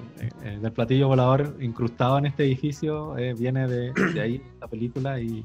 eh, 0.44 0.58
del 0.60 0.72
platillo 0.72 1.08
volador 1.08 1.56
incrustado 1.60 2.18
en 2.18 2.26
este 2.26 2.44
edificio 2.44 3.16
eh, 3.18 3.34
viene 3.34 3.66
de, 3.68 3.92
de 3.92 4.20
ahí, 4.20 4.42
la 4.60 4.68
película, 4.68 5.20
y 5.20 5.44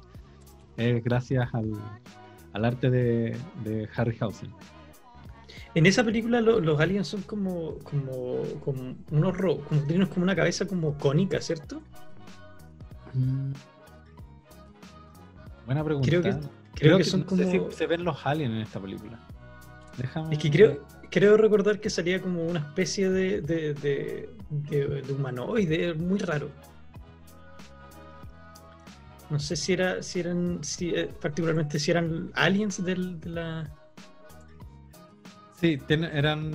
es 0.78 1.04
gracias 1.04 1.48
al, 1.54 1.72
al 2.54 2.66
arte 2.66 2.90
de, 2.90 3.38
de 3.64 3.90
Harryhausen. 3.96 4.50
En 5.74 5.86
esa 5.86 6.04
película 6.04 6.40
lo- 6.42 6.60
los 6.62 6.80
aliens 6.80 7.08
son 7.08 7.22
como, 7.24 7.78
como, 7.80 8.44
como 8.64 8.96
unos 9.12 9.38
ro- 9.38 9.60
como 9.68 9.82
tienen 9.82 10.08
como 10.08 10.24
una 10.24 10.36
cabeza 10.36 10.66
como 10.66 10.98
cónica, 10.98 11.40
¿cierto? 11.42 11.82
Buena 15.66 15.84
pregunta. 15.84 16.08
Creo 16.10 16.22
que-. 16.22 16.36
Creo, 16.76 16.98
que, 16.98 17.04
son 17.06 17.22
no 17.22 17.26
como. 17.26 17.42
sé 17.44 17.52
si 17.52 17.76
se 17.78 17.88
ven 17.88 18.04
los 18.04 18.26
aliens 18.26 18.54
en 18.54 18.60
esta 18.62 18.80
película. 18.82 19.18
Déjame... 19.98 20.34
Es 20.36 20.40
que 20.40 20.52
creo, 20.52 20.86
creo 21.10 21.38
recordar 21.38 21.80
que 21.80 21.90
salía 21.90 22.22
como 22.22 22.44
una 22.44 22.60
especie 22.60 23.10
de, 23.10 23.42
de, 23.42 23.74
de, 23.74 24.30
de- 24.50 25.02
de 25.02 25.14
humanoide, 25.14 25.94
muy 25.94 26.20
raro. 26.20 26.50
No 29.30 29.40
sé 29.40 29.56
si 29.56 29.74
era, 29.74 30.04
si 30.04 30.20
eran, 30.20 30.60
si, 30.64 30.90
eh, 30.90 31.10
particularmente 31.20 31.80
si 31.80 31.92
eran 31.92 32.30
aliens 32.36 32.84
del, 32.84 33.20
de 33.20 33.30
la. 33.30 33.70
Sí, 35.60 35.80
eran, 35.90 36.52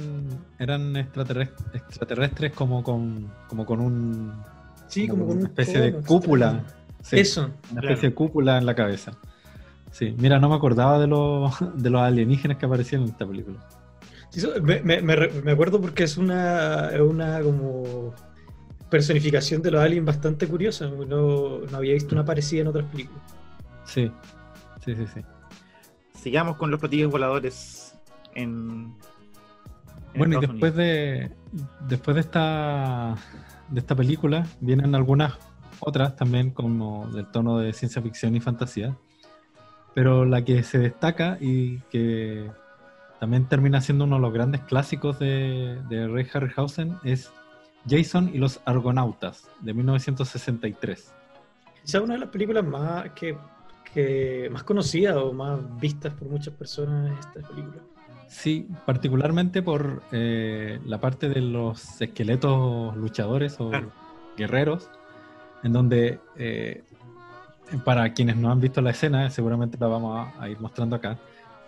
eran 0.59 0.95
extraterrestres, 0.97 1.67
extraterrestres 1.75 2.53
como 2.53 2.83
con, 2.85 3.33
como 3.49 3.67
con 3.67 3.81
un, 3.81 4.33
Sí, 4.87 5.09
como 5.09 5.25
como 5.25 5.29
con 5.29 5.37
una 5.39 5.45
un 5.47 5.51
especie 5.51 5.81
de 5.81 5.93
cúpula. 5.95 6.65
Sí, 7.03 7.19
Eso. 7.19 7.45
Una 7.73 7.81
Claro. 7.81 7.89
especie 7.89 8.09
de 8.11 8.15
cúpula 8.15 8.59
en 8.59 8.67
la 8.67 8.75
cabeza. 8.75 9.13
Sí, 9.91 10.15
mira, 10.19 10.39
no 10.39 10.49
me 10.49 10.55
acordaba 10.55 10.99
de, 10.99 11.07
los 11.07 11.53
de 11.75 11.91
los 11.91 12.01
alienígenas 12.01 12.57
que 12.59 12.67
aparecían 12.67 13.03
en 13.03 13.09
esta 13.09 13.27
película. 13.27 13.59
Sí, 14.31 14.39
eso- 14.41 14.53
me, 14.63 14.81
me- 14.83 15.03
me 15.03 15.51
acuerdo 15.53 15.81
porque 15.81 16.05
es 16.05 16.17
una, 16.17 16.91
una 17.01 17.41
como 17.43 18.15
personificación 18.89 19.63
de 19.63 19.71
los 19.73 19.81
aliens 19.83 20.07
bastante 20.07 20.47
curiosa. 20.47 20.87
No, 20.89 21.59
no 21.61 21.77
había 21.77 21.95
visto 21.95 22.15
una 22.15 22.25
parecida 22.25 22.63
en 22.63 22.69
otras 22.69 22.87
películas. 22.87 23.23
Sí, 23.85 24.11
sí, 24.85 24.95
sí, 24.95 25.05
sí. 25.15 25.21
Sigamos 26.21 26.57
con 26.57 26.71
los 26.71 26.79
platillos 26.81 27.11
voladores 27.11 27.95
en. 28.35 28.95
en 30.13 30.19
Bueno, 30.19 30.37
y 30.37 30.41
después 30.47 30.75
de, 30.77 31.33
después 31.89 32.15
de 32.15 32.21
esta, 32.21 33.17
de 33.69 33.81
esta 33.81 33.95
película 33.97 34.47
vienen 34.61 34.95
algunas 34.95 35.35
otras 35.81 36.15
también 36.15 36.51
como 36.51 37.09
del 37.11 37.27
tono 37.27 37.59
de 37.59 37.73
ciencia 37.73 38.03
ficción 38.03 38.37
y 38.37 38.41
fantasía. 38.41 38.97
Pero 39.95 40.25
la 40.25 40.45
que 40.45 40.63
se 40.63 40.79
destaca 40.79 41.37
y 41.41 41.79
que 41.91 42.51
también 43.19 43.47
termina 43.47 43.81
siendo 43.81 44.05
uno 44.05 44.17
de 44.17 44.23
los 44.23 44.33
grandes 44.33 44.61
clásicos 44.63 45.19
de, 45.19 45.79
de 45.89 46.09
Ray 46.09 46.27
Harryhausen 46.33 46.97
es 47.05 47.31
Jason 47.89 48.31
y 48.33 48.39
los 48.39 48.61
Argonautas 48.65 49.49
de 49.61 49.75
1963. 49.75 51.13
Quizá 51.85 52.01
una 52.01 52.15
de 52.15 52.21
las 52.21 52.29
películas 52.29 52.65
más 52.65 53.11
que, 53.13 53.37
que 53.93 54.49
más 54.53 54.63
conocidas 54.63 55.17
o 55.17 55.33
más 55.33 55.59
vistas 55.81 56.13
por 56.15 56.29
muchas 56.29 56.55
personas 56.55 57.13
es 57.13 57.27
esta 57.27 57.49
película. 57.49 57.83
Sí, 58.29 58.69
particularmente 58.87 59.61
por 59.61 60.03
eh, 60.13 60.79
la 60.87 61.01
parte 61.01 61.29
de 61.29 61.41
los 61.41 62.01
esqueletos 62.01 62.97
luchadores 62.97 63.57
o 63.59 63.71
Claro. 63.71 63.91
guerreros, 64.37 64.89
en 65.65 65.73
donde, 65.73 66.21
eh, 66.37 66.85
para 67.85 68.13
quienes 68.13 68.37
no 68.37 68.51
han 68.51 68.61
visto 68.61 68.81
la 68.81 68.91
escena, 68.91 69.31
seguramente 69.31 69.79
la 69.81 69.87
vamos 69.87 70.19
a, 70.19 70.43
a 70.43 70.49
ir 70.49 70.61
mostrando 70.61 70.97
acá, 70.97 71.19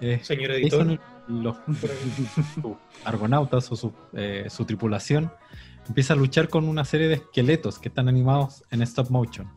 es 0.02 0.26
Señor 0.26 0.50
editor, 0.50 0.98
los 1.28 1.56
sus 2.54 2.76
argonautas 3.04 3.70
o 3.70 3.76
su, 3.76 3.92
eh, 4.12 4.46
su 4.50 4.64
tripulación 4.64 5.30
empieza 5.86 6.14
a 6.14 6.16
luchar 6.16 6.48
con 6.48 6.68
una 6.68 6.84
serie 6.84 7.08
de 7.08 7.14
esqueletos 7.14 7.78
que 7.78 7.88
están 7.88 8.08
animados 8.08 8.64
en 8.70 8.82
stop 8.82 9.10
motion. 9.10 9.48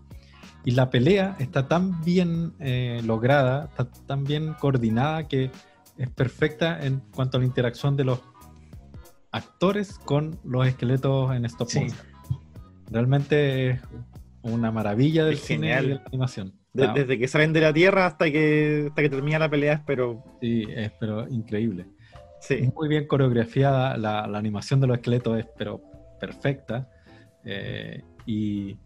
Y 0.63 0.71
la 0.71 0.89
pelea 0.89 1.35
está 1.39 1.67
tan 1.67 2.03
bien 2.03 2.53
eh, 2.59 3.01
lograda, 3.03 3.65
está 3.65 3.85
tan 3.85 4.23
bien 4.23 4.53
coordinada 4.53 5.27
que 5.27 5.51
es 5.97 6.09
perfecta 6.09 6.83
en 6.83 7.01
cuanto 7.13 7.37
a 7.37 7.39
la 7.39 7.45
interacción 7.45 7.95
de 7.95 8.05
los 8.05 8.19
actores 9.31 9.99
con 9.99 10.39
los 10.43 10.67
esqueletos 10.67 11.35
en 11.35 11.45
stop 11.45 11.69
motion. 11.73 11.97
Realmente 12.91 13.69
es 13.69 13.81
una 14.51 14.71
maravilla 14.71 15.25
del 15.25 15.37
cine 15.37 15.67
y 15.67 15.87
de 15.87 15.95
la 15.95 16.03
animación. 16.05 16.53
desde 16.73 17.17
que 17.17 17.27
salen 17.27 17.53
de 17.53 17.61
la 17.61 17.73
tierra 17.73 18.05
hasta 18.05 18.31
que, 18.31 18.85
hasta 18.89 19.01
que 19.01 19.09
termina 19.09 19.39
la 19.39 19.49
pelea, 19.49 19.73
es 19.73 19.81
pero... 19.85 20.23
Sí, 20.41 20.65
es 20.69 20.91
pero 20.99 21.27
increíble. 21.27 21.87
Sí. 22.39 22.71
Muy 22.75 22.87
bien 22.87 23.07
coreografiada, 23.07 23.97
la, 23.97 24.23
animación 24.23 24.79
de 24.79 24.87
los 24.87 24.97
esqueletos 24.97 25.39
es 25.39 25.47
pero 25.57 25.81
perfecta. 26.19 26.89
Eh, 27.43 28.03
y 28.25 28.77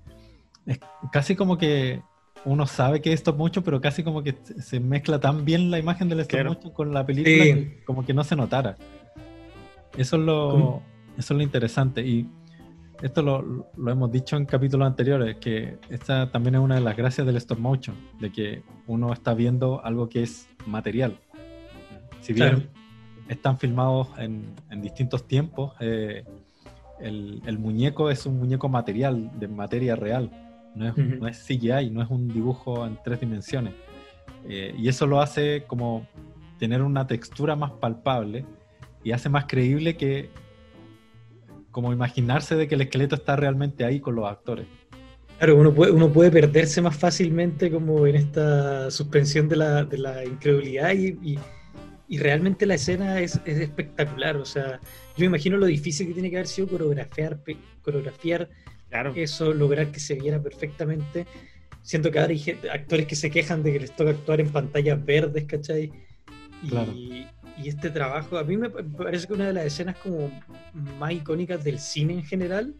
es 0.66 0.80
casi 1.12 1.36
como 1.36 1.58
que 1.58 2.02
uno 2.46 2.66
sabe 2.66 3.02
que 3.02 3.12
es 3.12 3.20
stop 3.20 3.38
motion, 3.38 3.64
pero 3.64 3.82
casi 3.82 4.04
como 4.04 4.24
que 4.24 4.38
se 4.60 4.80
mezcla 4.80 5.20
tan 5.20 5.44
bien 5.44 5.70
la 5.72 5.80
imagen 5.80 6.08
del 6.08 6.22
stop 6.22 6.46
motion 6.46 6.74
con 6.74 6.94
la 6.94 7.06
película 7.06 7.62
como 7.86 8.06
que 8.06 8.14
no 8.14 8.24
se 8.24 8.36
notara. 8.36 8.78
Eso 9.98 10.16
es 10.16 10.22
lo, 10.22 10.82
eso 11.18 11.34
es 11.34 11.38
lo 11.38 11.42
interesante. 11.42 12.06
Y 12.06 12.30
esto 13.02 13.22
lo, 13.22 13.42
lo, 13.76 13.92
hemos 13.92 14.12
dicho 14.12 14.36
en 14.36 14.46
capítulos 14.46 14.88
anteriores, 14.88 15.38
que 15.38 15.78
esta 15.90 16.30
también 16.32 16.56
es 16.56 16.62
una 16.62 16.76
de 16.76 16.82
las 16.82 16.98
gracias 16.98 17.26
del 17.26 17.38
stop 17.38 17.60
motion, 17.60 17.96
de 18.20 18.32
que 18.32 18.64
uno 18.88 19.14
está 19.14 19.34
viendo 19.34 19.84
algo 19.84 20.10
que 20.10 20.24
es 20.24 20.48
material. 20.66 21.20
Si 22.22 22.34
bien 22.34 22.70
están 23.30 23.58
filmados 23.58 24.10
en, 24.18 24.54
en 24.70 24.82
distintos 24.82 25.28
tiempos, 25.28 25.74
eh, 25.80 26.26
el, 27.00 27.42
el, 27.46 27.58
muñeco 27.58 28.10
es 28.10 28.26
un 28.26 28.38
muñeco 28.38 28.68
material, 28.68 29.32
de 29.40 29.48
materia 29.48 29.96
real, 29.96 30.30
no 30.76 30.88
es, 30.88 30.98
no 30.98 31.28
es 31.28 31.46
CGI, 31.46 31.90
no 31.92 32.02
es 32.02 32.10
un 32.10 32.28
dibujo 32.28 32.86
en 32.86 32.98
tres 33.04 33.20
dimensiones. 33.20 33.74
Eh, 34.48 34.74
y 34.78 34.88
eso 34.88 35.06
lo 35.06 35.22
hace 35.22 35.64
como 35.68 36.08
tener 36.58 36.82
una 36.82 37.08
textura 37.08 37.56
más 37.56 37.72
palpable 37.72 38.46
y 39.04 39.12
hace 39.12 39.30
más 39.30 39.46
creíble 39.46 39.96
que 39.96 40.30
como 41.72 41.94
imaginarse 41.94 42.56
de 42.56 42.68
que 42.68 42.76
el 42.76 42.82
esqueleto 42.82 43.16
está 43.16 43.36
realmente 43.36 43.86
ahí 43.86 44.00
con 44.00 44.16
los 44.16 44.30
actores. 44.30 44.66
Claro, 45.38 45.56
uno 45.56 45.74
puede, 45.74 45.92
uno 45.92 46.12
puede 46.12 46.32
perderse 46.32 46.82
más 46.82 46.98
fácilmente 46.98 47.72
como 47.72 48.06
en 48.06 48.16
esta 48.16 48.92
suspensión 48.92 49.48
de 49.48 49.56
la, 49.56 49.86
de 49.86 49.98
la 49.98 50.26
incredulidad 50.26 50.94
y, 50.94 51.38
y, 52.08 52.18
realmente 52.18 52.66
la 52.66 52.74
escena 52.74 53.22
es, 53.22 53.40
es, 53.46 53.60
espectacular. 53.60 54.36
O 54.36 54.46
sea, 54.46 54.82
yo 55.16 55.20
me 55.22 55.28
imagino 55.28 55.56
lo 55.58 55.68
difícil 55.68 56.08
que 56.08 56.14
tiene 56.14 56.30
que 56.30 56.38
haber 56.38 56.48
sido 56.48 56.68
coreografiar, 56.68 57.40
coreografiar 57.82 58.50
claro. 58.90 59.14
eso, 59.16 59.54
lograr 59.54 59.92
que 59.92 60.00
se 60.02 60.16
viera 60.16 60.42
perfectamente. 60.42 61.26
Siento 61.84 62.12
que 62.12 62.20
ahora 62.20 62.34
hay 62.34 62.60
actores 62.74 63.06
que 63.06 63.16
se 63.16 63.32
quejan 63.32 63.64
de 63.64 63.72
que 63.72 63.80
les 63.80 63.96
toca 63.96 64.10
actuar 64.12 64.42
en 64.42 64.50
pantallas 64.50 65.04
verdes, 65.06 65.46
¿cachai? 65.46 65.94
Y, 66.64 66.68
claro 66.68 66.94
y 67.62 67.70
este 67.70 67.90
trabajo, 67.90 68.38
a 68.38 68.44
mí 68.44 68.56
me 68.56 68.70
parece 68.70 69.28
que 69.28 69.34
una 69.34 69.48
de 69.48 69.54
las 69.54 69.66
escenas 69.66 69.98
como 69.98 70.32
más 70.98 71.12
icónicas 71.12 71.64
del 71.64 71.80
cine 71.80 72.14
en 72.14 72.24
general, 72.24 72.74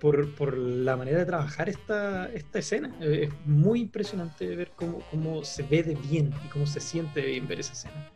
por, 0.00 0.34
por, 0.34 0.58
la 0.58 0.96
manera 0.96 1.18
de 1.18 1.26
trabajar 1.26 1.68
esta, 1.68 2.28
esta 2.32 2.58
escena. 2.58 2.94
Es 3.00 3.30
muy 3.44 3.82
impresionante 3.82 4.56
ver 4.56 4.72
cómo, 4.74 5.00
cómo, 5.10 5.44
se 5.44 5.62
ve 5.62 5.82
de 5.82 5.94
bien 5.94 6.32
y 6.44 6.48
cómo 6.48 6.66
se 6.66 6.80
siente 6.80 7.20
de 7.20 7.26
bien 7.28 7.46
ver 7.46 7.60
esa 7.60 7.72
escena. 7.72 8.10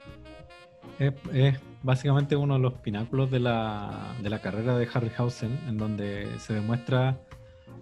Es, 1.33 1.59
básicamente 1.83 2.37
uno 2.37 2.55
de 2.55 2.61
los 2.61 2.75
pináculos 2.75 3.31
de 3.31 3.41
la, 3.41 4.15
de 4.23 4.29
la 4.29 4.41
carrera 4.41 4.77
de 4.77 4.89
Harryhausen, 4.93 5.59
en 5.69 5.79
donde 5.79 6.27
se 6.39 6.53
demuestra 6.53 7.19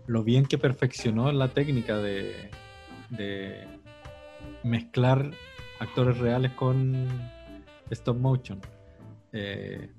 lo 0.07 0.23
bien 0.23 0.47
que 0.47 0.59
perfeccionó 0.59 1.33
la 1.33 1.49
técnica 1.49 1.99
de, 1.99 2.51
de 3.11 3.67
mezclar 4.63 5.31
actores 5.81 6.19
reales 6.19 6.53
con, 6.53 7.09
stop 7.91 8.17
motion. 8.17 8.61
Eh, 9.33 9.91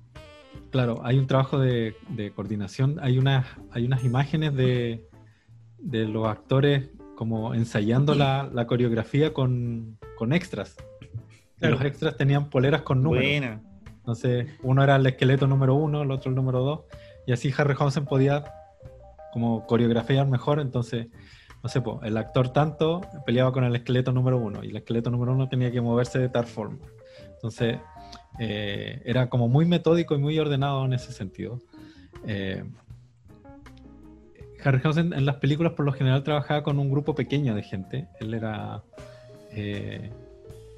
claro, 0.72 1.02
hay 1.04 1.18
un 1.18 1.28
trabajo 1.28 1.60
de, 1.60 1.96
coordinación, 2.36 3.00
hay 3.02 3.18
unas, 3.18 3.46
hay 3.72 3.86
unas 3.86 4.04
imágenes 4.04 4.56
de, 4.56 5.08
los 5.82 6.28
actores 6.28 6.90
como 7.16 7.54
ensayando 7.54 8.16
la, 8.16 8.66
coreografía 8.68 9.34
con, 9.34 9.98
extras. 10.32 10.76
Los 11.60 11.82
extras 11.82 12.16
tenían 12.16 12.50
poleras 12.50 12.84
con 12.84 13.04
números. 13.04 13.60
Entonces, 14.10 14.48
uno 14.64 14.84
era 14.84 14.96
el 14.96 15.06
esqueleto 15.06 15.46
número 15.46 15.76
uno, 15.76 16.02
el 16.02 16.12
otro 16.12 16.30
el 16.30 16.36
número 16.36 16.62
dos, 16.62 16.80
y 17.28 17.32
así 17.32 17.54
Harryhausen 17.56 18.06
podía 18.06 18.44
como 19.32 19.68
coreografiar 19.68 20.28
mejor, 20.28 20.60
entonces, 20.60 21.08
no 21.62 21.70
sé, 21.70 21.82
el 22.02 22.18
actor 22.18 22.50
tanto 22.50 23.02
peleaba 23.26 23.52
con 23.52 23.64
el 23.64 23.76
esqueleto 23.76 24.12
número 24.12 24.40
uno, 24.40 24.64
y 24.64 24.70
el 24.70 24.78
esqueleto 24.78 25.12
número 25.12 25.34
uno 25.34 25.48
tenía 25.48 25.72
que 25.72 25.82
moverse 25.82 26.18
de 26.18 26.30
tal 26.30 26.46
forma. 26.46 26.80
Entonces, 27.40 27.78
eh, 28.38 29.02
era 29.06 29.30
como 29.30 29.48
muy 29.48 29.66
metódico 29.66 30.14
y 30.16 30.18
muy 30.18 30.38
ordenado 30.38 30.86
en 30.86 30.94
ese 30.94 31.14
sentido. 31.14 31.60
Eh, 32.26 32.64
Harryhausen 34.64 35.14
en 35.14 35.26
las 35.26 35.38
películas 35.38 35.74
por 35.74 35.86
lo 35.86 35.94
general 35.94 36.24
trabajaba 36.24 36.64
con 36.64 36.80
un 36.80 36.92
grupo 36.92 37.16
pequeño 37.16 37.56
de 37.56 37.64
gente. 37.64 38.08
Él 38.20 38.34
era 38.34 38.84
eh, 39.52 40.12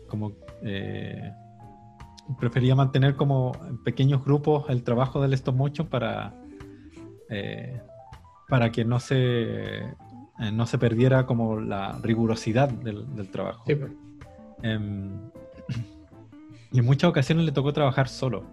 como 0.07 0.33
eh, 0.61 1.31
prefería 2.39 2.75
mantener 2.75 3.15
como 3.15 3.53
en 3.67 3.83
pequeños 3.83 4.23
grupos 4.23 4.65
el 4.69 4.83
trabajo 4.83 5.19
del 5.21 5.33
stop 5.33 5.55
motion 5.55 5.87
para 5.87 6.35
para 8.49 8.69
que 8.73 8.83
no 8.83 8.99
se 8.99 9.83
no 10.51 10.65
se 10.65 10.77
perdiera 10.77 11.25
como 11.25 11.61
la 11.61 11.97
rigurosidad 12.03 12.69
del, 12.69 13.29
trabajo. 13.31 13.63
Sí, 13.65 13.75
pues. 13.75 13.91
em, 14.63 15.31
y 16.71 16.79
en 16.79 16.85
muchas 16.85 17.09
ocasiones 17.09 17.45
le 17.45 17.51
tocó 17.51 17.73
trabajar 17.73 18.07
solo. 18.07 18.45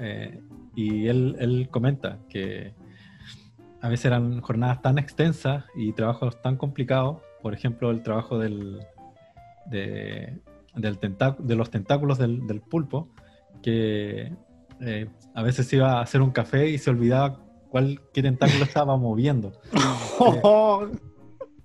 Eh, 0.00 0.40
y 0.74 1.08
él, 1.08 1.36
él, 1.38 1.68
comenta 1.70 2.18
que 2.28 2.72
a 3.80 3.88
veces 3.88 4.06
eran 4.06 4.40
jornadas 4.40 4.80
tan 4.80 4.98
extensas 4.98 5.64
y 5.74 5.92
trabajos 5.92 6.40
tan 6.40 6.56
complicados, 6.56 7.18
por 7.42 7.52
ejemplo, 7.52 7.90
el 7.90 8.02
trabajo 8.02 8.38
del, 8.38 8.80
de, 9.66 10.40
del 10.74 10.98
de 11.38 11.56
los 11.56 11.70
tentáculos 11.70 12.18
del, 12.18 12.46
del 12.46 12.60
pulpo, 12.60 13.08
que 13.62 14.32
eh, 14.80 15.08
a 15.34 15.42
veces 15.42 15.70
iba 15.72 15.98
a 15.98 16.00
hacer 16.00 16.22
un 16.22 16.30
café 16.30 16.70
y 16.70 16.78
se 16.78 16.90
olvidaba 16.90 17.40
cuál, 17.68 18.00
qué 18.14 18.22
tentáculo 18.22 18.64
estaba 18.64 18.96
moviendo. 18.96 19.52
Eh, 19.74 20.88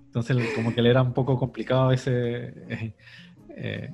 entonces, 0.05 0.37
como 0.55 0.73
que 0.73 0.81
le 0.81 0.89
era 0.89 1.01
un 1.01 1.13
poco 1.13 1.37
complicado 1.37 1.91
ese, 1.91 2.95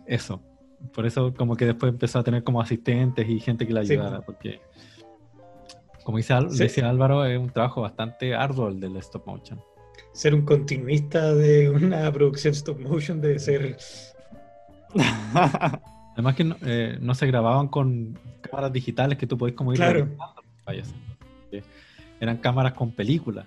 eso 0.07 0.48
por 0.93 1.05
eso 1.05 1.33
como 1.33 1.55
que 1.55 1.65
después 1.65 1.91
empezó 1.91 2.19
a 2.19 2.23
tener 2.23 2.43
como 2.43 2.61
asistentes 2.61 3.27
y 3.27 3.39
gente 3.39 3.67
que 3.67 3.73
le 3.73 3.81
ayudara, 3.81 4.21
porque 4.21 4.61
como 6.03 6.17
dice 6.17 6.33
decía 6.49 6.89
Álvaro, 6.89 7.25
es 7.25 7.37
un 7.37 7.49
trabajo 7.49 7.81
bastante 7.81 8.33
arduo 8.33 8.69
el 8.69 8.79
del 8.79 8.97
stop 8.97 9.27
motion. 9.27 9.61
Ser 10.13 10.33
un 10.33 10.41
continuista 10.41 11.35
de 11.35 11.69
una 11.69 12.11
producción 12.11 12.53
stop 12.53 12.79
motion 12.79 13.21
debe 13.21 13.39
ser... 13.39 13.77
Además 16.13 16.35
que 16.35 16.55
eh, 16.63 16.97
no, 16.99 17.13
se 17.13 17.27
grababan 17.27 17.67
con 17.67 18.17
cámaras 18.41 18.73
digitales 18.73 19.17
que 19.17 19.27
tú 19.27 19.37
podés 19.37 19.55
como 19.55 19.71
ir 19.71 19.77
claro. 19.77 20.09
Eran 22.19 22.37
cámaras 22.37 22.73
con 22.73 22.91
película. 22.91 23.45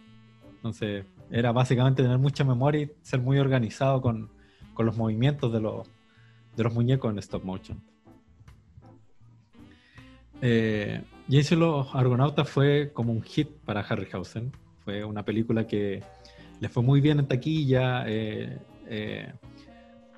Entonces 0.55 1.05
era 1.31 1.51
básicamente 1.51 2.03
tener 2.03 2.19
mucha 2.19 2.45
memoria 2.45 2.83
y 2.83 2.91
ser 3.03 3.21
muy 3.21 3.39
organizado 3.39 4.01
con, 4.01 4.31
con 4.73 4.87
los 4.87 4.97
movimientos 4.97 5.53
de 5.53 5.61
los, 5.61 5.89
de 6.57 6.65
los 6.65 6.75
muñecos 6.75 7.11
en 7.13 7.19
stop 7.19 7.45
motion. 7.45 7.81
Eh, 10.41 11.01
Jason 11.31 11.61
los 11.61 11.95
Argonautas 11.95 12.49
fue 12.49 12.91
como 12.93 13.13
un 13.13 13.23
hit 13.23 13.49
para 13.65 13.81
Harryhausen. 13.81 14.53
Fue 14.85 15.05
una 15.05 15.25
película 15.25 15.67
que 15.67 16.03
le 16.61 16.69
fue 16.69 16.83
muy 16.83 17.01
bien 17.01 17.21
en 17.21 17.27
taquilla. 17.27 18.05
Eh, 18.07 18.59
eh, 18.87 19.33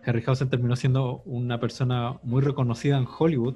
Harryhausen 0.04 0.48
terminó 0.48 0.76
siendo 0.76 1.22
una 1.26 1.60
persona 1.60 2.18
muy 2.22 2.42
reconocida 2.42 2.96
en 2.96 3.06
Hollywood. 3.06 3.54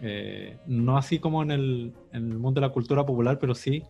Eh, 0.00 0.56
no 0.66 0.96
así 0.96 1.18
como 1.18 1.42
en 1.42 1.50
el, 1.50 1.92
mundo 2.12 2.60
de 2.60 2.66
la 2.66 2.72
cultura 2.72 3.04
popular, 3.04 3.38
pero 3.38 3.54
sí 3.54 3.82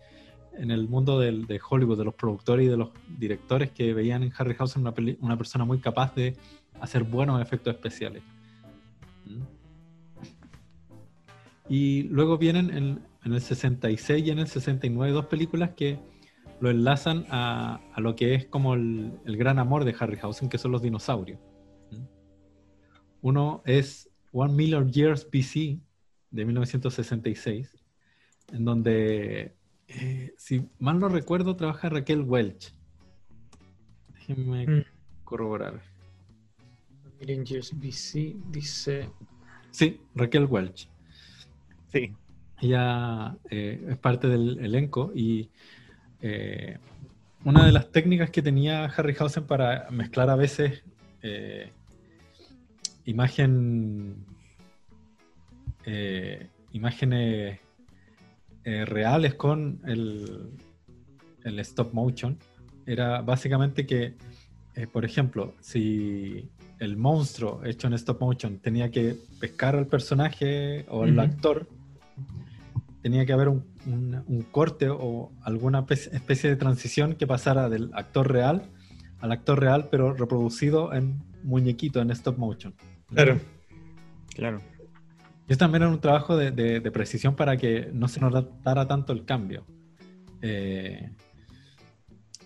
en 0.57 0.73
el 0.73 0.89
mundo 0.89 1.21
de 1.21 1.61
Hollywood, 1.71 1.99
de 1.99 2.05
los 2.05 2.15
productores 2.15 2.67
y 2.67 2.69
de 2.69 2.77
los 2.77 2.91
directores 3.17 3.71
que 3.71 3.95
veían 3.95 4.25
en 4.25 4.33
Harryhausen 4.37 4.83
una, 4.83 4.93
una 5.21 5.37
persona 5.37 5.65
muy 5.65 5.79
capaz 5.79 6.15
de 6.17 6.37
hacer 6.81 7.05
buenos 7.05 7.41
efectos 7.41 7.75
especiales. 7.75 8.23
¿Mm? 9.27 9.43
Y 11.69 12.05
luego 12.05 12.39
vienen 12.39 12.71
en, 12.71 13.09
el 13.25 13.41
66 13.41 14.27
y 14.27 14.31
en 14.31 14.39
el 14.39 14.49
69 14.49 15.13
dos 15.13 15.27
películas 15.27 15.71
que 15.77 15.99
lo 16.61 16.71
enlazan 16.71 17.27
a, 17.31 17.81
lo 17.99 18.17
que 18.17 18.35
es 18.35 18.47
como 18.47 18.75
el, 18.75 19.13
gran 19.27 19.59
amor 19.59 19.85
de 19.85 19.95
Harryhausen, 19.99 20.49
que 20.49 20.57
son 20.57 20.73
los 20.73 20.81
dinosaurios. 20.81 21.39
¿Mm? 21.91 22.05
Uno 23.21 23.63
es 23.67 24.11
One 24.33 24.55
Million 24.55 24.91
Years 24.91 25.29
BC 25.31 25.81
de 26.31 26.45
1966, 26.45 27.77
en 28.53 28.65
donde, 28.65 29.57
eh, 29.89 30.35
si 30.39 30.69
mal 30.79 30.99
no 30.99 31.09
recuerdo, 31.09 31.55
trabaja 31.57 31.89
Raquel 31.89 32.23
Welch. 32.23 32.73
Déjenme 34.15 34.67
Mm. 34.67 34.85
corroborar. 35.25 35.83
Rangers 37.27 37.73
BC 37.73 38.37
dice. 38.51 39.09
Sí, 39.71 40.01
Raquel 40.15 40.45
Welch. 40.45 40.89
Sí. 41.93 42.13
Ella 42.61 43.37
eh, 43.51 43.87
es 43.91 43.97
parte 43.99 44.29
del 44.29 44.59
elenco 44.59 45.13
y 45.15 45.49
eh, 46.21 46.79
una 47.45 47.65
de 47.65 47.73
las 47.73 47.91
técnicas 47.93 48.31
que 48.31 48.43
tenía 48.43 48.87
Harryhausen 48.87 49.45
para 49.47 49.89
mezclar 49.91 50.29
a 50.29 50.37
veces 50.37 50.83
eh, 51.23 51.71
imagen, 53.05 54.17
eh, 55.87 56.49
imágenes 56.73 57.61
eh, 58.65 58.85
reales 58.85 59.35
con 59.35 59.81
el, 59.87 60.51
el 61.45 61.59
stop 61.61 61.95
motion 61.95 62.39
era 62.87 63.23
básicamente 63.23 63.87
que, 63.87 64.15
eh, 64.75 64.87
por 64.87 65.05
ejemplo, 65.05 65.55
si 65.61 66.49
el 66.81 66.97
monstruo 66.97 67.61
hecho 67.65 67.87
en 67.89 67.95
stop 67.95 68.21
motion 68.21 68.59
tenía 68.59 68.91
que 68.91 69.17
pescar 69.41 69.75
al 69.77 69.87
personaje 69.87 70.85
o 70.89 71.03
al 71.05 71.19
actor, 71.19 71.67
tenía 73.03 73.25
que 73.27 73.33
haber 73.33 73.49
un, 73.49 73.65
un- 73.87 74.23
un 74.27 74.43
corte 74.43 74.89
o 74.91 75.33
alguna 75.43 75.87
pe- 75.87 75.95
especie 75.95 76.51
de 76.51 76.57
transición 76.57 77.15
que 77.15 77.27
pasara 77.27 77.69
del 77.69 77.91
actor 77.95 78.31
real 78.31 78.71
al 79.21 79.33
actor 79.33 79.59
real, 79.59 79.89
pero 79.91 80.13
reproducido 80.15 80.93
en 80.95 81.21
muñequito, 81.43 82.01
en 82.01 82.11
stop 82.13 82.39
motion. 82.39 82.73
Claro. 83.13 83.41
Claro. 84.35 84.61
Y 85.49 85.57
también 85.57 85.83
era 85.83 85.91
un 85.91 86.01
trabajo 86.01 86.37
de, 86.37 86.53
de- 86.53 86.79
de 86.79 86.91
precisión 86.93 87.35
para 87.35 87.57
que 87.57 87.91
no 87.93 88.07
se 88.07 88.21
notara 88.21 88.87
tanto 88.87 89.13
el 89.13 89.25
cambio. 89.25 89.67
Eh, 90.41 91.11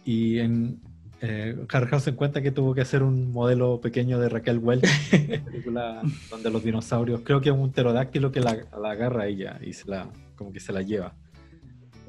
y 0.04 0.38
en 0.38 0.80
eh, 1.24 1.56
Harryhausen 1.72 2.16
cuenta 2.16 2.42
que 2.42 2.50
tuvo 2.50 2.74
que 2.74 2.80
hacer 2.80 3.04
un 3.04 3.30
modelo 3.32 3.80
pequeño 3.80 4.18
de 4.18 4.28
Raquel 4.28 4.58
Welch, 4.58 4.84
película 5.44 6.02
donde 6.28 6.50
los 6.50 6.64
dinosaurios, 6.64 7.20
creo 7.24 7.40
que 7.40 7.50
es 7.50 7.54
un 7.54 7.70
pterodáctilo 7.70 8.32
que 8.32 8.40
la, 8.40 8.58
la 8.76 8.90
agarra 8.90 9.22
a 9.22 9.26
ella 9.28 9.60
y 9.62 9.72
se 9.72 9.88
la, 9.88 10.10
como 10.34 10.52
que 10.52 10.58
se 10.58 10.72
la 10.72 10.82
lleva. 10.82 11.14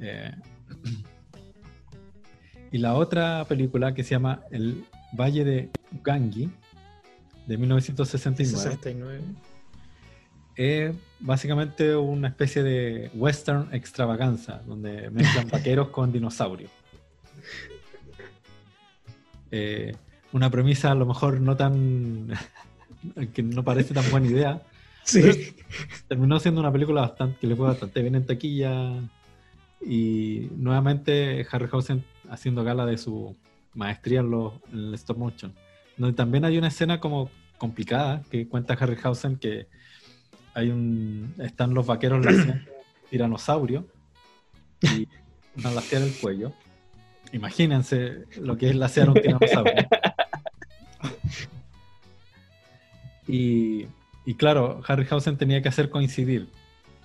Eh, 0.02 0.32
y 2.71 2.80
la 2.80 2.95
otra 2.95 3.45
película 3.47 3.93
que 3.93 4.04
se 4.04 4.15
llama 4.15 4.41
El 4.49 4.84
Valle 5.13 5.45
de 5.45 5.69
Gangi, 6.04 6.49
de 7.45 7.58
1969 7.58 8.63
69. 8.63 9.21
es 10.56 10.95
básicamente 11.19 11.95
una 11.95 12.30
especie 12.30 12.63
de 12.63 13.12
western 13.13 13.69
extravaganza, 13.73 14.63
donde 14.65 15.12
mezclan 15.12 15.47
vaqueros 15.52 15.89
con 15.89 16.12
dinosaurios. 16.12 16.71
Eh, 19.56 19.96
una 20.32 20.50
premisa 20.50 20.92
a 20.92 20.96
lo 20.96 21.06
mejor 21.06 21.39
no 21.39 21.56
tan... 21.56 22.34
que 23.36 23.44
no 23.44 23.63
parece 23.63 23.94
tan 23.94 24.10
buena 24.10 24.28
idea. 24.28 24.62
Sí. 25.06 25.54
Terminó 26.08 26.39
siendo 26.39 26.62
una 26.62 26.72
película 26.72 27.02
bastante, 27.02 27.38
que 27.42 27.48
le 27.48 27.58
fue 27.58 27.68
bastante 27.68 28.02
bien 28.02 28.16
en 28.16 28.26
taquilla. 28.26 28.94
Y 29.86 30.48
nuevamente 30.56 31.46
Harryhausen 31.52 32.06
haciendo 32.30 32.63
gala 32.63 32.86
de 32.86 32.98
su 32.98 33.36
maestría 33.74 34.22
en, 34.22 34.32
los, 34.32 34.54
en 34.72 34.80
el 34.80 34.94
stop 34.94 35.18
motion. 35.18 35.54
Donde 35.98 36.16
también 36.16 36.46
hay 36.46 36.58
una 36.58 36.70
escena 36.70 37.02
como 37.02 37.30
complicada 37.58 38.24
que 38.32 38.48
cuenta 38.48 38.76
Harryhausen 38.76 39.36
que 39.36 39.68
hay 40.54 40.70
un 40.70 41.36
están 41.39 41.74
los 41.74 41.86
vaqueros 41.86 42.24
laciando 42.26 42.63
tiranosaurio 43.10 43.86
y 44.82 45.08
lacear 45.62 46.02
el 46.02 46.13
cuello. 46.13 46.54
Imagínense 47.34 48.26
lo 48.39 48.58
que 48.58 48.69
es 48.69 48.76
lacear 48.76 49.10
un 49.10 49.15
tiranosaurio. 49.15 49.74
Y, 53.28 53.88
y 54.26 54.36
claro, 54.36 54.82
Harryhausen 54.88 55.38
tenía 55.38 55.62
que 55.62 55.69
hacer 55.69 55.89
coincidir 55.89 56.48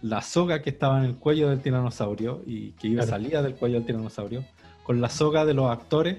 la 0.02 0.22
soga 0.22 0.62
que 0.62 0.70
estaba 0.70 0.98
en 0.98 1.04
el 1.04 1.16
cuello 1.16 1.48
del 1.48 1.60
tiranosaurio 1.60 2.42
y 2.46 2.70
que 2.72 2.88
iba 2.88 3.02
Claro. 3.04 3.10
salía 3.22 3.42
del 3.42 3.54
cuello 3.54 3.76
del 3.76 3.86
tiranosaurio 3.86 4.44
con 4.84 5.00
la 5.00 5.08
soga 5.08 5.44
de 5.44 5.54
los 5.54 5.70
actores 5.70 6.18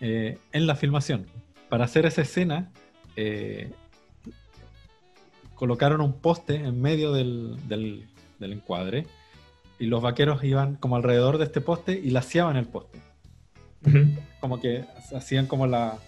eh, 0.00 0.38
en 0.52 0.66
la 0.66 0.74
filmación. 0.74 1.26
Para 1.68 1.84
hacer 1.84 2.04
esa 2.06 2.22
escena, 2.22 2.70
eh, 3.16 3.70
colocaron 5.54 6.00
un 6.00 6.14
poste 6.14 6.56
en 6.56 6.80
medio 6.80 7.12
del, 7.12 7.56
del- 7.68 8.06
del 8.38 8.52
encuadre 8.52 9.06
y 9.84 9.86
los 9.86 10.00
vaqueros 10.02 10.42
iban 10.44 10.76
como 10.76 10.96
alrededor 10.96 11.36
de 11.38 11.44
este 11.44 11.60
poste 11.60 11.92
y 11.92 12.10
laciaban 12.10 12.56
el 12.56 12.64
poste. 12.66 12.98
Ujú. 13.86 14.06
Como 14.40 14.58
que 14.60 14.84
hacían 15.14 15.46
como 15.46 15.66
la, 15.66 15.98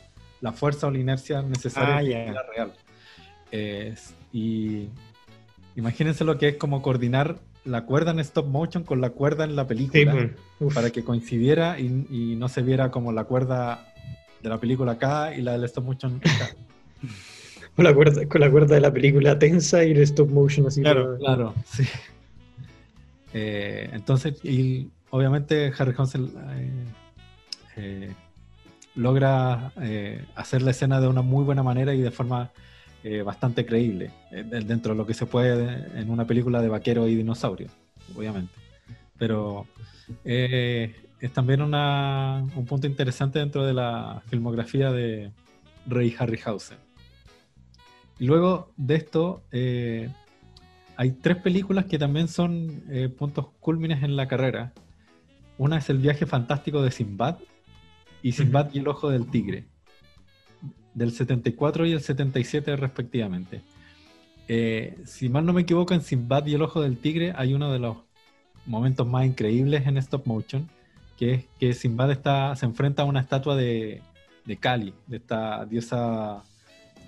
la 0.40 0.52
fuerza 0.52 0.86
o 0.86 0.90
la 0.90 0.98
inercia 0.98 1.42
necesaria 1.42 1.96
Ah, 1.96 2.02
en 2.02 2.26
ya. 2.28 2.32
la 2.32 2.42
real. 2.54 2.72
Eh, 3.52 3.94
y 4.32 4.88
imagínense 5.76 6.24
lo 6.24 6.38
que 6.38 6.48
es 6.48 6.56
como 6.56 6.80
coordinar 6.80 7.38
la 7.64 7.82
cuerda 7.84 8.12
en 8.12 8.20
stop 8.20 8.46
motion 8.46 8.82
con 8.84 9.00
la 9.00 9.10
cuerda 9.10 9.44
en 9.44 9.56
la 9.56 9.62
Sí, 9.64 9.68
película. 9.68 10.30
Uf. 10.60 10.74
para 10.74 10.90
que 10.90 11.04
coincidiera 11.04 11.78
y, 11.78 12.06
y 12.10 12.34
no 12.36 12.48
se 12.48 12.62
viera 12.62 12.90
como 12.90 13.12
la 13.12 13.24
cuerda 13.24 13.92
de 14.42 14.48
la 14.48 14.58
película 14.58 14.92
acá 14.92 15.34
y 15.34 15.42
la 15.42 15.52
del 15.52 15.64
stop 15.64 15.84
motion 15.84 16.16
acá. 16.24 16.54
Con 17.76 17.84
la, 17.84 17.92
cuerda, 17.94 18.26
con 18.26 18.40
la 18.40 18.50
cuerda 18.50 18.74
de 18.76 18.80
la 18.80 18.90
película 18.90 19.38
tensa 19.38 19.84
y 19.84 19.90
el 19.90 19.98
stop 20.00 20.30
motion 20.30 20.66
así. 20.66 20.80
Claro, 20.80 21.02
todo. 21.04 21.18
Claro, 21.18 21.54
sí. 21.66 21.84
Eh, 23.38 23.90
entonces, 23.92 24.42
y 24.42 24.88
obviamente 25.10 25.70
Harryhausen 25.78 26.24
eh, 26.56 26.84
eh, 27.76 28.14
logra 28.94 29.72
hacer 30.34 30.62
la 30.62 30.70
escena 30.70 31.02
de 31.02 31.08
una 31.08 31.20
muy 31.20 31.44
buena 31.44 31.62
manera 31.62 31.92
y 31.94 32.00
de 32.00 32.10
forma 32.10 32.50
bastante 33.24 33.64
creíble, 33.64 34.10
de- 34.32 34.42
dentro 34.62 34.92
de 34.92 34.98
lo 34.98 35.06
que 35.06 35.14
se 35.14 35.26
puede 35.26 35.86
en 36.00 36.10
una 36.10 36.26
película 36.26 36.60
de 36.60 36.68
vaquero 36.68 37.06
y 37.06 37.14
dinosaurio, 37.14 37.68
obviamente. 38.16 38.52
Pero 39.16 39.64
es 40.24 41.32
también 41.32 41.62
una- 41.62 42.42
un 42.56 42.64
punto 42.66 42.88
interesante 42.88 43.38
dentro 43.38 43.64
de 43.64 43.74
la 43.74 44.22
filmografía 44.28 44.90
de 44.90 45.30
Ray 45.86 46.16
Harryhausen. 46.18 46.78
Luego 48.18 48.72
de 48.76 48.94
esto, 48.96 49.42
hay 50.96 51.12
tres 51.12 51.36
películas 51.38 51.86
que 51.86 51.98
también 51.98 52.28
son 52.28 52.82
eh, 52.90 53.08
puntos 53.08 53.48
cúlmines 53.60 54.02
en 54.02 54.16
la 54.16 54.28
carrera. 54.28 54.72
Una 55.58 55.78
es 55.78 55.90
El 55.90 55.98
viaje 55.98 56.26
fantástico 56.26 56.82
de 56.82 56.90
Sinbad 56.90 57.38
y 58.22 58.32
Sinbad 58.32 58.70
y 58.72 58.78
el 58.78 58.88
ojo 58.88 59.10
del 59.10 59.30
tigre, 59.30 59.66
del 60.94 61.12
74 61.12 61.86
y 61.86 61.92
el 61.92 62.00
77 62.00 62.76
respectivamente. 62.76 63.62
Eh, 64.48 64.96
si 65.04 65.28
mal 65.28 65.44
no 65.44 65.52
me 65.52 65.62
equivoco, 65.62 65.92
en 65.94 66.02
Sinbad 66.02 66.46
y 66.46 66.54
el 66.54 66.62
ojo 66.62 66.80
del 66.80 66.98
tigre 66.98 67.32
hay 67.36 67.52
uno 67.54 67.72
de 67.72 67.78
los 67.78 67.98
momentos 68.64 69.06
más 69.06 69.26
increíbles 69.26 69.86
en 69.86 69.96
stop 69.98 70.26
motion, 70.26 70.68
que 71.16 71.34
es 71.34 71.44
que 71.58 71.72
Sinbad 71.74 72.10
está, 72.10 72.54
se 72.56 72.66
enfrenta 72.66 73.02
a 73.02 73.06
una 73.06 73.20
estatua 73.20 73.56
de, 73.56 74.02
de 74.44 74.56
Kali, 74.56 74.94
de 75.06 75.16
esta 75.18 75.64
diosa 75.66 76.42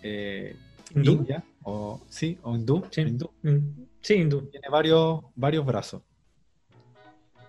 eh, 0.03 0.57
india, 0.95 1.45
o 1.63 2.01
sí, 2.09 2.39
o 2.43 2.55
hindú, 2.57 2.85
Sí. 2.91 3.03
hindú. 3.03 3.31
Mm. 3.43 3.59
Sí, 4.01 4.15
hindú. 4.15 4.43
Tiene 4.51 4.69
varios, 4.71 5.21
varios 5.35 5.65
brazos. 5.67 6.03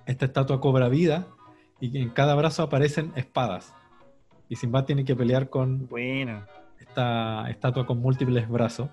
Esta 0.06 0.26
estatua 0.26 0.60
cobra 0.60 0.90
vida 0.90 1.28
y 1.80 1.98
en 2.00 2.10
cada 2.10 2.36
brazo 2.36 2.64
aparecen 2.64 3.12
espadas. 3.16 3.74
Y 4.50 4.56
Simba 4.56 4.86
tiene 4.86 5.06
que 5.06 5.16
pelear 5.16 5.50
con 5.50 5.88
Buena. 5.88 6.48
esta 6.80 7.48
estatua 7.50 7.86
con 7.86 8.00
múltiples 8.00 8.50
brazos. 8.50 8.90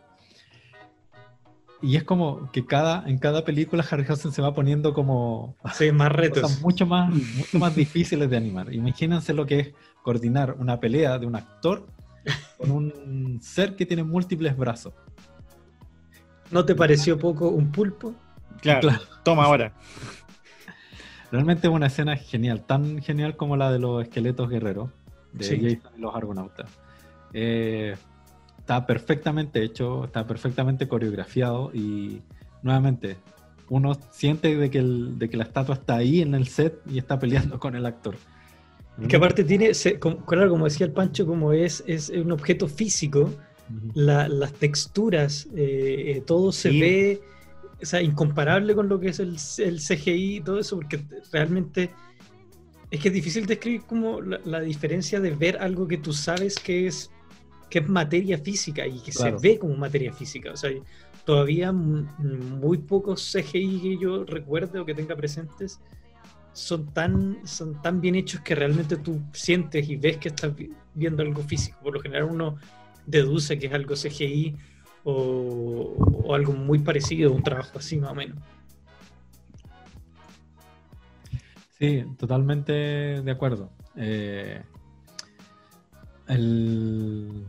Y 1.82 1.96
es 1.96 2.04
como 2.04 2.50
que 2.52 2.64
cada, 2.64 3.06
en 3.08 3.18
cada 3.18 3.44
película 3.44 3.84
Harryhausen 3.88 4.32
se 4.32 4.40
va 4.42 4.54
poniendo 4.54 4.94
como 4.94 5.56
Sí, 5.74 5.92
más 5.92 6.08
cosas 6.10 6.16
retos. 6.16 6.60
mucho 6.62 6.86
más, 6.86 7.10
mucho 7.12 7.58
más 7.58 7.74
difíciles 7.74 8.28
de 8.30 8.36
animar. 8.36 8.72
Imagínense 8.72 9.34
lo 9.34 9.44
que 9.46 9.60
es 9.60 9.74
coordinar 10.02 10.56
una 10.58 10.80
pelea 10.80 11.18
de 11.18 11.26
un 11.26 11.36
actor 11.36 11.86
con 12.58 12.70
un 12.70 13.38
ser 13.42 13.76
que 13.76 13.86
tiene 13.86 14.02
múltiples 14.02 14.56
brazos. 14.56 14.94
¿No 16.50 16.64
te 16.64 16.74
pareció 16.74 17.18
poco 17.18 17.48
un 17.48 17.70
pulpo? 17.72 18.14
Claro. 18.60 18.80
Claro. 18.80 19.02
Toma 19.24 19.44
ahora. 19.44 19.72
Realmente 21.32 21.66
es 21.66 21.72
una 21.72 21.86
escena 21.86 22.16
genial, 22.16 22.64
tan 22.64 23.02
genial 23.02 23.36
como 23.36 23.56
la 23.56 23.72
de 23.72 23.78
los 23.78 24.02
esqueletos 24.02 24.48
guerreros 24.48 24.90
de 25.32 25.44
Sí. 25.44 25.56
Jason 25.60 25.92
y 25.98 26.00
los 26.00 26.14
argonautas. 26.14 26.70
Eh, 27.32 27.96
está 28.58 28.86
perfectamente 28.86 29.62
hecho, 29.62 30.04
está 30.04 30.26
perfectamente 30.26 30.86
coreografiado 30.88 31.70
y 31.74 32.22
nuevamente 32.62 33.16
uno 33.68 33.98
siente 34.12 34.56
de 34.56 34.70
que, 34.70 34.78
el- 34.78 35.18
de 35.18 35.28
que 35.28 35.36
la 35.36 35.44
estatua 35.44 35.74
está 35.74 35.96
ahí 35.96 36.22
en 36.22 36.34
el 36.34 36.46
set 36.46 36.80
y 36.88 36.98
está 36.98 37.18
peleando 37.18 37.58
con 37.58 37.74
el 37.74 37.84
actor. 37.84 38.14
Que 39.08 39.16
aparte 39.16 39.44
tiene, 39.44 39.74
se- 39.74 39.98
como, 39.98 40.24
claro, 40.24 40.48
como 40.50 40.64
decía 40.64 40.86
el 40.86 40.92
Pancho, 40.92 41.26
como 41.26 41.52
es, 41.52 41.84
es 41.86 42.08
un 42.10 42.32
objeto 42.32 42.66
físico, 42.66 43.30
la- 43.94 44.28
las 44.28 44.52
texturas, 44.54 45.46
eh, 45.54 46.14
eh, 46.16 46.22
todo 46.26 46.50
se 46.52 46.70
Sí. 46.70 46.80
ve 46.80 47.20
o 47.82 47.84
sea, 47.84 48.00
incomparable 48.00 48.74
con 48.74 48.88
lo 48.88 48.98
que 48.98 49.08
es 49.08 49.18
el, 49.20 49.36
el 49.58 49.80
CGI 49.80 50.36
y 50.36 50.40
todo 50.40 50.58
eso, 50.58 50.76
porque 50.76 50.98
realmente 51.32 51.90
Es 52.90 53.00
que 53.00 53.08
es 53.08 53.14
difícil 53.14 53.44
describir 53.46 53.82
como 53.82 54.20
la, 54.22 54.40
la 54.44 54.60
diferencia 54.60 55.20
de 55.20 55.32
ver 55.32 55.58
algo 55.58 55.86
que 55.88 55.98
tú 55.98 56.12
sabes 56.12 56.56
que 56.58 56.86
es 56.86 57.10
que 57.68 57.80
es 57.80 57.88
materia 57.88 58.38
física 58.38 58.86
y 58.86 59.00
que 59.00 59.10
Claro. 59.10 59.38
se 59.40 59.48
ve 59.48 59.58
como 59.58 59.76
materia 59.76 60.12
física. 60.12 60.52
O 60.52 60.56
sea, 60.56 60.70
todavía 61.24 61.72
muy 61.72 62.78
pocos 62.78 63.20
CGI 63.32 63.80
que 63.80 63.98
yo 63.98 64.24
recuerde 64.24 64.78
o 64.78 64.86
que 64.86 64.94
tenga 64.94 65.16
presentes 65.16 65.80
son 66.56 66.86
tan, 66.86 67.46
son 67.46 67.82
tan 67.82 68.00
bien 68.00 68.14
hechos 68.14 68.40
que 68.40 68.54
realmente 68.54 68.96
tú 68.96 69.20
sientes 69.34 69.86
y 69.90 69.96
ves 69.96 70.16
que 70.16 70.28
estás 70.28 70.56
vi- 70.56 70.72
viendo 70.94 71.22
algo 71.22 71.42
físico. 71.42 71.76
Por 71.82 71.92
lo 71.92 72.00
general 72.00 72.24
uno 72.30 72.56
deduce 73.04 73.58
que 73.58 73.66
es 73.66 73.74
algo 73.74 73.94
CGI 73.94 74.56
o, 75.04 76.34
algo 76.34 76.54
muy 76.54 76.78
parecido, 76.78 77.30
un 77.30 77.42
trabajo 77.42 77.78
así 77.78 77.98
más 77.98 78.10
o 78.12 78.14
menos. 78.14 78.38
Sí, 81.78 82.04
totalmente 82.16 82.72
de 82.72 83.30
acuerdo. 83.30 83.70
Eh, 83.94 84.62
el- 86.26 87.44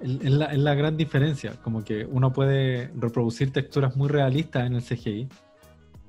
la, 0.00 0.46
es 0.46 0.58
la 0.58 0.74
gran 0.74 0.96
diferencia, 0.96 1.52
como 1.62 1.84
que 1.84 2.04
uno 2.04 2.32
puede 2.32 2.90
reproducir 2.96 3.52
texturas 3.52 3.94
muy 3.94 4.08
realistas 4.08 4.66
en 4.66 4.74
el 4.74 4.82
CGI. 4.82 5.28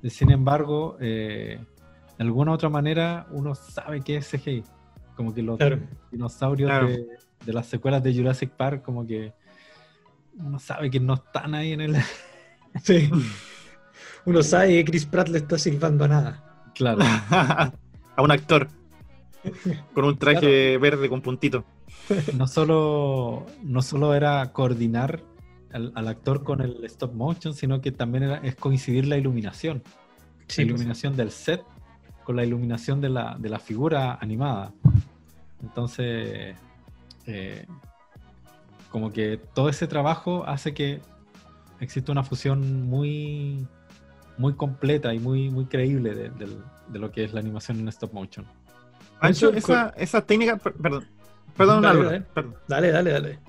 Sin 0.09 0.31
embargo, 0.31 0.97
eh, 0.99 1.59
de 2.17 2.23
alguna 2.23 2.51
u 2.51 2.53
otra 2.55 2.69
manera 2.69 3.27
uno 3.31 3.55
sabe 3.55 4.01
que 4.01 4.17
es 4.17 4.29
CGI. 4.29 4.63
Como 5.15 5.33
que 5.33 5.41
los 5.41 5.57
Claro. 5.57 5.79
dinosaurios 6.11 6.69
Claro. 6.69 6.87
de, 6.87 7.07
de 7.45 7.53
las 7.53 7.67
secuelas 7.67 8.03
de 8.03 8.13
Jurassic 8.13 8.51
Park, 8.51 8.81
como 8.83 9.05
que 9.07 9.33
uno 10.37 10.59
sabe 10.59 10.89
que 10.89 10.99
no 10.99 11.13
están 11.15 11.55
ahí 11.55 11.71
en 11.73 11.81
el... 11.81 11.95
Sí. 12.83 13.09
Uno 14.25 14.43
sabe 14.43 14.67
que 14.69 14.85
Chris 14.85 15.05
Pratt 15.05 15.29
le 15.29 15.37
está 15.37 15.57
silbando 15.57 16.03
a 16.03 16.07
nada. 16.09 16.43
Claro. 16.75 16.99
a 17.29 17.71
un 18.21 18.31
actor 18.31 18.67
con 19.93 20.03
un 20.05 20.17
traje 20.17 20.77
verde 20.77 21.07
con 21.07 21.21
puntito. 21.21 21.63
no 22.35 22.47
solo, 22.47 23.45
no 23.63 23.81
solo 23.81 24.13
era 24.13 24.51
coordinar 24.51 25.21
al, 25.76 25.91
al 25.93 26.07
actor 26.07 26.43
con 26.43 26.61
el 26.61 26.84
stop 26.86 27.13
motion, 27.13 27.53
sino 27.53 27.82
que 27.82 27.91
también 27.91 28.23
era, 28.23 28.38
es 28.38 28.55
coincidir 28.55 29.05
la 29.07 29.17
iluminación. 29.17 29.84
Sí, 30.47 30.61
la 30.61 30.69
pues. 30.69 30.69
iluminación 30.69 31.15
del 31.17 31.32
set 31.32 31.63
con 32.23 32.36
la 32.36 32.45
iluminación 32.45 33.01
de 33.01 33.09
la, 33.09 33.36
de 33.38 33.49
la 33.49 33.59
figura 33.59 34.17
animada. 34.21 34.73
Entonces, 35.61 36.55
eh, 37.28 37.65
como 38.89 39.11
que 39.11 39.38
todo 39.53 39.67
ese 39.69 39.88
trabajo 39.88 40.45
hace 40.47 40.73
que 40.73 41.01
exista 41.80 42.11
una 42.11 42.23
fusión 42.23 42.88
muy, 42.88 43.67
muy 44.38 44.53
completa 44.53 45.13
y 45.13 45.19
muy, 45.19 45.49
muy 45.49 45.65
creíble 45.65 46.15
de, 46.15 46.99
lo 46.99 47.11
que 47.11 47.26
es 47.26 47.34
la 47.34 47.41
animación 47.41 47.80
en 47.80 47.89
stop 47.89 48.13
motion. 48.13 48.45
Pancho, 49.19 49.51
esa, 49.53 49.89
esa 49.97 50.26
técnica, 50.26 50.57
per- 50.57 50.73
perdón, 50.73 51.05
perdón, 51.57 51.82
Dale, 51.82 51.99
Álvaro, 51.99 52.11
dale. 52.11 52.26
perdón. 52.34 52.55
Dale, 52.67 52.91
dale, 52.91 53.11
dale. 53.11 53.39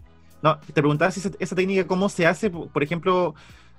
No, 0.46 0.58
te 0.60 0.72
preguntaba 0.74 1.10
si 1.10 1.18
esa, 1.18 1.30
esa 1.40 1.56
técnica 1.56 1.88
cómo 1.88 2.08
se 2.08 2.24
hace, 2.24 2.50
por 2.50 2.82
ejemplo, 2.84 3.34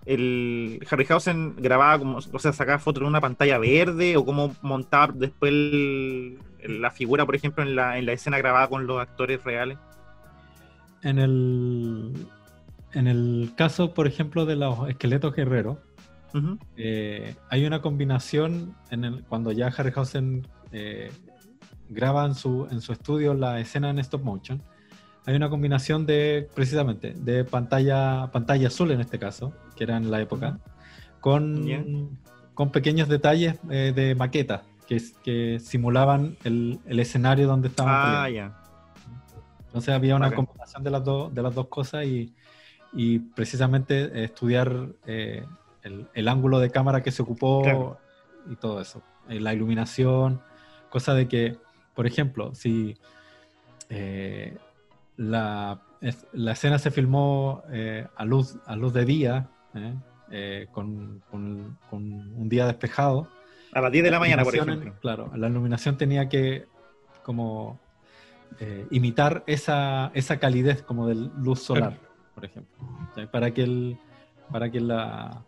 el 0.05 0.85
Harryhausen 0.89 1.55
grababa 1.57 1.97
como, 1.97 2.17
o 2.17 2.39
sea, 2.39 2.51
sacaba 2.51 2.77
fotos 2.79 3.01
en 3.03 3.07
una 3.07 3.21
pantalla 3.21 3.57
verde 3.57 4.17
o 4.17 4.25
cómo 4.25 4.53
montaba 4.61 5.13
después 5.15 5.49
el- 5.51 6.37
la 6.67 6.91
figura, 6.91 7.25
por 7.25 7.35
ejemplo, 7.35 7.63
en 7.63 7.75
la, 7.77 7.97
en 7.97 8.05
la 8.05 8.11
escena 8.11 8.37
grabada 8.37 8.67
con 8.67 8.85
los 8.85 8.99
actores 8.99 9.41
reales. 9.45 9.77
En 11.03 11.19
el, 11.19 12.13
en 12.93 13.07
el 13.07 13.53
caso, 13.55 13.93
por 13.93 14.07
ejemplo, 14.07 14.45
de 14.45 14.57
los 14.57 14.89
esqueletos 14.89 15.33
guerreros, 15.33 15.77
eh, 16.75 17.35
hay 17.49 17.65
una 17.65 17.81
combinación 17.81 18.75
en 18.91 19.05
el, 19.05 19.23
cuando 19.23 19.53
ya 19.53 19.67
Harryhausen 19.67 20.45
eh, 20.73 21.11
graba 21.89 22.25
en 22.25 22.35
su, 22.35 22.67
en 22.69 22.81
su 22.81 22.91
estudio 22.91 23.33
la 23.33 23.59
escena 23.61 23.89
en 23.89 23.99
stop 23.99 24.23
motion. 24.23 24.61
Hay 25.27 25.35
una 25.35 25.49
combinación 25.49 26.05
de, 26.05 26.47
precisamente, 26.55 27.11
de 27.13 27.43
pantalla, 27.43 28.31
pantalla 28.31 28.67
azul 28.69 28.91
en 28.91 29.01
este 29.01 29.19
caso, 29.19 29.53
que 29.75 29.83
era 29.83 29.97
en 29.97 30.09
la 30.09 30.21
época, 30.21 30.57
con, 31.19 32.17
con 32.53 32.71
pequeños 32.71 33.09
detalles 33.09 33.59
eh, 33.69 33.91
de 33.93 34.15
maqueta 34.15 34.63
que, 34.87 35.01
que 35.25 35.59
simulaban 35.59 36.37
el, 36.45 36.79
el 36.85 36.99
escenario 37.01 37.45
donde 37.45 37.67
estaban 37.67 37.93
Ah, 37.93 38.29
ya. 38.29 38.57
Entonces 39.65 39.93
había 39.93 40.15
una 40.15 40.33
combinación 40.33 40.81
de 40.85 40.91
las, 40.91 41.03
dos 41.03 41.35
de 41.35 41.41
las 41.43 41.53
dos 41.53 41.67
cosas 41.67 42.05
y, 42.05 42.33
y 42.93 43.19
precisamente 43.19 44.05
eh, 44.05 44.23
estudiar 44.23 44.87
eh, 45.05 45.43
el, 45.83 46.07
el 46.13 46.27
ángulo 46.29 46.59
de 46.59 46.69
cámara 46.71 47.03
que 47.03 47.11
se 47.11 47.21
ocupó 47.21 47.63
Claro. 47.63 47.97
y 48.49 48.55
todo 48.55 48.79
eso. 48.79 49.03
La 49.27 49.53
iluminación, 49.53 50.39
cosa 50.89 51.13
de 51.13 51.27
que, 51.27 51.57
por 51.93 52.07
ejemplo, 52.07 52.55
si 52.55 52.95
eh, 53.89 54.57
la, 55.17 55.81
es- 56.01 56.25
la 56.33 56.53
escena 56.53 56.79
se 56.79 56.91
filmó 56.91 57.63
eh, 57.71 58.07
a, 58.15 58.23
luz, 58.25 58.57
a 58.65 58.75
luz 58.75 58.93
de 58.93 59.05
día, 59.05 59.49
eh, 59.73 59.93
eh, 60.31 60.67
con, 60.71 61.21
con- 61.29 61.77
con 61.89 62.03
un 62.03 62.47
día 62.49 62.65
despejado, 62.65 63.27
A 63.73 63.81
las 63.81 63.91
10 63.91 64.05
de 64.05 64.11
la 64.11 64.19
mañana, 64.19 64.43
por 64.43 64.53
ejemplo. 64.69 64.99
Claro, 65.01 65.31
la 65.35 65.47
iluminación 65.49 65.97
tenía 65.97 66.29
que 66.29 66.65
como 67.23 67.79
imitar 68.91 69.43
esa, 69.45 70.09
esa 70.13 70.37
calidez 70.39 70.81
como 70.81 71.05
de 71.07 71.15
luz 71.15 71.59
solar, 71.61 71.97
por 72.33 72.45
ejemplo. 72.45 72.75
Para 73.31 73.51
que 73.51 73.63
el, 73.63 73.97
para 74.51 74.71
que 74.71 74.79
la, 74.79 75.43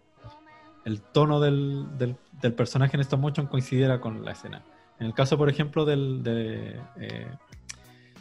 el 0.85 1.01
tono 1.01 1.39
del, 1.39 1.87
del, 1.97 2.17
del 2.41 2.53
personaje 2.53 2.97
en 2.97 3.01
stop 3.01 3.19
motion 3.21 3.47
coincidiera 3.47 3.99
con 4.01 4.25
la 4.25 4.31
escena. 4.33 4.63
En 4.99 5.07
el 5.07 5.13
caso, 5.13 5.37
por 5.37 5.49
ejemplo, 5.49 5.85
del, 5.85 6.21
de 6.23 6.77
eh, 6.97 7.27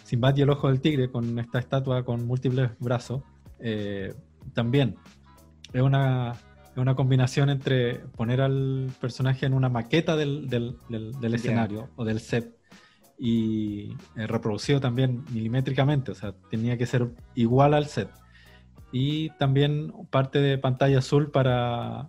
Sinbad 0.08 0.36
y 0.38 0.42
el 0.42 0.48
ojo 0.50 0.68
del 0.68 0.80
tigre, 0.80 1.10
con 1.10 1.38
esta 1.38 1.58
estatua 1.58 2.02
con 2.02 2.26
múltiples 2.26 2.70
brazos, 2.80 3.22
eh, 3.60 4.14
también 4.54 4.96
es 5.74 5.82
una, 5.82 6.32
es 6.72 6.78
una 6.78 6.94
combinación 6.94 7.50
entre 7.50 7.96
poner 8.16 8.40
al 8.40 8.88
personaje 9.02 9.44
en 9.44 9.52
una 9.52 9.68
maqueta 9.68 10.16
del, 10.16 10.48
del, 10.48 10.76
del- 10.88 11.12
del 11.12 11.34
escenario 11.34 11.90
o 11.96 12.04
del 12.06 12.20
set 12.20 12.56
y 13.18 13.90
eh, 14.16 14.26
reproducido 14.26 14.80
también 14.80 15.24
milimétricamente, 15.30 16.12
o 16.12 16.14
sea, 16.14 16.32
tenía 16.50 16.78
que 16.78 16.86
ser 16.86 17.10
igual 17.34 17.74
al 17.74 17.86
set. 17.86 18.08
Y 18.92 19.28
también 19.38 19.92
parte 20.08 20.38
de 20.40 20.56
pantalla 20.56 20.98
azul 21.00 21.30
para, 21.30 22.06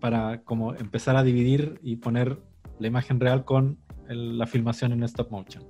para 0.00 0.42
como 0.42 0.74
empezar 0.76 1.16
a 1.16 1.24
dividir 1.24 1.80
y 1.82 1.96
poner 1.96 2.38
la 2.78 2.86
imagen 2.86 3.18
real 3.18 3.44
con 3.44 3.78
el- 4.08 4.38
la 4.38 4.46
filmación 4.46 4.92
en 4.92 5.02
stop 5.02 5.32
motion. 5.32 5.64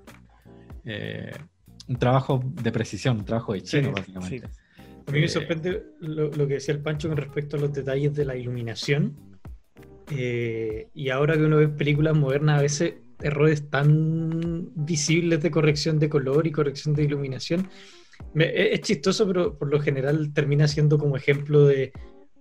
Eh, 0.84 1.32
un 1.90 1.96
trabajo 1.98 2.40
de 2.62 2.70
precisión, 2.70 3.18
un 3.18 3.24
trabajo 3.24 3.52
de 3.52 3.62
chino, 3.62 3.88
Sí, 3.88 3.94
básicamente. 3.94 4.46
A 5.06 5.10
mí 5.10 5.18
me 5.18 5.24
Eh, 5.24 5.28
sorprende 5.28 5.82
lo, 6.00 6.30
lo 6.30 6.46
que 6.46 6.54
decía 6.54 6.72
el 6.72 6.80
Pancho 6.80 7.08
con 7.08 7.16
respecto 7.16 7.56
a 7.56 7.60
los 7.60 7.72
detalles 7.72 8.14
de 8.14 8.24
la 8.24 8.36
iluminación. 8.36 9.16
Eh, 10.08 10.88
y 10.94 11.08
ahora 11.10 11.34
que 11.36 11.42
uno 11.42 11.56
ve 11.56 11.68
películas 11.68 12.16
modernas, 12.16 12.60
a 12.60 12.62
veces 12.62 12.94
errores 13.20 13.68
tan 13.70 14.70
visibles 14.76 15.42
de 15.42 15.50
corrección 15.50 15.98
de 15.98 16.08
color 16.08 16.46
y 16.46 16.52
corrección 16.52 16.94
de 16.94 17.02
iluminación. 17.02 17.68
Me- 18.34 18.46
es, 18.46 18.74
es 18.74 18.80
chistoso, 18.82 19.26
pero 19.26 19.58
por 19.58 19.68
lo 19.68 19.80
general 19.80 20.32
termina 20.32 20.68
siendo 20.68 20.96
como 20.96 21.16
ejemplo 21.16 21.66
de 21.66 21.92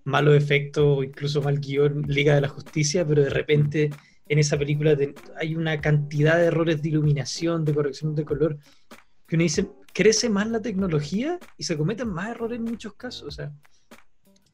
malos 0.03 0.35
efectos 0.35 0.83
o 0.85 1.03
incluso 1.03 1.41
mal 1.41 1.59
guion, 1.59 2.03
Liga 2.07 2.35
de 2.35 2.41
la 2.41 2.49
Justicia, 2.49 3.03
pero 3.05 3.23
de 3.23 3.29
repente 3.31 3.89
en 4.27 4.37
esa 4.37 4.57
película 4.59 4.95
te- 4.95 5.15
hay 5.37 5.55
una 5.55 5.81
cantidad 5.81 6.37
de 6.37 6.45
errores 6.45 6.83
de 6.83 6.89
iluminación, 6.89 7.65
de 7.65 7.73
corrección 7.73 8.13
de 8.13 8.25
color, 8.25 8.57
que 9.29 9.35
uno 9.35 9.43
dice, 9.43 9.69
crece 9.93 10.27
más 10.27 10.47
la 10.47 10.59
tecnología 10.59 11.39
y 11.55 11.63
se 11.63 11.77
cometen 11.77 12.09
más 12.09 12.29
errores 12.29 12.57
en 12.57 12.65
muchos 12.65 12.95
casos. 12.95 13.27
O 13.27 13.31
sea, 13.31 13.53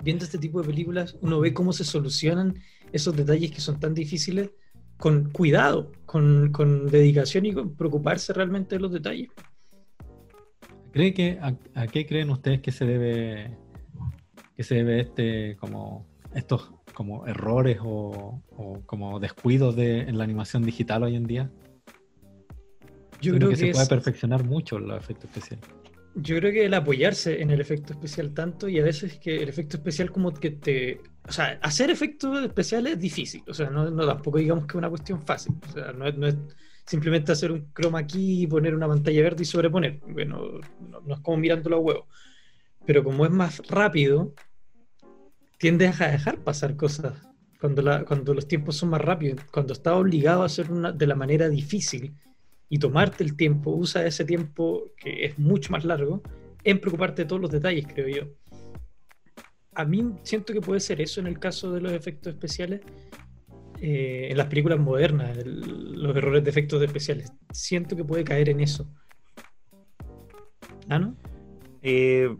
viendo 0.04 0.26
este 0.26 0.38
tipo 0.38 0.62
de 0.62 0.68
películas, 0.68 1.18
uno 1.22 1.40
ve 1.40 1.54
cómo 1.54 1.72
se 1.72 1.86
solucionan 1.86 2.62
esos 2.92 3.16
detalles 3.16 3.52
que 3.52 3.62
son 3.62 3.80
tan 3.80 3.94
difíciles 3.94 4.52
con 4.98 5.32
cuidado, 5.32 5.94
con, 6.06 6.52
con 6.52 6.88
dedicación 6.88 7.46
y 7.46 7.54
con 7.54 7.74
preocuparse 7.76 8.34
realmente 8.34 8.76
de 8.76 8.82
los 8.82 8.92
detalles. 8.92 9.30
¿Cree 10.92 11.14
que 11.14 11.40
a, 11.42 11.88
qué 11.88 12.06
creen 12.06 12.30
ustedes 12.30 12.62
que 12.62 12.72
se 12.72 12.86
debe 12.86 13.58
que 14.56 14.64
se 14.64 14.76
debe 14.76 15.02
este 15.02 15.58
como 15.58 16.08
estos 16.34 16.72
como 16.94 17.28
errores 17.28 17.80
o, 17.82 18.42
o 18.56 18.82
como 18.86 19.20
descuidos 19.20 19.76
de, 19.76 20.02
en 20.02 20.18
la 20.18 20.24
animación 20.24 20.64
digital 20.64 21.04
hoy 21.04 21.16
en 21.18 21.28
día? 21.28 21.52
Yo 23.22 23.32
Siento 23.32 23.38
creo 23.38 23.50
que, 23.50 23.56
que, 23.56 23.66
se 23.68 23.72
puede 23.72 23.84
es, 23.84 23.90
perfeccionar 23.90 24.44
mucho 24.44 24.80
los 24.80 24.98
efectos 24.98 25.26
especiales. 25.26 25.66
yo 26.16 26.38
creo 26.38 26.52
que 26.52 26.66
el 26.66 26.74
apoyarse 26.74 27.42
en 27.42 27.50
el 27.52 27.62
efecto 27.62 27.94
especial 27.94 28.34
tanto 28.34 28.68
y 28.70 28.80
a 28.80 28.84
veces 28.84 29.20
que 29.20 29.42
el 29.42 29.50
efecto 29.50 29.78
especial 29.78 30.12
como 30.12 30.34
que 30.34 30.52
te... 30.52 31.02
O 31.28 31.32
sea, 31.32 31.60
hacer 31.62 31.90
efectos 31.90 32.44
especiales 32.44 32.94
es 32.94 33.00
difícil, 33.00 33.44
o 33.48 33.54
sea, 33.54 33.70
no, 33.70 33.90
no 33.90 34.06
tampoco 34.06 34.38
digamos 34.38 34.66
que 34.66 34.72
es 34.72 34.76
una 34.76 34.90
cuestión 34.90 35.26
fácil, 35.26 35.56
o 35.68 35.72
sea, 35.72 35.92
no 35.92 36.08
es, 36.08 36.18
no 36.18 36.28
es 36.28 36.36
simplemente 36.86 37.32
hacer 37.32 37.52
un 37.52 37.74
chroma 37.74 38.06
key 38.06 38.44
y 38.44 38.48
poner 38.48 38.76
una 38.76 38.88
pantalla 38.88 39.24
verde 39.24 39.42
y 39.42 39.46
sobreponer, 39.46 40.00
bueno, 40.08 40.60
no, 40.88 41.02
no 41.02 41.16
es 41.16 41.20
como 41.22 41.38
mirándolo 41.38 41.78
a 41.78 41.80
huevo, 41.80 42.08
pero 42.86 43.04
como 43.04 43.26
es 43.26 43.32
más 43.32 43.62
rápido, 43.68 44.34
tiendes 45.58 46.00
a 46.00 46.08
dejar 46.08 46.44
pasar 46.44 46.76
cosas 46.76 47.14
cuando, 47.60 47.82
la, 47.82 48.06
cuando 48.06 48.34
los 48.34 48.48
tiempos 48.48 48.76
son 48.78 48.90
más 48.90 49.02
rápidos, 49.02 49.42
cuando 49.52 49.74
estás 49.74 49.94
obligado 49.94 50.44
a 50.44 50.46
hacer 50.46 50.72
una, 50.72 50.92
de 50.92 51.08
la 51.08 51.16
manera 51.16 51.50
difícil 51.50 52.16
y 52.70 52.80
tomarte 52.80 53.24
el 53.24 53.36
tiempo, 53.36 53.72
usa 53.72 54.06
ese 54.06 54.26
tiempo 54.26 54.92
que 54.98 55.26
es 55.26 55.40
mucho 55.40 55.72
más 55.72 55.86
largo 55.86 56.22
en 56.64 56.80
preocuparte 56.80 57.24
de 57.24 57.28
todos 57.28 57.42
los 57.42 57.52
detalles, 57.52 57.86
creo 57.88 58.08
yo. 58.08 58.24
A 59.76 59.86
mí 59.86 60.16
siento 60.24 60.54
que 60.54 60.62
puede 60.62 60.80
ser 60.80 61.02
eso 61.02 61.20
en 61.20 61.28
el 61.28 61.38
caso 61.40 61.72
de 61.72 61.82
los 61.82 61.92
efectos 61.92 62.34
especiales. 62.34 62.82
eh, 63.82 64.30
en 64.32 64.38
las 64.38 64.48
películas 64.48 64.80
modernas, 64.80 65.38
los 65.46 66.16
errores 66.16 66.44
de 66.44 66.50
efectos 66.50 66.82
especiales. 66.82 67.32
Siento 67.52 67.96
que 67.96 68.06
puede 68.06 68.24
caer 68.24 68.50
en 68.50 68.62
eso. 68.62 68.90
¿Ah, 70.88 70.98
no? 70.98 71.16
Eh, 71.82 72.36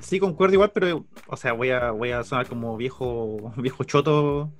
sí, 0.00 0.20
concuerdo 0.20 0.54
igual, 0.54 0.70
pero, 0.72 1.06
o 1.26 1.36
sea, 1.36 1.52
voy 1.52 1.70
a, 1.70 1.90
voy 1.90 2.12
a 2.12 2.22
sonar 2.22 2.46
como 2.46 2.76
viejo, 2.76 3.52
viejo 3.56 3.84
choto, 3.84 4.52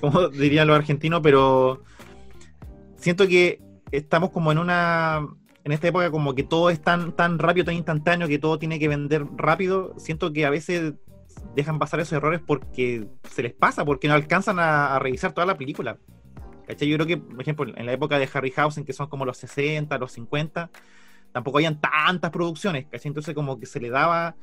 como 0.00 0.28
dirían 0.28 0.66
los 0.66 0.76
argentinos, 0.76 1.20
pero 1.22 1.82
siento 2.96 3.28
que 3.28 3.60
estamos 3.92 4.30
como 4.30 4.50
en 4.50 4.58
una, 4.58 5.26
en 5.64 5.72
esta 5.72 5.88
época 5.88 6.10
como 6.10 6.34
que 6.34 6.42
todo 6.42 6.70
es 6.70 6.80
tan, 6.80 7.12
tan 7.12 7.38
rápido, 7.38 7.66
tan 7.66 7.74
instantáneo, 7.74 8.26
que 8.26 8.38
todo 8.38 8.58
tiene 8.58 8.78
que 8.78 8.88
vender 8.88 9.26
rápido. 9.36 9.94
Siento 9.98 10.32
que 10.32 10.44
a 10.44 10.50
veces 10.50 10.94
dejan 11.54 11.78
pasar 11.78 12.00
esos 12.00 12.14
errores 12.14 12.40
porque 12.44 13.06
se 13.30 13.42
les 13.42 13.52
pasa, 13.52 13.84
porque 13.84 14.08
no 14.08 14.14
alcanzan 14.14 14.58
a, 14.58 14.98
revisar 14.98 15.32
toda 15.32 15.46
la 15.46 15.56
película. 15.56 15.98
¿Cachai? 16.66 16.88
Yo 16.88 16.96
creo 16.96 17.06
que, 17.06 17.16
por 17.18 17.40
ejemplo, 17.40 17.72
en 17.76 17.86
la 17.86 17.92
época 17.92 18.18
de 18.18 18.28
Harryhausen, 18.32 18.84
que 18.84 18.92
son 18.92 19.08
como 19.08 19.24
los 19.24 19.36
60, 19.38 19.98
los 19.98 20.12
50, 20.12 20.70
tampoco 21.32 21.58
habían 21.58 21.80
tantas 21.80 22.30
producciones, 22.30 22.86
¿cachai? 22.86 23.10
Entonces 23.10 23.34
como 23.34 23.58
que 23.58 23.66
se 23.66 23.80
le 23.80 23.90
daba 23.90 24.36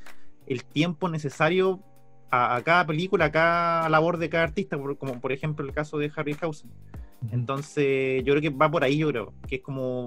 el 0.48 0.66
tiempo 0.66 1.10
necesario 1.10 1.82
a, 2.30 2.56
a 2.56 2.64
cada 2.64 2.86
película, 2.86 3.26
a 3.26 3.32
cada 3.32 3.90
labor 3.90 4.18
de 4.18 4.30
cada 4.30 4.44
artista, 4.44 4.78
como 4.78 5.22
por 5.22 5.32
ejemplo 5.32 5.66
el 5.66 5.74
caso 5.74 5.98
de 5.98 6.12
Harryhausen. 6.16 6.72
Entonces 7.32 8.24
yo 8.24 8.34
creo 8.34 8.42
que 8.42 8.50
va 8.50 8.72
por 8.72 8.84
ahí, 8.84 8.98
yo 8.98 9.10
creo, 9.10 9.34
que 9.48 9.56
es 9.58 9.62
como 9.62 10.06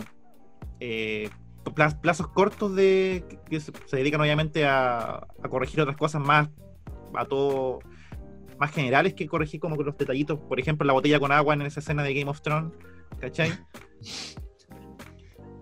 eh, 0.81 1.29
pla- 1.75 2.01
plazos 2.01 2.29
cortos 2.29 2.75
de 2.75 3.25
que- 3.49 3.61
se, 3.61 3.73
dedican 3.97 4.21
obviamente 4.21 4.65
a, 4.67 5.17
a 5.43 5.49
corregir 5.49 5.81
otras 5.81 5.97
cosas 5.97 6.21
más, 6.23 6.49
a 7.15 7.25
todo 7.27 7.81
más 8.59 8.71
generales 8.73 9.15
que 9.15 9.27
corregir 9.27 9.61
como 9.61 9.77
los 9.77 9.97
detallitos, 9.97 10.39
por 10.39 10.59
ejemplo 10.59 10.87
la 10.87 10.93
botella 10.93 11.19
con 11.21 11.33
agua 11.33 11.55
en 11.55 11.63
esa 11.63 11.81
escena 11.81 12.03
de 12.03 12.15
Game 12.15 12.31
of 12.31 12.41
Thrones, 12.43 12.73
¿cachai? 13.21 13.53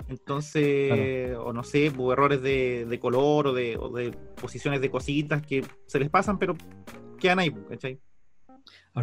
Entonces, 0.09 1.37
o 1.37 1.53
no 1.53 1.63
sé, 1.63 1.91
hubo 1.91 2.13
errores 2.13 2.43
de, 2.43 2.85
de 2.85 2.99
color 2.99 3.47
o 3.49 3.53
de, 3.53 3.77
o 3.77 3.91
de 3.91 4.11
posiciones 4.41 4.81
de 4.81 4.91
cositas 4.91 5.41
que 5.43 5.65
se 5.87 5.99
les 6.01 6.11
pasan, 6.11 6.39
pero 6.39 6.57
quedan 7.21 7.39
ahí, 7.39 7.51
¿cachai? 7.69 8.01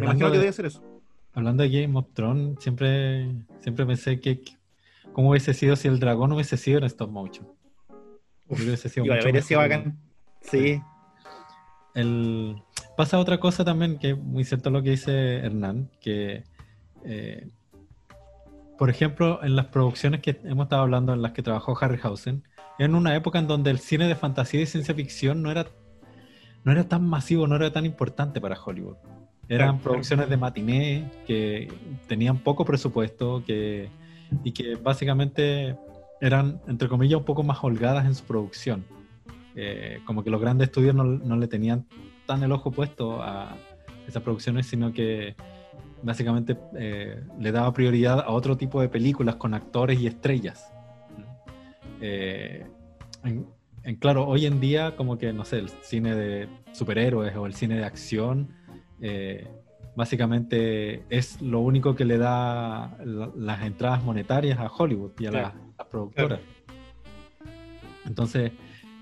imagino 0.04 0.26
que 0.32 0.38
de- 0.38 0.40
debe 0.40 0.52
ser 0.52 0.66
eso. 0.66 0.97
Hablando 1.32 1.62
de 1.62 1.70
Game 1.70 1.96
of 1.98 2.06
Thrones, 2.14 2.58
siempre, 2.60 3.28
siempre 3.60 3.86
pensé 3.86 4.20
que 4.20 4.42
cómo 5.12 5.30
hubiese 5.30 5.54
sido 5.54 5.76
si 5.76 5.88
el 5.88 6.00
dragón 6.00 6.32
hubiese 6.32 6.56
sido 6.56 6.78
en 6.78 6.84
stop 6.84 7.10
motion. 7.10 7.46
Hubiese 8.48 8.88
sido 8.88 9.06
mucho 9.06 9.42
sido 9.42 9.60
bacán. 9.60 9.98
Sí, 10.40 10.80
El... 11.94 12.62
Pasa 12.96 13.18
otra 13.18 13.38
cosa 13.38 13.64
también, 13.64 13.98
que 13.98 14.10
es 14.10 14.18
muy 14.18 14.44
cierto 14.44 14.70
lo 14.70 14.82
que 14.82 14.90
dice 14.90 15.36
Hernán, 15.36 15.88
que, 16.00 16.42
eh, 17.04 17.48
por 18.76 18.90
ejemplo, 18.90 19.38
en 19.44 19.54
las 19.54 19.66
producciones 19.66 20.20
que 20.20 20.40
hemos 20.42 20.64
estado 20.64 20.82
hablando, 20.82 21.12
en 21.12 21.22
las 21.22 21.30
que 21.30 21.42
trabajó 21.42 21.78
Harryhausen, 21.80 22.42
en 22.78 22.94
una 22.96 23.14
época 23.14 23.38
en 23.38 23.46
donde 23.46 23.70
el 23.70 23.78
cine 23.78 24.08
de 24.08 24.16
fantasía 24.16 24.62
y 24.62 24.66
ciencia 24.66 24.94
ficción 24.94 25.42
no 25.42 25.50
era, 25.52 25.66
no 26.64 26.72
era 26.72 26.88
tan 26.88 27.06
masivo, 27.06 27.46
no 27.46 27.54
era 27.54 27.72
tan 27.72 27.86
importante 27.86 28.40
para 28.40 28.60
Hollywood. 28.60 28.96
Eran 29.48 29.78
producciones 29.78 30.28
de 30.28 30.36
matiné 30.36 31.10
que 31.26 31.72
tenían 32.06 32.38
poco 32.38 32.64
presupuesto 32.64 33.42
que, 33.46 33.88
y 34.44 34.52
que 34.52 34.74
básicamente 34.76 35.76
eran, 36.20 36.60
entre 36.66 36.88
comillas, 36.88 37.18
un 37.18 37.24
poco 37.24 37.42
más 37.42 37.58
holgadas 37.62 38.04
en 38.04 38.14
su 38.14 38.24
producción. 38.24 38.84
Eh, 39.54 40.00
como 40.04 40.22
que 40.22 40.30
los 40.30 40.40
grandes 40.40 40.68
estudios 40.68 40.94
no, 40.94 41.04
no 41.04 41.36
le 41.36 41.48
tenían 41.48 41.86
tan 42.26 42.42
el 42.42 42.52
ojo 42.52 42.70
puesto 42.70 43.22
a 43.22 43.56
esas 44.06 44.22
producciones, 44.22 44.66
sino 44.66 44.92
que 44.92 45.34
básicamente 46.02 46.56
eh, 46.76 47.22
le 47.40 47.50
daba 47.52 47.72
prioridad 47.72 48.20
a 48.20 48.30
otro 48.30 48.56
tipo 48.56 48.80
de 48.80 48.88
películas 48.88 49.36
con 49.36 49.54
actores 49.54 49.98
y 49.98 50.06
estrellas. 50.06 50.72
Eh, 52.00 52.66
en, 53.24 53.46
en- 53.82 53.96
claro, 53.96 54.26
hoy 54.26 54.46
en 54.46 54.60
día 54.60 54.94
como 54.94 55.18
que, 55.18 55.32
no 55.32 55.44
sé, 55.44 55.58
el 55.58 55.68
cine 55.82 56.14
de 56.14 56.48
superhéroes 56.72 57.34
o 57.36 57.46
el 57.46 57.54
cine 57.54 57.76
de 57.76 57.84
acción, 57.84 58.48
eh, 59.00 59.46
básicamente 59.96 61.04
es 61.08 61.40
lo 61.42 61.60
único 61.60 61.94
que 61.96 62.04
le 62.04 62.18
da 62.18 62.96
la- 63.04 63.30
las 63.36 63.62
entradas 63.62 64.02
monetarias 64.04 64.58
a 64.58 64.66
Hollywood 64.68 65.12
y 65.18 65.26
a 65.26 65.30
Claro. 65.30 65.46
las, 65.54 65.76
las 65.78 65.86
productoras. 65.88 66.40
Entonces, 68.06 68.52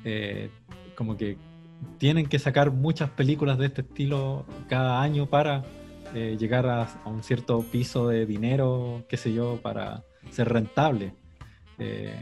eh, 0.05 0.51
como 0.97 1.17
que 1.17 1.37
tienen 1.99 2.27
que 2.27 2.39
sacar 2.39 2.71
muchas 2.71 3.11
películas 3.11 3.59
de 3.59 3.67
este 3.67 3.83
estilo 3.83 4.47
cada 4.69 5.03
año 5.03 5.27
para 5.27 5.63
eh, 6.15 6.37
llegar 6.39 6.67
a, 6.67 6.83
a 7.05 7.09
un 7.09 7.23
cierto 7.23 7.61
piso 7.63 8.09
de 8.09 8.27
dinero, 8.27 9.05
qué 9.09 9.17
sé 9.17 9.33
yo, 9.33 9.59
para 9.63 10.03
ser 10.31 10.49
rentable. 10.49 11.13
Eh, 11.79 12.15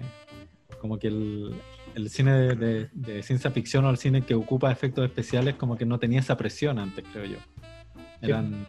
como 0.80 0.98
que 0.98 1.06
el, 1.08 1.54
el 1.94 2.10
cine 2.10 2.32
de, 2.32 2.56
de- 2.56 2.88
de 2.92 3.22
ciencia 3.22 3.50
ficción 3.50 3.84
o 3.84 3.90
el 3.90 3.96
cine 3.96 4.22
que 4.22 4.34
ocupa 4.34 4.72
efectos 4.72 5.04
especiales 5.04 5.54
como 5.54 5.76
que 5.76 5.86
no 5.86 5.98
tenía 5.98 6.20
esa 6.20 6.36
presión 6.36 6.78
antes, 6.78 7.04
creo 7.12 7.24
yo. 7.26 7.36
Eran 8.24 8.66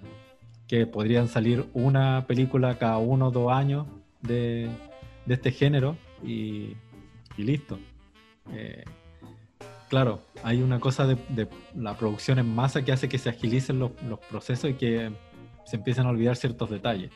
que 0.68 0.88
podrían 0.88 1.28
salir 1.28 1.66
una 1.74 2.26
película 2.28 2.78
cada 2.78 2.98
uno 2.98 3.28
o 3.28 3.32
dos 3.32 3.52
años 3.52 3.86
de, 4.22 4.70
de 5.26 5.34
este 5.34 5.52
género 5.52 5.96
y, 6.24 6.76
y 7.38 7.44
listo. 7.44 7.80
Eh, 8.52 8.84
claro, 9.90 10.22
hay 10.44 10.62
una 10.62 10.80
cosa 10.80 11.06
de, 11.06 11.18
de 11.30 11.48
la 11.76 11.96
producción 11.96 12.40
en 12.40 12.54
masa 12.54 12.84
que 12.84 12.92
hace 12.92 13.08
que 13.08 13.18
se 13.18 13.30
agilicen 13.30 13.80
los, 13.80 13.92
los 14.10 14.20
procesos 14.20 14.72
y 14.72 14.74
que 14.74 15.12
se 15.66 15.76
empiecen 15.76 16.06
a 16.06 16.10
olvidar 16.10 16.36
ciertos 16.36 16.70
detalles. 16.70 17.12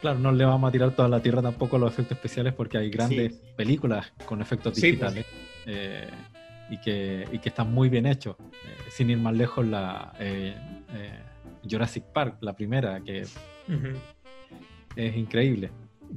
Claro, 0.00 0.18
no 0.18 0.32
le 0.32 0.44
vamos 0.44 0.68
a 0.68 0.72
tirar 0.72 0.90
toda 0.96 1.08
la 1.08 1.20
tierra 1.20 1.42
tampoco 1.42 1.76
a 1.76 1.78
los 1.78 1.92
efectos 1.92 2.16
especiales 2.16 2.54
porque 2.54 2.76
hay 2.78 2.90
grandes 2.90 3.34
películas 3.56 4.12
con 4.26 4.40
efectos 4.42 4.74
Sí, 4.74 4.88
digitales 4.88 5.26
eh, 5.66 6.08
y, 6.70 6.78
que, 6.78 7.26
y 7.32 7.38
que 7.38 7.48
están 7.48 7.72
muy 7.72 7.88
bien 7.88 8.06
hechos. 8.06 8.36
Eh, 8.40 8.76
sin 8.90 9.10
ir 9.10 9.18
más 9.18 9.34
lejos, 9.34 9.66
la 9.66 10.12
eh, 10.18 10.54
eh, 10.94 11.18
Jurassic 11.68 12.04
Park, 12.04 12.36
la 12.40 12.54
primera, 12.54 13.00
que 13.00 13.24
es 14.96 15.16
increíble. 15.16 15.70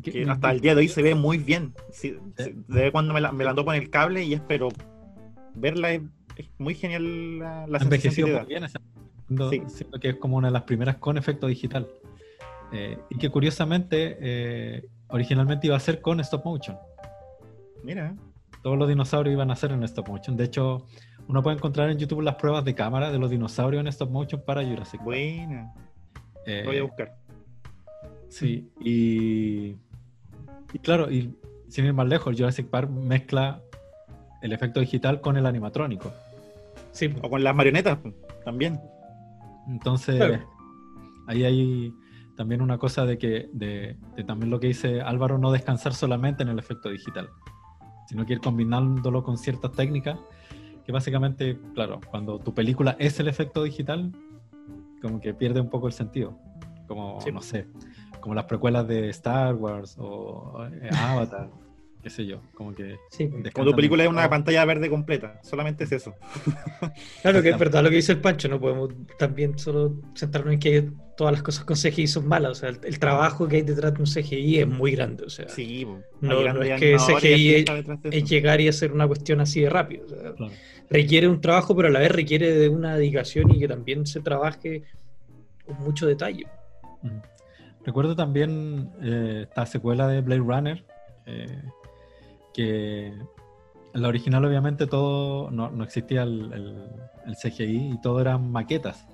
Que- 0.04 0.12
que 0.12 0.30
hasta 0.30 0.52
el 0.52 0.60
día 0.60 0.76
de 0.76 0.80
hoy 0.82 0.88
se 0.89 1.02
ve 1.02 1.16
muy 1.16 1.38
bien. 1.38 1.74
Sí, 1.91 2.18
sí, 2.38 2.54
de 2.68 2.91
cuando 2.91 3.14
me 3.14 3.22
la, 3.22 3.32
me 3.32 3.43
la 3.46 3.52
ando 3.52 3.64
con 3.64 3.76
el 3.76 3.89
cable 3.89 4.24
y 4.24 4.34
espero 4.34 4.68
verla, 5.54 5.91
es, 5.93 6.02
es 6.36 6.50
muy 6.58 6.76
genial 6.76 7.39
la, 7.39 7.68
la 7.68 7.78
envejecido 7.78 8.28
muy 8.28 8.46
bien, 8.46 8.64
esa- 8.66 8.82
Sí. 9.50 9.64
siendo 9.70 10.00
que 10.00 10.10
es 10.10 10.16
como 10.18 10.38
una 10.38 10.50
de 10.50 10.54
las 10.54 10.64
primeras 10.64 10.98
con 10.98 11.18
efecto 11.18 11.48
digital. 11.48 11.88
Y 13.10 13.18
que 13.18 13.30
curiosamente 13.30 14.84
originalmente 15.08 15.66
iba 15.68 15.78
a 15.78 15.80
ser 15.80 16.02
con 16.02 16.20
stop 16.20 16.43
motion. 16.46 16.78
Mira, 17.84 18.14
Todos 18.66 18.80
los 18.80 18.88
dinosaurios 18.88 19.32
iban 19.32 19.51
a 19.51 19.55
ser 19.55 19.74
en 19.74 19.84
stop 19.84 20.07
motion. 20.09 20.36
De 20.36 20.43
hecho, 20.45 20.88
uno 21.28 21.43
puede 21.43 21.55
encontrar 21.57 21.91
en 21.91 21.99
YouTube 21.99 22.22
las 22.22 22.34
pruebas 22.34 22.66
de 22.66 22.74
cámara 22.74 23.11
de 23.11 23.20
los 23.20 23.30
dinosaurios 23.30 23.80
en 23.80 23.86
stop 23.89 24.09
motion 24.09 24.41
para 24.43 24.63
Jurassic 24.63 25.01
Park. 25.01 25.05
buena. 25.05 25.72
Eh, 26.47 26.63
voy 26.66 26.78
a 26.80 26.82
buscar. 26.82 27.16
Sí, 28.28 28.68
y, 28.82 29.76
y 30.74 30.80
claro, 30.82 31.11
y 31.11 31.32
sin 31.68 31.86
ir 31.86 31.93
más 31.93 32.07
lejos, 32.07 32.36
Jurassic 32.36 32.66
Park 32.68 32.89
mezcla 32.89 33.61
el 34.41 34.51
efecto 34.51 34.80
digital 34.80 35.22
con 35.22 35.38
el 35.38 35.45
animatrónico. 35.45 36.11
Sí, 36.91 37.13
O 37.22 37.30
con 37.30 37.43
las 37.43 37.55
marionetas 37.55 37.99
pues, 38.01 38.16
también. 38.43 38.80
Entonces, 39.68 40.16
Claro. 40.16 40.43
ahí 41.28 41.43
hay 41.43 41.93
también 42.36 42.61
una 42.63 42.80
cosa 42.80 43.05
de 43.05 43.20
que, 43.20 43.47
de, 43.53 43.95
de 44.16 44.24
también 44.24 44.49
lo 44.49 44.59
que 44.59 44.66
dice 44.70 45.01
Álvaro, 45.01 45.38
no 45.38 45.51
descansar 45.51 45.93
solamente 45.93 46.41
en 46.41 46.49
el 46.49 46.57
efecto 46.57 46.89
digital, 46.89 47.30
sino 48.06 48.26
que 48.26 48.34
ir 48.34 48.39
combinándolo 48.41 49.24
con 49.24 49.38
ciertas 49.38 49.72
técnicas, 49.72 50.18
que 50.86 50.91
básicamente, 50.91 51.60
claro, 51.74 51.99
cuando 52.10 52.39
tu 52.39 52.53
película 52.53 52.95
es 52.99 53.20
el 53.20 53.28
efecto 53.28 53.64
digital, 53.64 54.12
como 55.01 55.20
que 55.20 55.34
pierde 55.34 55.60
un 55.62 55.70
poco 55.70 55.88
el 55.88 55.93
sentido. 55.93 56.38
Como, 56.88 57.20
Sí. 57.22 57.32
no 57.32 57.41
sé, 57.41 57.68
como 58.22 58.36
las 58.36 58.45
precuelas 58.45 58.88
de 58.88 59.10
Star 59.10 59.56
Wars 59.56 59.95
o 59.99 60.64
eh, 60.72 60.89
Avatar, 60.95 61.49
qué 62.06 62.12
sé 62.12 62.24
yo, 62.24 62.39
como 62.53 62.76
que... 62.76 62.99
sí. 63.10 63.26
Como 63.28 63.41
descansan 63.41 63.66
tu 63.72 63.76
película 63.76 64.03
es 64.03 64.10
una 64.12 64.30
pantalla 64.30 64.64
verde 64.64 64.91
completa, 64.91 65.39
solamente 65.41 65.86
es 65.86 65.91
eso. 65.91 66.14
Claro 67.24 67.41
que 67.41 67.49
es 67.49 67.58
verdad 67.58 67.82
lo 67.82 67.89
que 67.89 67.95
dice 67.95 68.12
el 68.12 68.22
Pancho, 68.22 68.47
no 68.47 68.60
podemos 68.60 68.91
también 69.18 69.58
solo 69.58 69.95
centrarnos 70.16 70.53
en 70.53 70.60
que 70.60 70.91
todas 71.18 71.34
las 71.34 71.41
cosas 71.41 71.66
con 71.66 71.76
CGI 71.76 72.06
son 72.06 72.28
malas, 72.28 72.51
o 72.51 72.56
sea, 72.56 72.70
el, 72.70 72.80
el 72.84 72.99
trabajo 72.99 73.47
que 73.47 73.56
hay 73.56 73.62
detrás 73.64 73.91
de 73.95 74.01
un 74.01 74.06
CGI 74.06 74.60
es 74.60 74.68
muy 74.68 74.91
grande, 74.91 75.24
o 75.24 75.32
sea, 75.32 75.49
Sí. 75.49 75.84
No, 76.22 76.43
no 76.53 76.62
es 76.62 76.80
que 76.80 76.95
CGI 76.97 77.66
es 78.12 78.30
llegar 78.30 78.62
y 78.62 78.68
hacer 78.68 78.91
una 78.91 79.08
cuestión 79.08 79.41
así 79.41 79.62
de 79.62 79.72
rápido, 79.72 80.06
o 80.06 80.10
sea, 80.10 80.34
Claro. 80.34 80.53
requiere 80.91 81.28
un 81.28 81.41
trabajo, 81.41 81.76
pero 81.76 81.88
a 81.88 81.91
la 81.91 82.01
vez 82.01 82.12
requiere 82.12 82.51
de 82.51 82.70
una 82.70 82.95
dedicación 82.97 83.49
y 83.49 83.58
que 83.60 83.68
también 83.68 84.06
se 84.06 84.22
trabaje 84.22 84.84
con 85.66 85.80
mucho 85.80 86.06
detalle. 86.06 86.45
Recuerdo 87.84 88.16
también 88.16 88.91
eh, 89.01 89.45
esta 89.49 89.66
secuela 89.66 90.08
de 90.08 90.22
Blade 90.22 90.41
Runner, 90.41 90.86
eh, 91.26 91.47
que 92.56 93.08
en 93.08 94.01
la 94.01 94.08
original 94.08 94.45
obviamente 94.45 94.88
todo, 94.88 95.51
no, 95.51 95.84
existía 95.84 96.24
el, 96.24 96.89
CGI 97.41 97.93
y 97.93 98.01
todo 98.01 98.22
eran 98.22 98.51
maquetas, 98.51 99.08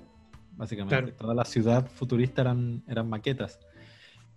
básicamente. 0.56 1.12
Toda 1.12 1.34
la 1.34 1.44
ciudad 1.44 1.86
futurista 1.86 2.42
eran, 2.42 2.82
eran 2.86 3.08
maquetas. 3.08 3.58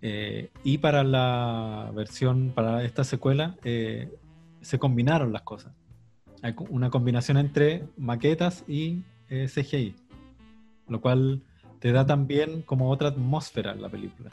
Eh, 0.00 0.50
y 0.64 0.78
para 0.78 1.04
la 1.04 1.92
versión, 1.94 2.52
para 2.54 2.84
esta 2.84 3.04
secuela, 3.04 3.56
se 3.62 4.78
combinaron 4.78 5.32
las 5.32 5.42
cosas. 5.42 5.74
Hay 6.42 6.54
una 6.70 6.90
combinación 6.90 7.36
entre 7.36 7.86
maquetas 7.96 8.64
y 8.66 9.02
CGI, 9.28 9.94
lo 10.88 11.00
cual 11.00 11.42
te 11.80 11.92
da 11.92 12.06
también 12.06 12.62
como 12.62 12.90
otra 12.90 13.08
atmósfera 13.08 13.72
en 13.72 13.82
la 13.82 13.88
película. 13.88 14.30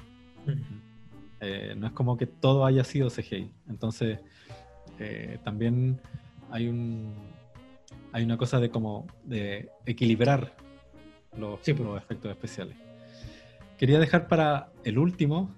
Eh, 1.45 1.75
no 1.77 1.87
es 1.87 1.93
como 1.93 2.17
que 2.17 2.25
todo 2.25 2.65
haya 2.65 2.83
sido 2.83 3.09
CGI. 3.09 3.51
Entonces, 3.67 4.19
eh, 4.99 5.39
también 5.43 5.99
hay 6.49 6.67
un 6.67 7.13
hay 8.11 8.23
una 8.23 8.37
cosa 8.37 8.59
de 8.59 8.69
como 8.69 9.07
de 9.23 9.69
equilibrar 9.85 10.55
los, 11.37 11.59
pues. 11.59 11.79
los 11.79 11.97
efectos 11.97 12.31
especiales. 12.31 12.77
Quería 13.77 13.99
dejar 13.99 14.27
para 14.27 14.71
el 14.83 14.99
último, 14.99 15.49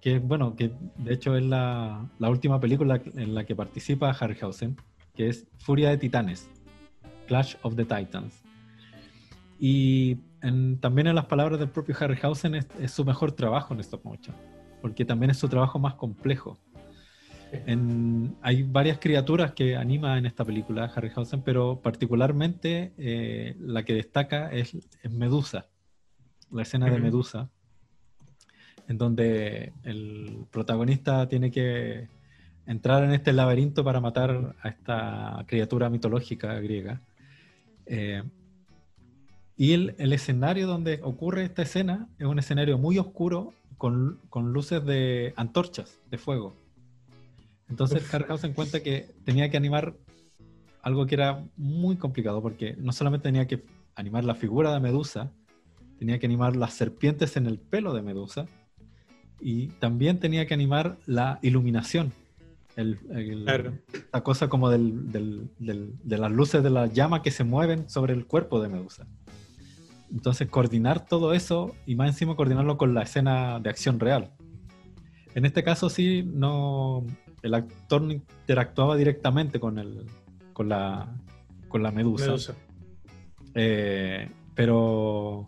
que 0.00 0.18
bueno, 0.18 0.56
que 0.56 0.72
de 0.96 1.14
hecho 1.14 1.36
es 1.36 1.44
la, 1.44 2.08
la 2.18 2.28
última 2.28 2.60
película 2.60 3.00
en 3.14 3.34
la 3.34 3.44
que 3.44 3.54
participa 3.54 4.10
Harryhausen, 4.10 4.76
que 5.14 5.28
es 5.28 5.46
Furia 5.58 5.90
de 5.90 5.98
Titanes, 5.98 6.48
Clash 7.28 7.54
of 7.62 7.76
the 7.76 7.84
Titans. 7.84 8.42
Y 9.60 10.16
también 10.80 11.06
en 11.06 11.14
las 11.14 11.26
palabras 11.26 11.60
del 11.60 11.68
propio 11.68 11.94
Harryhausen 11.98 12.56
es, 12.56 12.66
es 12.80 12.90
su 12.90 13.04
mejor 13.04 13.32
trabajo 13.32 13.74
en 13.74 13.80
stop 13.80 14.04
motion, 14.04 14.34
porque 14.80 15.04
también 15.04 15.30
es 15.30 15.38
su 15.38 15.48
trabajo 15.48 15.78
más 15.78 15.94
complejo. 15.94 16.58
Hay 18.42 18.62
varias 18.62 18.98
criaturas 18.98 19.52
que 19.52 19.76
anima 19.76 20.18
en 20.18 20.26
esta 20.26 20.44
película 20.44 20.84
Harryhausen, 20.84 21.42
pero 21.42 21.80
particularmente 21.80 22.92
eh, 22.98 23.56
la 23.60 23.84
que 23.84 23.94
destaca 23.94 24.50
es, 24.52 24.76
Medusa, 25.08 25.66
la 26.50 26.62
escena 26.62 26.90
de 26.90 26.98
Medusa, 26.98 27.48
en 28.88 28.98
donde 28.98 29.72
el 29.84 30.46
protagonista 30.50 31.28
tiene 31.28 31.50
que 31.50 32.08
entrar 32.66 33.04
en 33.04 33.12
este 33.12 33.32
laberinto 33.32 33.84
para 33.84 34.00
matar 34.00 34.54
a 34.62 34.68
esta 34.68 35.44
criatura 35.46 35.90
mitológica 35.90 36.54
griega. 36.60 37.00
Eh, 37.86 38.22
y 39.60 39.74
el, 39.74 40.12
escenario 40.12 40.66
donde 40.66 41.00
ocurre 41.02 41.44
esta 41.44 41.60
escena 41.60 42.08
es 42.18 42.26
un 42.26 42.38
escenario 42.38 42.78
muy 42.78 42.96
oscuro 42.98 43.52
con, 43.76 44.18
luces 44.32 44.82
de 44.86 45.34
antorchas 45.36 46.00
de 46.10 46.16
fuego. 46.16 46.54
Entonces 47.70 48.02
se 48.02 48.52
cuenta 48.52 48.82
que 48.82 49.14
tenía 49.24 49.48
que 49.48 49.56
animar 49.56 49.96
algo 50.82 51.06
que 51.06 51.14
era 51.14 51.44
muy 51.56 51.96
complicado 51.96 52.42
porque 52.42 52.74
no 52.78 52.92
solamente 52.92 53.24
tenía 53.24 53.46
que 53.46 53.64
animar 53.94 54.24
la 54.24 54.34
figura 54.34 54.72
de 54.72 54.80
Medusa, 54.80 55.30
tenía 55.98 56.18
que 56.18 56.26
animar 56.26 56.56
las 56.56 56.74
serpientes 56.74 57.36
en 57.36 57.46
el 57.46 57.58
pelo 57.58 57.94
de 57.94 58.02
Medusa 58.02 58.46
y 59.40 59.68
también 59.68 60.18
tenía 60.18 60.46
que 60.46 60.54
animar 60.54 60.98
la 61.06 61.38
iluminación. 61.42 62.12
La 62.76 64.22
cosa 64.22 64.48
como 64.48 64.70
de 64.70 64.78
las 66.06 66.32
luces 66.32 66.62
de 66.62 66.70
la 66.70 66.86
llama 66.86 67.22
que 67.22 67.30
se 67.30 67.44
mueven 67.44 67.88
sobre 67.90 68.14
el 68.14 68.26
cuerpo 68.26 68.60
de 68.60 68.68
Medusa. 68.68 69.06
Entonces, 70.10 70.48
coordinar 70.48 71.06
todo 71.06 71.34
eso 71.34 71.74
y 71.86 71.94
más 71.94 72.08
encima 72.08 72.34
coordinarlo 72.34 72.78
con 72.78 72.94
la 72.94 73.02
escena 73.02 73.60
de 73.60 73.70
acción 73.70 74.00
real. 74.00 74.32
En 75.34 75.44
este 75.44 75.62
caso, 75.62 75.88
sí, 75.88 76.24
no, 76.24 77.04
el 77.42 77.54
actor 77.54 78.02
no 78.02 78.12
interactuaba 78.12 78.96
directamente 78.96 79.58
con, 79.60 79.78
el, 79.78 80.06
con, 80.52 80.68
la, 80.68 81.08
con 81.68 81.82
la 81.82 81.90
medusa. 81.90 82.54
Eh, 83.54 84.28
pero 84.54 85.46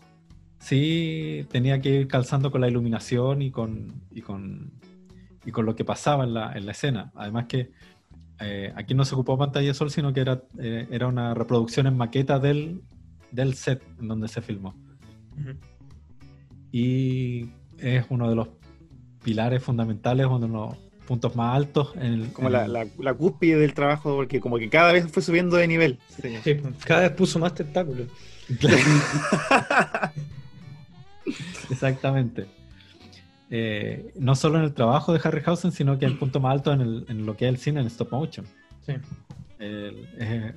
sí 0.59 1.45
tenía 1.49 1.79
que 1.81 1.89
ir 2.01 2.07
calzando 2.07 2.51
con 2.51 2.61
la 2.61 2.67
iluminación 2.67 3.41
y 3.41 3.51
con, 3.51 4.01
y 4.11 4.21
con, 4.21 4.71
y 5.45 5.51
con 5.51 5.65
lo 5.65 5.75
que 5.75 5.85
pasaba 5.85 6.23
en 6.23 6.33
la, 6.33 6.53
en 6.53 6.65
la 6.65 6.71
escena. 6.71 7.11
Además 7.15 7.45
que 7.47 7.71
eh, 8.39 8.73
aquí 8.75 8.93
no 8.93 9.05
se 9.05 9.15
ocupó 9.15 9.37
pantalla 9.37 9.67
de 9.67 9.73
sol, 9.73 9.91
sino 9.91 10.11
que 10.13 10.21
era, 10.21 10.41
eh, 10.57 10.87
era 10.89 11.07
una 11.07 11.33
reproducción 11.33 11.87
en 11.87 11.95
maqueta 11.95 12.39
del, 12.39 12.81
del 13.31 13.53
set 13.53 13.83
en 13.99 14.07
donde 14.07 14.27
se 14.27 14.41
filmó. 14.41 14.75
Y 16.71 17.49
es 17.77 18.05
uno 18.09 18.29
de 18.29 18.35
los 18.35 18.49
pilares 19.23 19.63
fundamentales, 19.63 20.25
uno 20.25 20.39
de 20.39 20.47
los 20.47 20.77
puntos 21.07 21.35
más 21.35 21.55
altos. 21.55 21.93
En 21.95 22.29
como 22.29 22.49
La, 22.49 22.67
la, 22.67 23.13
cúspide 23.13 23.57
del 23.57 23.73
trabajo, 23.73 24.15
porque 24.15 24.39
como 24.39 24.57
que 24.57 24.69
cada 24.69 24.91
vez 24.91 25.11
fue 25.11 25.21
subiendo 25.21 25.57
de 25.57 25.67
nivel. 25.67 25.99
cada 26.85 27.01
vez 27.01 27.11
puso 27.11 27.39
más 27.39 27.53
tentáculos. 27.53 28.07
Exactamente. 31.69 32.45
Eh, 33.49 34.11
no 34.15 34.35
solo 34.35 34.57
en 34.57 34.65
el 34.65 34.73
trabajo 34.73 35.13
de 35.13 35.21
Harryhausen, 35.23 35.71
sino 35.71 35.99
que 35.99 36.05
el 36.05 36.17
punto 36.17 36.39
más 36.39 36.53
alto 36.53 36.73
en, 36.73 37.05
en 37.07 37.25
lo 37.25 37.37
que 37.37 37.45
es 37.45 37.49
el 37.49 37.57
cine 37.57 37.81
en 37.81 37.87
stop 37.87 38.11
motion. 38.11 38.45
Sí. 38.85 38.93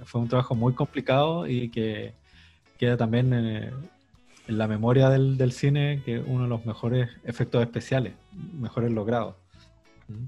fue 0.04 0.20
un 0.20 0.28
trabajo 0.28 0.54
muy 0.54 0.72
complicado 0.74 1.46
y 1.46 1.68
que 1.68 2.14
queda 2.78 2.96
también 2.96 3.32
en, 3.32 3.72
la 4.48 4.68
memoria 4.68 5.10
del, 5.10 5.52
cine 5.52 6.02
que 6.04 6.20
uno 6.20 6.44
de 6.44 6.48
los 6.48 6.64
mejores 6.64 7.10
efectos 7.24 7.62
especiales, 7.62 8.14
mejores 8.32 8.92
logrados. 8.92 9.34
¿Mm? 10.08 10.24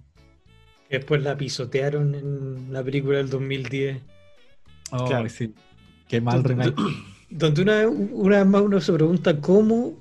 Después 0.91 1.22
la 1.22 1.36
pisotearon 1.36 2.14
en 2.14 2.72
la 2.72 2.82
película 2.82 3.18
del 3.18 3.28
2010. 3.28 4.03
Oh, 4.93 5.28
sí. 5.28 5.55
Qué 6.09 6.20
mal 6.20 6.43
remake. 6.43 6.74
Donde 7.30 7.62
una, 7.62 7.86
una 7.89 8.39
vez 8.39 8.47
más 8.47 8.62
uno 8.62 8.80
se 8.80 8.93
pregunta 8.93 9.39
cómo 9.41 9.95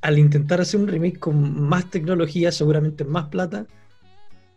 al 0.00 0.18
intentar 0.18 0.60
hacer 0.60 0.80
un 0.80 0.88
remake 0.88 1.18
con 1.18 1.62
más 1.62 1.88
tecnología, 1.88 2.50
seguramente 2.50 3.04
más 3.04 3.28
plata, 3.28 3.66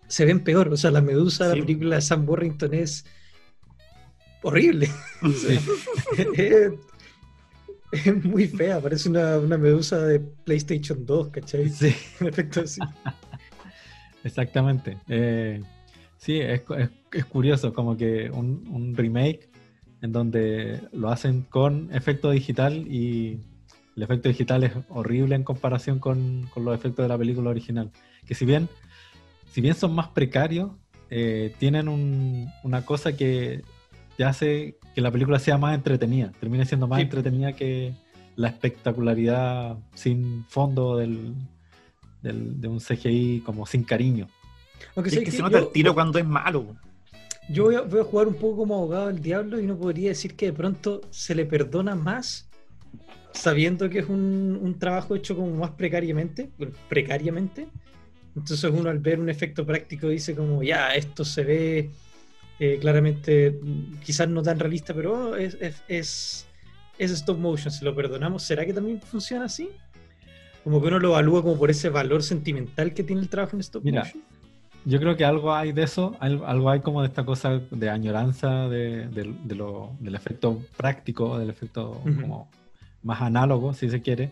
se 0.07 0.25
ven 0.25 0.43
peor. 0.43 0.69
O 0.69 0.77
sea, 0.77 0.91
la 0.91 1.01
medusa 1.01 1.47
de 1.47 1.55
la 1.55 1.61
película 1.61 1.95
de 1.97 2.01
Sam 2.01 2.27
Warrington 2.27 2.73
es 2.73 3.05
horrible. 4.41 4.89
Sí. 5.21 5.59
es 7.91 8.25
muy 8.25 8.47
fea, 8.47 8.81
parece 8.81 9.09
una, 9.09 9.39
medusa 9.39 9.99
de 9.99 10.19
PlayStation 10.19 11.05
2, 11.05 11.29
¿cachai? 11.29 11.69
Sí. 11.69 11.95
efecto 12.19 12.61
así. 12.61 12.81
Exactamente. 14.25 14.97
Eh, 15.07 15.61
sí, 16.17 16.39
es, 16.39 16.63
curioso, 17.29 17.73
como 17.73 17.95
que 17.95 18.31
un, 18.31 18.93
remake 18.95 19.47
en 20.01 20.11
donde 20.11 20.81
lo 20.91 21.09
hacen 21.09 21.43
con 21.43 21.93
efecto 21.93 22.31
digital 22.31 22.87
y 22.91 23.39
el 23.95 24.03
efecto 24.03 24.27
digital 24.27 24.63
es 24.63 24.73
horrible 24.89 25.35
en 25.35 25.43
comparación 25.43 25.99
con, 25.99 26.49
los 26.55 26.75
efectos 26.75 27.05
de 27.05 27.09
la 27.09 27.17
película 27.19 27.51
original. 27.51 27.91
Que 28.25 28.33
si 28.33 28.45
bien, 28.45 28.67
si 29.51 29.61
bien 29.61 29.75
son 29.75 29.93
más 29.93 30.07
precarios, 30.07 30.71
eh, 31.11 31.53
tienen 31.59 31.87
una 31.87 32.83
cosa 32.83 33.15
que 33.15 33.61
te 34.17 34.23
hace 34.23 34.79
que 34.95 35.01
la 35.01 35.11
película 35.11 35.37
sea 35.37 35.59
más 35.59 35.75
entretenida, 35.75 36.31
termine 36.39 36.65
siendo 36.65 36.87
más 36.87 36.99
entretenida 36.99 37.53
que 37.53 37.93
la 38.35 38.47
espectacularidad 38.47 39.77
sin 39.93 40.45
fondo 40.45 40.97
del, 40.97 41.35
de 42.33 42.67
un 42.67 42.79
CGI 42.79 43.41
como 43.45 43.65
sin 43.65 43.83
cariño. 43.83 44.27
Aunque 44.95 45.09
es 45.09 45.19
que, 45.19 45.31
se 45.31 45.41
nota 45.41 45.59
el 45.59 45.71
tiro 45.71 45.93
cuando 45.93 46.19
es 46.19 46.25
malo. 46.25 46.75
Yo 47.49 47.65
voy 47.65 47.75
a, 47.75 48.03
jugar 48.03 48.27
un 48.27 48.35
poco 48.35 48.57
como 48.57 48.75
abogado 48.75 49.07
del 49.07 49.21
diablo 49.21 49.59
y 49.59 49.65
no 49.65 49.77
podría 49.77 50.09
decir 50.09 50.35
que 50.35 50.47
de 50.47 50.53
pronto 50.53 51.01
se 51.11 51.35
le 51.35 51.45
perdona 51.45 51.95
más 51.95 52.49
sabiendo 53.33 53.89
que 53.89 53.99
es 53.99 54.07
un, 54.07 54.57
un 54.61 54.79
trabajo 54.79 55.15
hecho 55.15 55.35
como 55.35 55.53
más 55.55 55.71
precariamente, 55.71 56.49
precariamente. 56.89 57.67
Entonces 58.35 58.69
uno 58.71 58.89
al 58.89 58.99
ver 58.99 59.19
un 59.19 59.29
efecto 59.29 59.65
práctico 59.65 60.09
dice 60.09 60.35
como, 60.35 60.63
ya, 60.63 60.95
esto 60.95 61.23
se 61.23 61.43
ve 61.43 61.89
eh, 62.59 62.77
claramente, 62.79 63.59
quizás 64.03 64.29
no 64.29 64.41
tan 64.41 64.59
realista, 64.59 64.93
pero 64.93 65.35
es, 65.35 65.57
es, 65.87 66.45
stop 66.97 67.37
motion, 67.37 67.71
se 67.71 67.85
lo 67.85 67.95
perdonamos. 67.95 68.43
¿Será 68.43 68.65
que 68.65 68.73
también 68.73 69.01
funciona 69.01 69.45
así? 69.45 69.69
Como 70.65 70.81
que 70.81 70.87
uno 70.87 70.99
lo 70.99 71.09
evalúa 71.09 71.41
como 71.41 71.57
por 71.57 71.71
ese 71.71 71.87
valor 71.89 72.23
sentimental 72.23 72.93
que 72.93 73.03
tiene 73.03 73.21
el 73.21 73.29
trabajo 73.29 73.55
en 73.55 73.61
stop 73.61 73.85
motion. 73.85 74.21
Yo 74.83 74.99
creo 74.99 75.15
que 75.15 75.23
algo 75.23 75.53
hay 75.53 75.71
de 75.71 75.83
eso, 75.83 76.17
algo 76.19 76.69
hay 76.69 76.81
como 76.81 77.01
de 77.01 77.07
esta 77.07 77.25
cosa 77.25 77.61
de 77.71 77.89
añoranza 77.89 78.67
de, 78.67 79.07
del 79.07 80.15
efecto 80.15 80.61
práctico, 80.75 81.39
del 81.39 81.49
efecto 81.49 82.01
como 82.03 82.49
más 83.01 83.21
análogo, 83.21 83.73
si 83.73 83.89
se 83.89 84.01
quiere, 84.01 84.31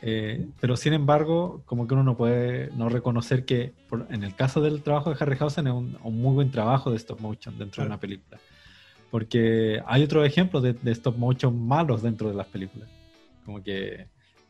eh, 0.00 0.46
pero 0.60 0.76
sin 0.76 0.92
embargo, 0.92 1.62
como 1.66 1.86
que 1.86 1.94
uno 1.94 2.04
no 2.04 2.16
puede 2.16 2.70
no 2.76 2.88
reconocer 2.88 3.44
que 3.44 3.72
en 4.10 4.22
el 4.22 4.34
caso 4.34 4.60
del 4.60 4.82
trabajo 4.82 5.10
de 5.10 5.16
Harryhausen 5.18 5.66
es 5.66 5.72
un, 5.72 5.98
muy 6.02 6.34
buen 6.34 6.50
trabajo 6.50 6.90
de 6.90 6.96
stop 6.96 7.20
motion 7.20 7.58
dentro 7.58 7.82
de 7.82 7.88
una 7.88 7.98
película. 7.98 8.38
Porque 9.10 9.82
hay 9.86 10.02
otros 10.02 10.26
ejemplos 10.26 10.62
de, 10.62 10.76
stop 10.92 11.16
motion 11.16 11.66
malos 11.66 12.02
dentro 12.02 12.28
de 12.28 12.34
las 12.34 12.46
películas. 12.46 12.88
Como 13.44 13.62
que 13.62 14.06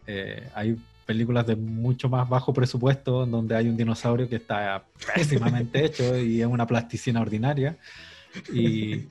eh, 0.07 0.49
hay 0.55 0.77
películas 1.09 1.47
de 1.47 1.57
mucho 1.57 2.11
más 2.11 2.29
bajo 2.29 2.53
presupuesto 2.53 3.25
donde 3.25 3.57
hay 3.57 3.67
un 3.67 3.79
dinosaurio 3.79 4.29
que 4.29 4.37
está 4.37 4.85
pésimamente 5.15 5.83
hecho 5.83 6.19
y 6.19 6.43
es 6.43 6.47
una 6.47 6.67
plasticina 6.67 7.23
ordinaria. 7.23 7.79
Y 8.53 9.07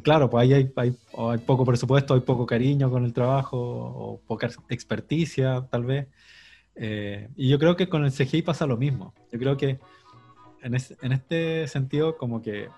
claro, 0.00 0.30
pues 0.30 0.42
ahí 0.42 0.52
hay, 0.52 0.72
hay, 0.76 0.94
hay, 1.18 1.38
poco 1.38 1.64
presupuesto, 1.64 2.14
hay 2.14 2.20
poco 2.20 2.46
cariño 2.46 2.88
con 2.88 3.04
el 3.04 3.12
trabajo 3.12 3.58
o 3.58 4.20
poca 4.28 4.48
experticia 4.68 5.66
tal 5.68 5.86
vez. 5.86 6.06
Eh, 6.76 7.28
y 7.34 7.48
yo 7.48 7.58
creo 7.58 7.74
que 7.74 7.88
con 7.88 8.04
el 8.04 8.12
CGI 8.12 8.42
pasa 8.42 8.64
lo 8.64 8.76
mismo. 8.76 9.12
Yo 9.32 9.40
creo 9.40 9.56
que 9.56 9.80
en, 10.62 10.76
en 11.02 11.12
este 11.12 11.66
sentido 11.66 12.16
como 12.16 12.40
que 12.42 12.68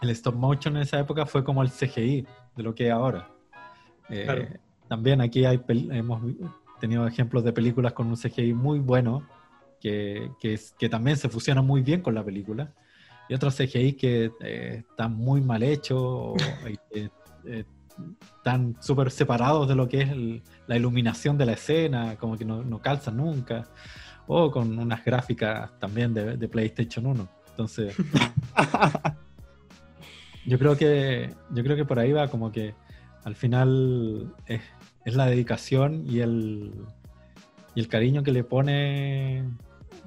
el 0.00 0.10
stop 0.10 0.36
motion 0.36 0.76
en 0.76 0.82
esa 0.82 1.00
época 1.00 1.26
fue 1.26 1.42
como 1.42 1.60
el 1.60 1.70
CGI 1.70 2.24
de 2.56 2.62
lo 2.62 2.72
que 2.72 2.86
es 2.86 2.92
ahora. 2.92 3.28
Eh, 4.08 4.58
también 4.86 5.20
aquí 5.20 5.44
hay 5.44 5.60
hemos 5.68 6.22
tenido 6.80 7.06
ejemplos 7.06 7.44
de 7.44 7.52
películas 7.52 7.92
con 7.92 8.08
un 8.08 8.16
CGI 8.16 8.54
muy 8.54 8.80
bueno, 8.80 9.26
que, 9.80 10.30
que, 10.40 10.58
que 10.78 10.88
también 10.88 11.16
se 11.16 11.28
fusiona 11.28 11.62
muy 11.62 11.82
bien 11.82 12.02
con 12.02 12.14
la 12.14 12.24
película, 12.24 12.72
y 13.28 13.34
otros 13.34 13.56
CGI 13.56 13.92
que 13.92 14.32
eh, 14.40 14.82
están 14.88 15.14
muy 15.14 15.40
mal 15.40 15.62
hechos, 15.62 16.00
o, 16.02 16.36
eh, 16.90 17.08
están 18.36 18.76
súper 18.80 19.10
separados 19.10 19.68
de 19.68 19.74
lo 19.74 19.88
que 19.88 20.02
es 20.02 20.42
la 20.66 20.76
iluminación 20.76 21.38
de 21.38 21.46
la 21.46 21.52
escena, 21.52 22.16
como 22.16 22.36
que 22.36 22.44
no, 22.44 22.62
no 22.62 22.80
calzan 22.80 23.18
nunca, 23.18 23.68
o 24.26 24.50
con 24.50 24.78
unas 24.78 25.04
gráficas 25.04 25.70
también 25.78 26.14
de, 26.14 26.36
de 26.36 26.48
PlayStation 26.48 27.06
1. 27.06 27.28
Entonces, 27.50 27.94
yo 30.46 30.58
creo 30.58 30.76
que 30.76 31.34
yo 31.50 31.62
creo 31.62 31.76
que 31.76 31.84
por 31.84 31.98
ahí 31.98 32.12
va 32.12 32.28
como 32.28 32.50
que 32.50 32.74
al 33.24 33.34
final 33.34 34.34
es, 34.46 34.62
es 35.04 35.14
la 35.14 35.26
dedicación 35.26 36.04
y 36.06 36.20
el, 36.20 36.72
y 37.74 37.80
el 37.80 37.88
cariño 37.88 38.22
que 38.22 38.32
le 38.32 38.44
pone 38.44 39.44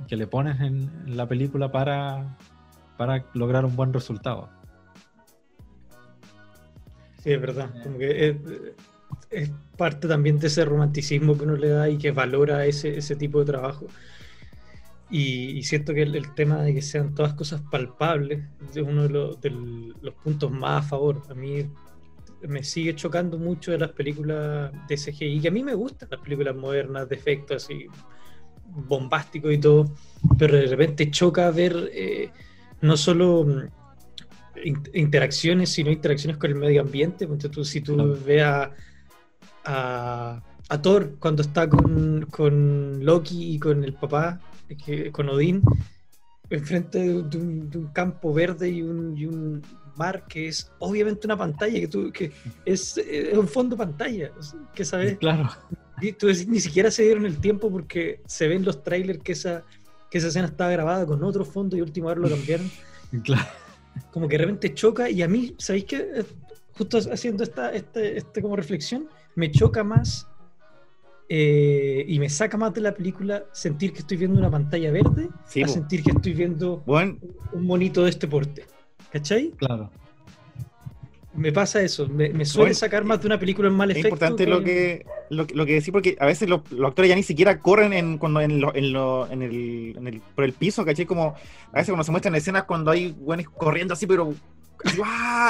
que 0.08 0.18
le 0.18 0.28
pones 0.28 0.60
en, 0.60 0.90
la 1.16 1.28
película 1.28 1.72
para, 1.72 2.38
para 2.98 3.26
lograr 3.34 3.66
un 3.66 3.76
buen 3.76 3.94
resultado. 3.94 4.50
Sí, 7.22 7.32
es 7.32 7.40
verdad. 7.40 7.70
Que 7.98 8.38
es, 9.30 9.52
parte 9.78 10.08
también 10.08 10.40
de 10.40 10.48
ese 10.48 10.66
romanticismo 10.66 11.38
que 11.38 11.44
uno 11.44 11.56
le 11.56 11.70
da 11.70 11.90
y 11.90 11.98
que 11.98 12.12
valora 12.12 12.66
ese, 12.66 12.98
ese 12.98 13.16
tipo 13.16 13.40
de 13.40 13.46
trabajo. 13.46 13.88
Y, 15.10 15.62
siento 15.64 15.94
que 15.94 16.04
el, 16.04 16.34
tema 16.34 16.62
de 16.64 16.74
que 16.74 16.82
sean 16.82 17.14
todas 17.14 17.34
cosas 17.34 17.62
palpables 17.72 18.44
es 18.72 18.78
uno 18.78 19.08
de 19.08 19.38
de 19.42 19.50
los 20.02 20.14
puntos 20.24 20.52
más 20.52 20.86
a 20.86 20.90
favor. 20.90 21.22
A 21.30 21.34
mí 21.34 21.68
me 22.48 22.64
sigue 22.64 22.96
chocando 22.96 23.38
mucho 23.38 23.72
de 23.72 23.80
las 23.80 23.92
películas 23.92 24.72
de 24.88 24.96
CGI, 24.96 25.42
que 25.42 25.48
a 25.48 25.52
mí 25.52 25.64
me 25.64 25.74
gustan 25.74 26.10
las 26.12 26.20
películas 26.20 26.56
modernas 26.56 27.08
de 27.08 27.16
efectos 27.16 27.64
así 27.64 27.88
bombásticos 28.66 29.54
y 29.54 29.58
todo, 29.58 29.92
pero 30.38 30.58
de 30.58 30.68
repente 30.68 31.12
choca 31.12 31.50
ver 31.52 31.92
eh, 31.94 32.32
no 32.82 32.98
solo 32.98 33.46
mm, 33.46 34.66
interacciones, 34.94 35.70
sino 35.70 35.92
interacciones 35.92 36.38
con 36.38 36.52
el 36.52 36.58
medio 36.58 36.82
ambiente. 36.82 37.26
Entonces, 37.26 37.52
tú, 37.52 37.64
si 37.64 37.82
tú 37.82 38.18
veas 38.26 38.70
a, 39.66 40.42
a, 40.70 40.82
Thor 40.82 41.16
cuando 41.20 41.42
está 41.42 41.70
con, 41.70 42.26
con, 42.30 43.04
Loki 43.06 43.56
y 43.56 43.60
con 43.60 43.84
el 43.84 43.94
papá, 43.94 44.40
con 45.12 45.30
Odín, 45.30 45.62
enfrente 46.50 47.00
de 47.00 47.38
un, 47.38 47.70
de 47.70 47.78
un 47.78 47.88
campo 47.88 48.34
verde 48.34 48.70
y 48.70 48.82
un, 48.82 49.18
y 49.18 49.26
un 49.26 49.62
mar 49.96 50.26
que 50.28 50.48
es 50.48 50.72
obviamente 50.80 51.28
una 51.28 51.38
pantalla, 51.38 51.80
que, 51.80 51.88
tú, 51.88 52.12
que 52.12 52.32
es, 52.66 53.00
un 53.34 53.48
fondo 53.48 53.78
pantalla, 53.78 54.32
que 54.74 54.86
sabes. 54.86 55.18
Claro. 55.18 55.50
tú 56.18 56.28
ni 56.48 56.60
siquiera 56.60 56.92
se 56.92 57.04
dieron 57.04 57.26
el 57.26 57.38
tiempo 57.38 57.70
porque 57.72 58.22
se 58.26 58.48
ven 58.48 58.64
los 58.66 58.84
trailers 58.84 59.22
que 59.22 59.34
esa, 59.34 59.64
que 60.10 60.18
esa 60.18 60.28
escena 60.28 60.48
estaba 60.48 60.72
grabada 60.72 61.06
con 61.06 61.24
otro 61.24 61.46
fondo 61.46 61.78
y 61.78 61.82
último 61.82 62.10
vez 62.10 62.18
lo 62.18 62.30
cambiaron. 62.30 62.70
Claro. 63.24 63.46
Como 64.12 64.28
que 64.28 64.40
de 64.40 64.46
repente 64.46 64.74
choca 64.74 65.08
y 65.08 65.22
a 65.22 65.28
mí, 65.28 65.54
¿sabéis 65.60 65.86
qué? 65.86 65.98
Eh, 65.98 66.24
justo 66.76 66.98
haciendo 67.12 67.44
esta, 67.44 67.72
este, 67.72 68.18
este 68.18 68.42
como 68.42 68.56
reflexión, 68.56 69.08
me 69.36 69.52
choca 69.52 69.84
más 69.84 70.28
eh, 71.30 72.06
y 72.08 72.20
me 72.20 72.30
saca 72.30 72.58
más 72.58 72.74
de 72.74 72.82
la 72.82 72.94
película 72.94 73.46
sentir 73.52 73.94
que 73.94 74.00
estoy 74.00 74.18
viendo 74.18 74.40
una 74.40 74.52
pantalla 74.52 74.92
verde 74.92 75.30
a 75.64 75.68
sentir 75.68 76.04
que 76.04 76.12
estoy 76.12 76.34
viendo 76.34 76.84
un 76.86 77.66
monito 77.66 78.04
de 78.04 78.10
este 78.10 78.28
porte. 78.28 78.66
¿Cachai? 79.14 79.52
Claro. 79.52 79.92
Me 81.36 81.52
pasa 81.52 81.82
eso, 81.82 82.08
me, 82.08 82.46
suele 82.46 82.74
sacar 82.76 83.04
más 83.04 83.20
de 83.22 83.28
una 83.28 83.40
película 83.40 83.68
en 83.68 83.74
mal 83.76 83.90
efecto. 83.90 84.08
Es 84.08 84.14
importante 84.14 84.46
lo 84.46 84.64
que, 84.64 85.06
lo, 85.30 85.48
que 85.48 85.74
decís, 85.74 85.90
porque 85.92 86.16
a 86.20 86.28
veces 86.28 86.48
los, 86.48 86.62
actores 86.86 87.10
ya 87.10 87.16
ni 87.16 87.24
siquiera 87.24 87.60
corren 87.60 87.92
en, 87.94 88.20
cuando 88.20 88.40
en, 88.42 88.62
lo, 88.62 88.74
en, 88.76 88.94
lo, 88.94 89.28
en, 89.32 89.42
el, 89.42 89.96
en 89.98 90.08
el, 90.08 90.22
por 90.36 90.44
el 90.44 90.54
piso, 90.54 90.86
¿cachai? 90.86 91.08
Como 91.08 91.36
a 91.72 91.76
veces 91.76 91.90
cuando 91.90 92.04
se 92.04 92.12
muestran 92.12 92.36
escenas 92.36 92.66
cuando 92.66 92.92
hay 92.92 93.12
buenos 93.12 93.48
corriendo 93.50 93.96
así, 93.96 94.06
pero 94.06 94.34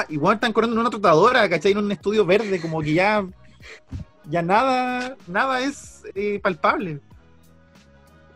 igual 0.08 0.36
están 0.36 0.54
corriendo 0.54 0.76
en 0.76 0.82
una 0.82 0.90
trotadora, 0.90 1.50
¿cachai? 1.50 1.74
En 1.74 1.80
un 1.80 1.92
estudio 1.92 2.26
verde, 2.26 2.62
como 2.62 2.82
que 2.82 2.94
ya, 2.94 3.26
ya 4.30 4.42
nada, 4.42 5.18
nada 5.28 5.62
es 5.62 6.04
eh, 6.16 6.40
palpable. 6.42 7.02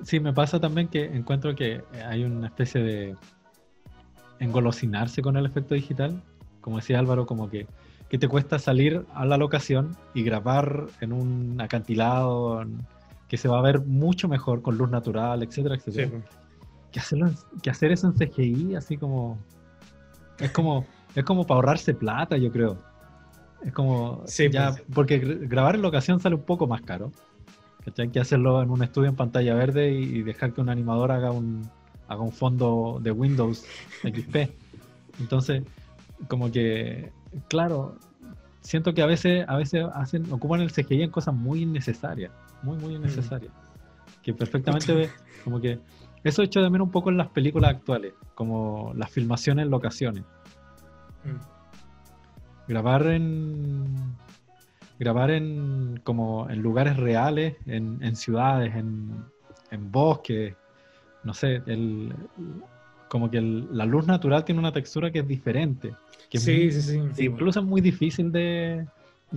Sí, 0.04 0.20
me 0.20 0.34
pasa 0.34 0.60
también 0.60 0.90
que 0.90 1.06
encuentro 1.06 1.56
que 1.56 1.82
hay 2.06 2.26
una 2.26 2.48
especie 2.48 2.82
de 2.82 3.16
engolosinarse 4.40 5.22
con 5.22 5.38
el 5.38 5.46
efecto 5.46 5.76
digital. 5.76 6.22
Como 6.62 6.78
decía 6.78 7.00
Álvaro, 7.00 7.26
como 7.26 7.50
que, 7.50 7.68
que 8.10 8.18
te 8.18 8.28
cuesta 8.28 8.60
salir 8.60 9.06
a 9.14 9.26
la 9.26 9.38
locación 9.38 9.96
y 10.14 10.24
grabar 10.24 10.88
en 11.02 11.14
un 11.14 11.60
acantilado 11.62 12.66
que 13.28 13.38
se 13.38 13.48
va 13.48 13.60
a 13.60 13.62
ver 13.62 13.82
mucho 13.82 14.28
mejor 14.28 14.62
con 14.62 14.78
luz 14.78 14.90
natural, 14.90 15.44
etcétera, 15.44 15.76
etcétera. 15.76 16.22
Que, 16.92 17.00
hacerlo 17.00 17.32
que 17.62 17.70
hacer 17.70 17.92
eso 17.92 18.08
en 18.08 18.14
CGI, 18.14 18.76
así 18.76 18.98
como... 18.98 19.38
Es 20.40 20.52
como, 20.52 20.86
es 21.16 21.24
como 21.24 21.46
para 21.46 21.56
ahorrarse 21.56 21.94
plata, 21.94 22.38
yo 22.38 22.52
creo. 22.52 22.78
Es 23.64 23.74
como... 23.74 24.24
ya, 24.52 24.72
pues. 24.72 24.84
Porque 24.94 25.18
grabar 25.18 25.76
en 25.76 25.82
locación 25.82 26.20
sale 26.20 26.36
un 26.36 26.44
poco 26.44 26.68
más 26.68 26.82
caro. 26.82 27.12
Hay 27.98 28.10
que 28.10 28.20
hacerlo 28.20 28.62
en 28.62 28.70
un 28.70 28.84
estudio 28.84 29.10
en 29.10 29.16
pantalla 29.16 29.54
verde 29.54 29.92
y 29.92 30.22
dejar 30.22 30.54
que 30.54 30.62
un 30.62 30.70
animador 30.70 31.12
haga 31.12 31.32
un, 31.32 31.70
haga 32.08 32.22
un 32.22 32.32
fondo 32.32 33.00
de 33.02 33.12
Windows 33.12 33.66
XP. 34.04 34.50
Entonces, 35.20 35.64
como 36.28 36.52
que, 36.52 37.12
claro, 37.48 37.98
siento 38.62 38.94
que 38.94 39.02
a 39.02 39.06
veces, 39.06 39.46
a 39.48 39.58
veces 39.58 39.86
hacen, 39.94 40.32
ocupan 40.32 40.62
el 40.62 40.72
CGI 40.72 41.04
en 41.04 41.12
cosas 41.12 41.34
muy 41.34 41.64
innecesarias, 41.64 42.32
muy, 42.64 42.78
muy 42.78 42.96
innecesarias. 42.96 43.52
Que 44.22 44.34
perfectamente 44.34 44.94
ve, 44.94 45.10
como 45.44 45.62
que 45.62 45.80
eso 46.24 46.42
he 46.42 46.46
hecho 46.46 46.62
de 46.62 46.70
menos 46.70 46.88
un 46.88 46.92
poco 46.92 47.10
en 47.10 47.18
las 47.18 47.30
películas 47.30 47.72
actuales, 47.72 48.14
como 48.36 48.94
las 48.96 49.10
filmaciones 49.10 49.66
en 49.66 49.72
locaciones. 49.72 50.24
Mm. 51.24 52.68
Grabar 52.68 53.08
en 53.08 54.16
grabar 55.00 55.32
en 55.32 56.02
como 56.04 56.50
en 56.50 56.62
lugares 56.62 56.98
reales, 56.98 57.56
en, 57.66 58.04
en 58.04 58.16
ciudades, 58.16 58.76
en, 58.76 59.26
en 59.72 59.92
bosques, 59.92 60.56
no 61.24 61.34
sé, 61.34 61.62
el, 61.66 62.14
como 63.08 63.30
que 63.30 63.42
la 63.42 63.86
luz 63.86 64.06
natural 64.06 64.44
tiene 64.44 64.60
una 64.60 64.72
textura 64.72 65.12
que 65.12 65.20
es 65.20 65.28
diferente. 65.28 65.94
Que 66.30 66.40
sí, 66.40 66.72
sí, 66.72 66.82
sí, 66.82 67.26
Incluso 67.26 67.60
es 67.60 67.66
muy 67.66 67.82
difícil 67.82 68.32
de, 68.32 68.86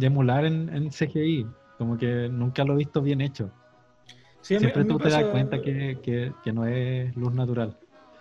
emular 0.01 0.45
en, 0.45 0.91
CGI. 0.91 1.47
Como 1.79 1.97
que 1.97 2.29
nunca 2.29 2.65
lo 2.65 2.75
he 2.75 2.79
visto 2.79 3.01
bien 3.01 3.21
hecho. 3.21 3.51
Siempre 4.41 4.85
tú 4.85 4.99
te 4.99 5.09
das 5.09 5.25
cuenta 5.25 5.61
que, 5.61 6.33
no 6.53 6.67
es 6.67 7.15
luz 7.17 7.33
natural. 7.33 7.77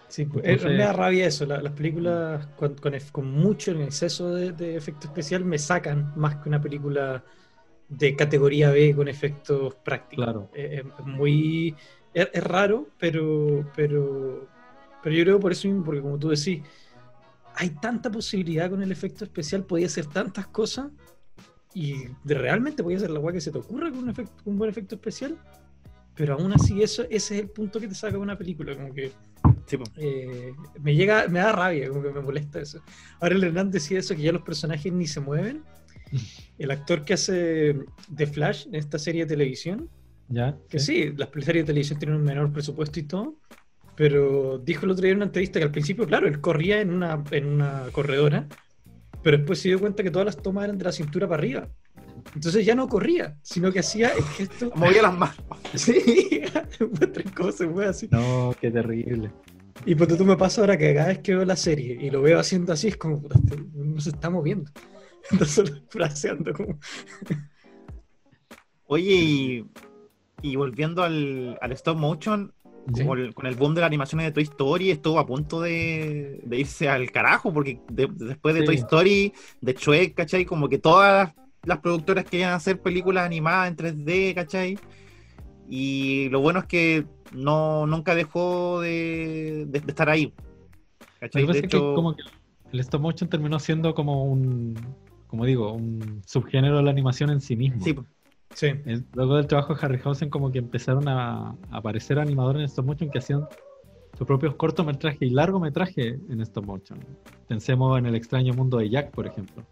Sí, 0.08 0.26
pues, 0.26 0.64
me 0.64 0.78
da 0.78 0.94
rabia 0.94 1.28
eso. 1.28 1.46
las 1.46 1.72
películas 1.74 2.48
con, 2.56 2.76
con, 2.76 3.32
mucho 3.32 3.72
en 3.72 3.82
exceso 3.82 4.34
de, 4.34 4.76
efecto 4.76 5.08
especial 5.08 5.46
me 5.46 5.58
sacan 5.58 6.14
más 6.16 6.38
que 6.38 6.50
una 6.50 6.62
película 6.62 7.24
de 7.88 8.16
categoría 8.16 8.70
B 8.70 8.96
con 8.96 9.08
efectos 9.08 9.76
prácticos. 9.76 10.26
Claro. 10.26 10.50
es 10.54 10.84
muy 11.06 11.76
es, 12.22 12.44
raro, 12.44 12.88
pero, 13.00 13.70
pero, 13.76 14.48
pero 15.04 15.16
yo 15.16 15.24
creo 15.24 15.40
por 15.40 15.52
eso 15.52 15.68
mismo, 15.68 15.84
porque 15.84 16.02
como 16.02 16.18
tú 16.18 16.30
decís, 16.30 16.62
hay 17.56 17.70
tanta 17.70 18.12
posibilidad 18.12 18.70
con 18.70 18.82
el 18.82 18.92
efecto 18.92 19.26
especial, 19.26 19.64
podía 19.66 19.88
hacer 19.88 20.06
tantas 20.06 20.48
cosas 20.48 20.92
y 21.74 22.06
realmente 22.26 22.84
podía 22.84 22.98
hacer 22.98 23.12
la 23.12 23.20
guay 23.20 23.36
que 23.36 23.42
se 23.42 23.52
te 23.52 23.58
ocurra 23.58 23.90
con 23.90 24.00
un, 24.00 24.10
efecto, 24.10 24.34
un 24.46 24.58
buen 24.58 24.70
efecto 24.70 24.96
especial, 24.96 25.38
pero 26.16 26.34
aún 26.34 26.52
así 26.54 26.82
eso, 26.82 27.04
ese 27.04 27.36
es 27.36 27.42
el 27.42 27.50
punto 27.50 27.80
que 27.80 27.88
te 27.88 27.96
saca 27.96 28.14
de 28.14 28.20
una 28.20 28.38
película, 28.38 28.76
como 28.76 28.94
que 28.94 29.12
eh, 29.98 30.54
me 30.82 30.96
llega, 30.96 31.28
me 31.28 31.40
da 31.40 31.52
rabia, 31.52 31.90
como 31.90 32.02
que 32.02 32.10
me 32.10 32.22
molesta 32.22 32.60
eso. 32.60 32.82
Ahora 33.20 33.36
el 33.36 33.44
Hernán 33.44 33.72
decía 33.72 34.00
eso, 34.00 34.16
que 34.16 34.24
ya 34.24 34.32
los 34.32 34.42
personajes 34.42 34.92
ni 34.92 35.08
se 35.08 35.20
mueven. 35.20 35.64
El 36.58 36.72
actor 36.72 37.06
que 37.06 37.14
hace 37.14 37.76
The 38.16 38.28
Flash 38.28 38.68
en 38.68 38.76
esta 38.76 38.98
serie 39.00 39.26
de 39.26 39.30
televisión, 39.30 39.90
que 40.70 40.80
sí. 40.80 41.14
las 41.16 41.30
series 41.30 41.64
de 41.64 41.68
televisión 41.68 42.00
tienen 42.00 42.18
un 42.18 42.24
menor 42.24 42.52
presupuesto 42.52 43.00
y 43.00 43.04
todo, 43.04 43.40
pero 43.96 44.60
dijo 44.60 44.86
el 44.86 44.92
otro 44.92 45.04
día 45.04 45.12
en 45.12 45.18
una 45.18 45.26
entrevista 45.26 45.60
que 45.60 45.66
al 45.66 45.72
principio, 45.72 46.06
claro, 46.06 46.28
él 46.28 46.40
corría 46.40 46.82
en 46.82 46.94
una, 46.94 47.24
en 47.32 47.46
una 47.48 47.86
corredora, 47.92 48.48
pero 49.24 49.38
después 49.38 49.60
se 49.60 49.70
dio 49.70 49.80
cuenta 49.80 50.04
que 50.04 50.12
todas 50.12 50.26
las 50.26 50.38
tomas 50.38 50.66
eran 50.66 50.78
de 50.78 50.86
la 50.86 50.92
cintura 50.92 51.28
para 51.28 51.40
arriba. 51.40 51.68
Entonces 52.36 52.66
ya 52.66 52.76
no 52.76 52.88
corría, 52.88 53.38
sino 53.42 53.72
que 53.72 53.80
hacía 53.80 54.10
el 54.10 54.24
gesto. 54.24 54.72
Movía 54.76 55.02
las 55.02 55.18
manos. 55.18 55.38
Sí, 55.76 56.42
tres 57.14 57.32
cosas, 57.32 57.68
fue 57.72 57.86
así. 57.86 58.08
No, 58.10 58.56
qué 58.60 58.72
terrible. 58.72 59.32
Y 59.86 59.94
pues 59.94 60.18
tú 60.18 60.26
me 60.26 60.36
pasa 60.36 60.62
ahora 60.62 60.78
que 60.78 60.96
cada 60.96 61.10
vez 61.10 61.20
que 61.20 61.36
veo 61.36 61.46
la 61.46 61.56
serie 61.56 61.98
y 62.02 62.10
lo 62.10 62.22
veo 62.22 62.40
haciendo 62.40 62.74
así, 62.74 62.88
es 62.88 62.98
como, 62.98 63.22
este 63.34 63.64
no 63.74 64.00
se 64.00 64.10
está 64.10 64.30
moviendo. 64.30 64.72
Entonces 65.32 65.72
fraseando 65.90 66.54
como. 66.54 66.80
Oye, 68.86 69.14
y, 69.14 69.66
y 70.42 70.56
volviendo 70.56 71.04
al, 71.04 71.58
al 71.62 71.72
stop 71.74 71.98
motion, 71.98 72.54
Sí. 72.94 73.02
como 73.02 73.14
el- 73.14 73.34
con 73.36 73.46
el 73.46 73.56
boom 73.56 73.76
de 73.76 73.82
las 73.82 73.88
animaciones 73.88 74.26
de 74.28 74.32
Toy 74.32 74.44
Story, 74.44 74.90
estuvo 74.90 75.20
a 75.20 75.26
punto 75.26 75.62
de, 75.62 76.42
de 76.44 76.58
irse 76.60 76.90
al 76.90 77.12
carajo, 77.12 77.54
porque 77.54 77.80
de- 77.92 78.08
después 78.12 78.56
de 78.56 78.62
Sí. 78.62 78.66
Toy 78.66 78.76
Story, 78.76 79.34
de 79.62 79.74
Shrek, 79.74 80.16
¿cachai? 80.16 80.46
Como 80.46 80.68
que 80.70 80.80
todas 80.80 81.34
las 81.66 81.78
productoras 81.80 82.26
querían 82.26 82.54
hacer 82.54 82.82
películas 82.82 83.26
animadas 83.26 83.68
en 83.70 83.76
3D, 83.76 84.34
¿cachai? 84.34 84.80
Y 85.70 86.30
lo 86.30 86.40
bueno 86.42 86.60
es 86.60 86.66
que 86.66 87.06
no, 87.32 87.86
nunca 87.86 88.16
dejó 88.16 88.82
de, 88.82 89.68
estar 89.88 90.10
ahí. 90.10 90.34
¿cachai? 91.20 91.46
De 91.46 91.52
es 91.60 91.62
que 91.64 91.78
como 91.78 92.16
que 92.16 92.24
el 92.72 92.80
stop 92.80 93.02
motion 93.02 93.30
terminó 93.30 93.60
siendo 93.60 93.94
como 93.94 94.24
un, 94.24 94.76
como 95.28 95.46
digo, 95.46 95.74
un 95.74 96.22
subgénero 96.26 96.78
de 96.78 96.84
la 96.84 96.92
animación 96.92 97.30
en 97.30 97.42
sí 97.42 97.56
mismo. 97.56 97.84
sí, 97.84 97.96
Sí. 98.54 98.70
Luego 99.14 99.38
del 99.38 99.48
trabajo 99.48 99.74
de 99.74 99.86
Harryhausen 99.86 100.30
como 100.30 100.52
que 100.52 100.60
empezaron 100.60 101.08
a, 101.08 101.50
a 101.50 101.56
aparecer 101.72 102.20
animadores 102.20 102.60
en 102.62 102.66
stop 102.66 102.86
motion 102.86 103.10
que 103.10 103.20
hacían 103.20 103.48
sus 104.18 104.28
propios 104.28 104.56
cortometrajes 104.56 105.22
y 105.22 105.30
largometrajes 105.30 106.20
en 106.30 106.42
stop 106.42 106.66
motion. 106.66 107.00
Pensemos 107.48 107.98
en 107.98 108.06
El 108.06 108.16
extraño 108.16 108.54
mundo 108.54 108.78
de 108.78 108.90
Jack, 108.90 109.12
por 109.12 109.26
ejemplo, 109.28 109.64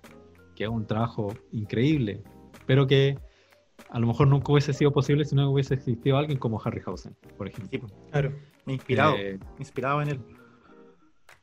que 0.55 0.63
es 0.63 0.69
un 0.69 0.85
trabajo 0.85 1.33
increíble, 1.51 2.23
pero 2.65 2.87
que 2.87 3.17
a 3.89 3.99
lo 3.99 4.07
mejor 4.07 4.27
nunca 4.27 4.51
hubiese 4.51 4.73
sido 4.73 4.91
posible 4.91 5.25
si 5.25 5.35
no 5.35 5.49
hubiese 5.51 5.73
existido 5.73 6.17
alguien 6.17 6.39
como 6.39 6.61
Harryhausen, 6.63 7.15
por 7.37 7.47
ejemplo. 7.47 7.87
sí, 7.89 7.95
Claro. 8.11 8.33
inspirado, 8.65 9.15
Eh, 9.17 9.39
inspirado 9.59 10.01
en 10.01 10.09
él. 10.09 10.19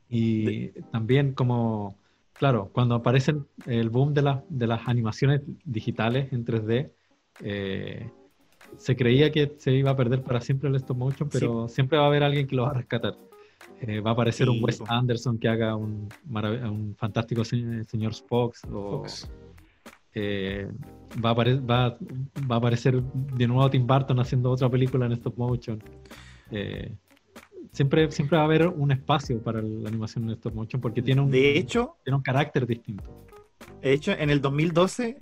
Y 0.09 0.69
también 0.93 1.33
como, 1.33 1.97
claro, 2.33 2.71
cuando 2.73 2.95
aparecen 2.95 3.47
el 3.67 3.91
boom 3.91 4.15
de, 4.15 4.23
las 4.23 4.43
de 4.49 4.67
las 4.67 4.87
animaciones 4.87 5.43
digitales 5.65 6.33
en 6.33 6.45
3D, 6.45 6.91
eh, 7.43 8.09
se 8.77 8.97
creía 8.97 9.31
que 9.31 9.55
se 9.59 9.73
iba 9.73 9.91
a 9.91 9.97
perder 9.97 10.23
para 10.23 10.41
siempre 10.41 10.69
el 10.69 10.77
stop 10.77 10.97
motion, 10.97 11.29
pero 11.29 11.69
siempre 11.69 11.99
va 11.99 12.05
a 12.05 12.07
haber 12.09 12.23
alguien 12.25 12.47
que 12.47 12.57
lo 12.57 12.63
va 12.65 12.71
a 12.71 12.75
rescatar. 12.75 13.17
Eh, 13.81 14.01
va 14.01 14.11
a 14.11 14.13
aparecer 14.15 14.47
Sí, 14.47 14.53
un 14.57 14.65
Wes. 14.65 14.83
Anderson 14.87 15.39
que 15.39 15.49
haga 15.49 15.77
un, 15.77 16.09
fantástico 16.97 17.45
se- 17.45 17.85
señor 17.85 18.13
Spock, 18.13 18.57
o 18.73 18.99
Fox. 18.99 19.31
eh, 20.15 20.69
va, 21.25 21.31
a 21.31 21.35
apare- 21.35 21.61
va, 21.71 21.97
va 22.51 22.55
a 22.57 22.59
aparecer 22.59 23.03
de 23.03 23.47
nuevo 23.47 23.69
Tim 23.71 23.87
Burton 23.87 24.19
haciendo 24.21 24.51
otra 24.51 24.69
película 24.69 25.07
en 25.07 25.13
stop 25.13 25.37
motion. 25.37 25.83
Eh, 26.51 26.95
siempre, 27.73 28.11
siempre 28.11 28.37
va 28.37 28.43
a 28.43 28.47
haber 28.47 28.69
un 28.69 28.93
espacio 28.93 29.41
para 29.43 29.61
la 29.63 29.89
animación 29.89 30.25
en 30.25 30.31
stop 30.31 30.55
motion 30.55 30.81
porque 30.81 31.03
tiene 31.03 31.21
un, 31.21 31.31
De 31.31 31.59
hecho, 31.59 31.97
tiene 32.05 32.17
un 32.17 32.23
carácter 32.23 32.67
distinto. 32.67 33.05
De 33.83 33.93
hecho, 33.93 34.13
en 34.13 34.31
el 34.31 34.41
2012, 34.41 35.19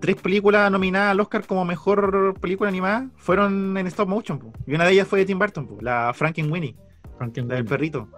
tres 0.00 0.16
películas 0.16 0.70
nominadas 0.70 1.12
al 1.12 1.20
Oscar 1.20 1.46
como 1.46 1.64
mejor 1.64 2.34
película 2.40 2.68
animada 2.68 3.08
fueron 3.16 3.76
en 3.76 3.86
stop 3.86 4.08
motion. 4.08 4.38
po. 4.38 4.52
Y 4.66 4.74
una 4.74 4.84
de 4.86 4.92
ellas 4.92 5.06
fue 5.08 5.18
de 5.20 5.26
Tim 5.26 5.38
Burton, 5.38 5.66
po, 5.66 5.78
la 5.80 6.12
Frankenweenie, 6.14 6.74
Frankenweenie, 7.18 7.48
la 7.50 7.56
del 7.56 7.64
perrito. 7.66 8.08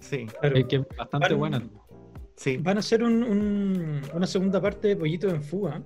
Sí, 0.00 0.26
Claro. 0.40 0.68
que 0.68 0.76
es 0.76 0.82
bastante 0.96 1.28
Van- 1.30 1.38
buena. 1.38 1.62
sí. 2.36 2.56
Van 2.58 2.76
a 2.76 2.80
hacer 2.80 3.02
un- 3.02 3.22
un- 3.22 4.02
una 4.14 4.26
segunda 4.26 4.60
parte 4.60 4.88
de 4.88 4.96
Pollito 4.96 5.28
en 5.28 5.42
Fuga. 5.42 5.82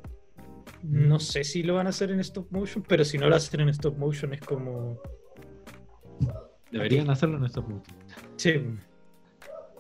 No 0.83 1.19
sé 1.21 1.45
si 1.45 1.63
lo 1.63 1.75
van 1.75 1.87
a 1.87 1.91
hacer 1.91 2.11
en 2.11 2.21
stop 2.21 2.47
motion, 2.51 2.83
pero 2.87 3.05
si 3.05 3.19
no 3.19 3.29
lo 3.29 3.37
hacen 3.37 3.61
en 3.61 3.69
stop 3.71 3.97
motion 3.99 4.33
es 4.35 4.41
como. 4.41 4.99
Deberían 6.71 7.11
hacerlo 7.11 7.37
en 7.39 7.45
stop 7.45 7.69
motion. 7.69 7.97
Sí, 8.37 8.53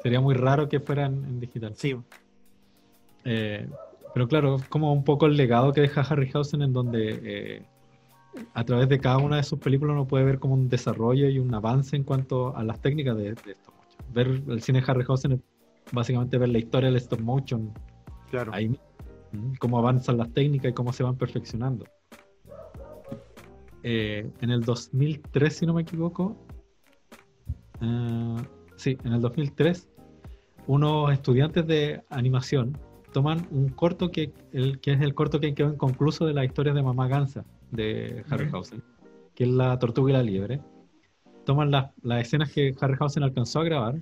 Sería 0.03 0.18
muy 0.21 0.35
raro 0.35 0.66
que 0.68 0.81
fueran 0.81 1.25
en 1.25 1.41
digital. 1.41 1.75
Sí, 1.77 1.95
Eh, 3.25 3.68
pero 4.12 4.28
claro, 4.28 4.56
es 4.56 4.68
como 4.68 4.92
un 4.92 5.04
poco 5.04 5.26
el 5.26 5.36
legado 5.36 5.72
que 5.72 5.80
deja 5.80 6.00
Harryhausen 6.02 6.62
en 6.62 6.72
donde 6.72 7.20
eh, 7.22 7.62
a 8.54 8.64
través 8.64 8.88
de 8.88 8.98
cada 8.98 9.18
una 9.18 9.36
de 9.36 9.42
sus 9.42 9.58
películas 9.58 9.94
uno 9.94 10.06
puede 10.06 10.24
ver 10.24 10.38
como 10.38 10.54
un 10.54 10.68
desarrollo 10.68 11.28
y 11.28 11.38
un 11.38 11.54
avance 11.54 11.96
en 11.96 12.04
cuanto 12.04 12.56
a 12.56 12.64
las 12.64 12.80
técnicas 12.80 13.16
de, 13.16 13.34
de 13.34 13.56
motion. 13.66 14.06
Ver 14.12 14.42
el 14.48 14.62
cine 14.62 14.80
de 14.80 14.90
Harryhausen 14.90 15.32
es 15.32 15.40
básicamente 15.92 16.38
ver 16.38 16.48
la 16.48 16.58
historia 16.58 16.88
del 16.88 16.96
stop 16.96 17.20
motion 17.20 17.72
claro. 18.30 18.52
ahí 18.54 18.78
cómo 19.58 19.78
avanzan 19.78 20.18
las 20.18 20.32
técnicas 20.32 20.70
y 20.70 20.74
cómo 20.74 20.92
se 20.92 21.02
van 21.02 21.16
perfeccionando. 21.16 21.84
Eh, 23.82 24.30
en 24.40 24.50
el 24.50 24.62
2003, 24.62 25.56
si 25.56 25.66
no 25.66 25.74
me 25.74 25.82
equivoco, 25.82 26.36
eh, 27.80 28.36
sí, 28.76 28.98
en 29.04 29.12
el 29.12 29.20
2003, 29.20 29.88
unos 30.66 31.12
estudiantes 31.12 31.66
de 31.66 32.02
animación 32.11 32.76
toman 33.12 33.46
un 33.50 33.68
corto 33.70 34.11
que, 34.11 34.32
el, 34.52 34.80
que 34.80 34.92
es 34.92 35.00
el 35.00 35.14
corto 35.14 35.40
que 35.40 35.54
quedó 35.54 35.72
inconcluso 35.72 36.26
de 36.26 36.34
las 36.34 36.44
historias 36.44 36.74
de 36.74 36.82
Mamá 36.82 37.08
Gansa 37.08 37.44
de 37.70 38.24
Harryhausen, 38.30 38.82
que 39.34 39.44
es 39.44 39.50
la 39.50 39.78
tortuga 39.78 40.11
y 40.11 40.12
la 40.14 40.22
liebre. 40.22 40.61
Toman 41.44 41.70
las, 41.70 41.90
las 42.02 42.22
escenas 42.22 42.52
que 42.52 42.74
Harryhausen 42.80 43.22
alcanzó 43.22 43.61
a 43.61 43.64
grabar 43.64 43.96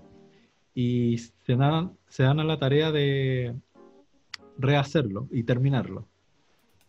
y 0.75 1.19
se 1.19 1.57
dan, 1.57 1.93
se 2.09 2.23
dan 2.23 2.41
a 2.41 2.45
la 2.45 2.59
tarea 2.59 2.93
de 2.93 3.55
rehacerlo 4.59 5.29
y 5.31 5.45
terminarlo. 5.45 6.07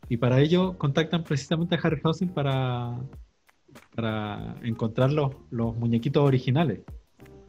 Y 0.09 0.17
para 0.17 0.39
ello 0.39 0.77
contactan 0.77 1.23
precisamente 1.23 1.75
a 1.75 1.79
Harryhausen 1.79 2.29
para, 2.29 2.99
para 3.95 4.55
encontrar 4.63 5.11
los, 5.11 5.35
los 5.51 5.75
muñequitos 5.75 6.23
originales 6.23 6.81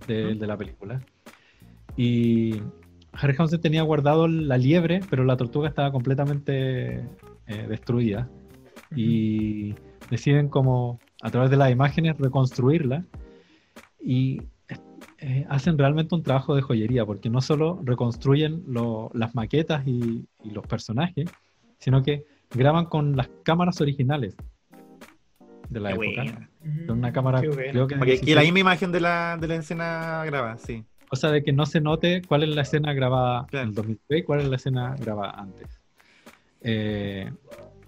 de, 0.07 0.27
Ujú. 0.27 0.39
de 0.39 0.47
la 0.47 0.57
película. 0.57 1.01
Y 1.97 2.61
Harryhausen 3.13 3.61
tenía 3.61 3.83
guardado 3.83 4.29
la 4.29 4.57
liebre, 4.59 5.01
pero 5.11 5.25
la 5.25 5.37
tortuga 5.37 5.69
estaba 5.69 5.91
completamente 5.93 7.01
eh, 7.47 7.67
destruida. 7.69 8.29
Y 8.97 9.75
deciden 10.11 10.49
como 10.49 10.99
a 11.23 11.31
través 11.31 11.51
de 11.51 11.57
las 11.57 11.71
imágenes 11.71 12.19
reconstruirla 12.19 13.05
y 14.03 14.43
eh, 15.19 15.47
hacen 15.49 15.77
realmente 15.79 16.15
un 16.15 16.23
trabajo 16.23 16.55
de 16.57 16.63
joyería, 16.63 17.05
porque 17.07 17.31
no 17.31 17.41
solo 17.41 17.81
reconstruyen 17.85 18.65
lo- 18.67 19.11
las 19.15 19.35
maquetas 19.35 19.87
y, 19.87 20.27
y 20.43 20.51
los 20.51 20.67
personajes, 20.67 21.29
sino 21.79 22.03
que 22.03 22.25
graban 22.53 22.87
con 22.87 23.17
las 23.17 23.29
cámaras 23.45 23.81
originales 23.81 24.35
de 25.69 25.81
la 25.81 25.91
Qué 25.91 25.95
época. 26.07 26.23
buena. 26.23 26.51
Con 26.87 26.99
una 26.99 27.13
cámara, 27.13 27.41
Qué 27.43 27.49
bueno. 27.49 27.71
creo 27.73 27.87
que 27.87 27.95
de 27.95 27.99
Porque 27.99 28.13
aquí 28.13 28.21
16 28.27 28.35
la 28.37 28.43
misma 28.43 28.61
imagen 28.61 28.93
de 28.93 29.01
la, 29.01 29.37
de 29.41 29.47
la 29.49 29.55
escena 29.57 30.23
grabada, 30.27 30.59
sí. 30.59 30.85
Cosa 31.11 31.31
de 31.33 31.43
que 31.43 31.53
no 31.53 31.67
se 31.67 31.81
note 31.81 32.23
cuál 32.27 32.45
es 32.45 32.49
la 32.51 32.63
escena 32.63 32.93
grabada 32.95 33.47
Claro. 33.49 33.65
en 33.65 33.69
el 33.71 33.75
2003 33.75 34.21
y 34.21 34.23
cuál 34.23 34.41
es 34.41 34.49
la 34.49 34.57
escena 34.57 34.95
grabada 34.99 35.33
antes. 35.33 35.81
Eh, 36.63 37.31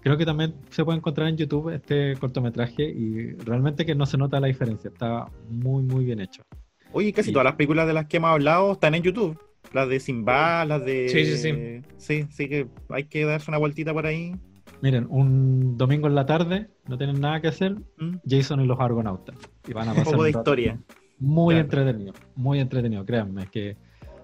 creo 0.01 0.17
que 0.17 0.25
también 0.25 0.53
se 0.69 0.83
puede 0.83 0.97
encontrar 0.97 1.27
en 1.29 1.37
YouTube 1.37 1.69
este 1.73 2.15
cortometraje 2.17 2.83
y 2.83 3.31
realmente 3.37 3.85
que 3.85 3.95
no 3.95 4.05
se 4.05 4.17
nota 4.17 4.39
la 4.39 4.47
diferencia, 4.47 4.89
está 4.89 5.27
muy 5.49 5.83
muy 5.83 6.05
bien 6.05 6.19
hecho. 6.19 6.43
Oye, 6.91 7.11
casi 7.13 7.27
Sí. 7.29 7.33
todas 7.33 7.45
las 7.45 7.55
películas 7.55 7.87
de 7.87 7.93
las 7.93 8.05
que 8.05 8.17
hemos 8.17 8.31
hablado 8.31 8.73
están 8.73 8.93
en 8.95 9.03
YouTube. 9.03 9.39
Las 9.71 9.87
de 9.89 9.99
Simba, 9.99 10.65
las 10.65 10.85
de. 10.85 11.07
Sí, 11.09 11.25
sí, 11.25 11.37
sí. 11.37 11.81
Sí, 11.97 12.27
sí 12.29 12.49
que 12.49 12.67
hay 12.89 13.05
que 13.05 13.25
darse 13.25 13.49
una 13.49 13.57
vueltita 13.57 13.93
por 13.93 14.05
ahí. 14.05 14.35
Miren, 14.81 15.07
un 15.09 15.77
domingo 15.77 16.07
en 16.07 16.15
la 16.15 16.25
tarde, 16.25 16.67
no 16.87 16.97
tienen 16.97 17.21
nada 17.21 17.39
que 17.39 17.47
hacer, 17.47 17.75
¿Mm? 17.97 18.17
Jason 18.27 18.59
y 18.61 18.65
los 18.67 18.77
Argonautas. 18.79 19.37
Y 19.67 19.71
van 19.73 19.87
a 19.87 19.91
Un 19.93 19.97
pasar 19.99 20.11
poco 20.11 20.23
de 20.25 20.29
un 20.29 20.33
rato 20.35 20.39
historia. 20.39 20.79
Muy 21.19 21.55
Claro. 21.55 21.65
entretenido, 21.65 22.13
muy 22.35 22.59
entretenido, 22.59 23.05
créanme, 23.05 23.47
que 23.47 23.77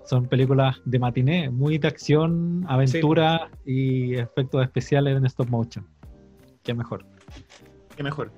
son 0.06 0.28
películas 0.28 0.78
de 0.86 1.00
matiné, 1.00 1.50
muy 1.50 1.78
de 1.78 1.88
acción, 1.88 2.66
aventura 2.68 3.50
y 3.66 4.16
efectos 4.16 4.64
especiales 4.64 5.16
en 5.18 5.26
stop 5.26 5.50
motion. 5.50 5.86
Qué 6.64 6.74
mejor. 6.74 7.06
Qué 7.96 8.04
mejor. 8.04 8.32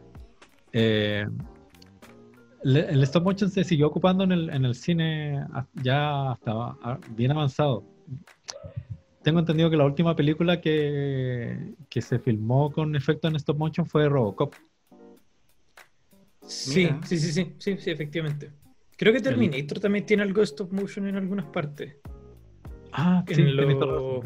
Eh, 0.73 1.25
le- 2.63 2.89
el 2.89 3.03
stop 3.03 3.23
motion 3.23 3.49
se 3.49 3.63
siguió 3.63 3.87
ocupando 3.87 4.23
en 4.23 4.31
el, 4.31 4.49
en 4.49 4.65
el 4.65 4.75
cine 4.75 5.45
ya 5.75 6.31
hasta 6.31 6.75
bien 7.15 7.31
avanzado. 7.31 7.83
Tengo 9.23 9.39
entendido 9.39 9.69
que 9.69 9.77
la 9.77 9.85
última 9.85 10.15
película 10.15 10.59
que, 10.59 11.75
que 11.89 12.01
se 12.01 12.19
filmó 12.19 12.71
con 12.71 12.95
efecto 12.95 13.27
en 13.27 13.35
stop 13.35 13.57
motion 13.57 13.85
fue 13.85 14.09
Robocop. 14.09 14.53
Sí, 16.45 16.89
sí, 17.05 17.17
sí, 17.17 17.31
sí, 17.31 17.55
sí, 17.59 17.77
sí, 17.77 17.89
efectivamente. 17.91 18.51
Creo 18.97 19.13
que 19.13 19.19
Terminator 19.21 19.79
también 19.79 20.05
tiene 20.05 20.23
algo 20.23 20.41
de 20.41 20.45
stop 20.45 20.71
motion 20.73 21.07
en 21.07 21.15
algunas 21.15 21.45
partes. 21.45 21.95
Ah, 22.91 23.23
En 23.27 23.35
sí, 23.35 23.41
lo- 23.43 23.67
pero 23.67 24.21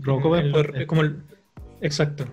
Robocop 0.00 0.34
En 0.36 0.52
lo- 0.52 0.86
como 0.86 1.02
el- 1.02 1.22
Exacto. 1.80 2.24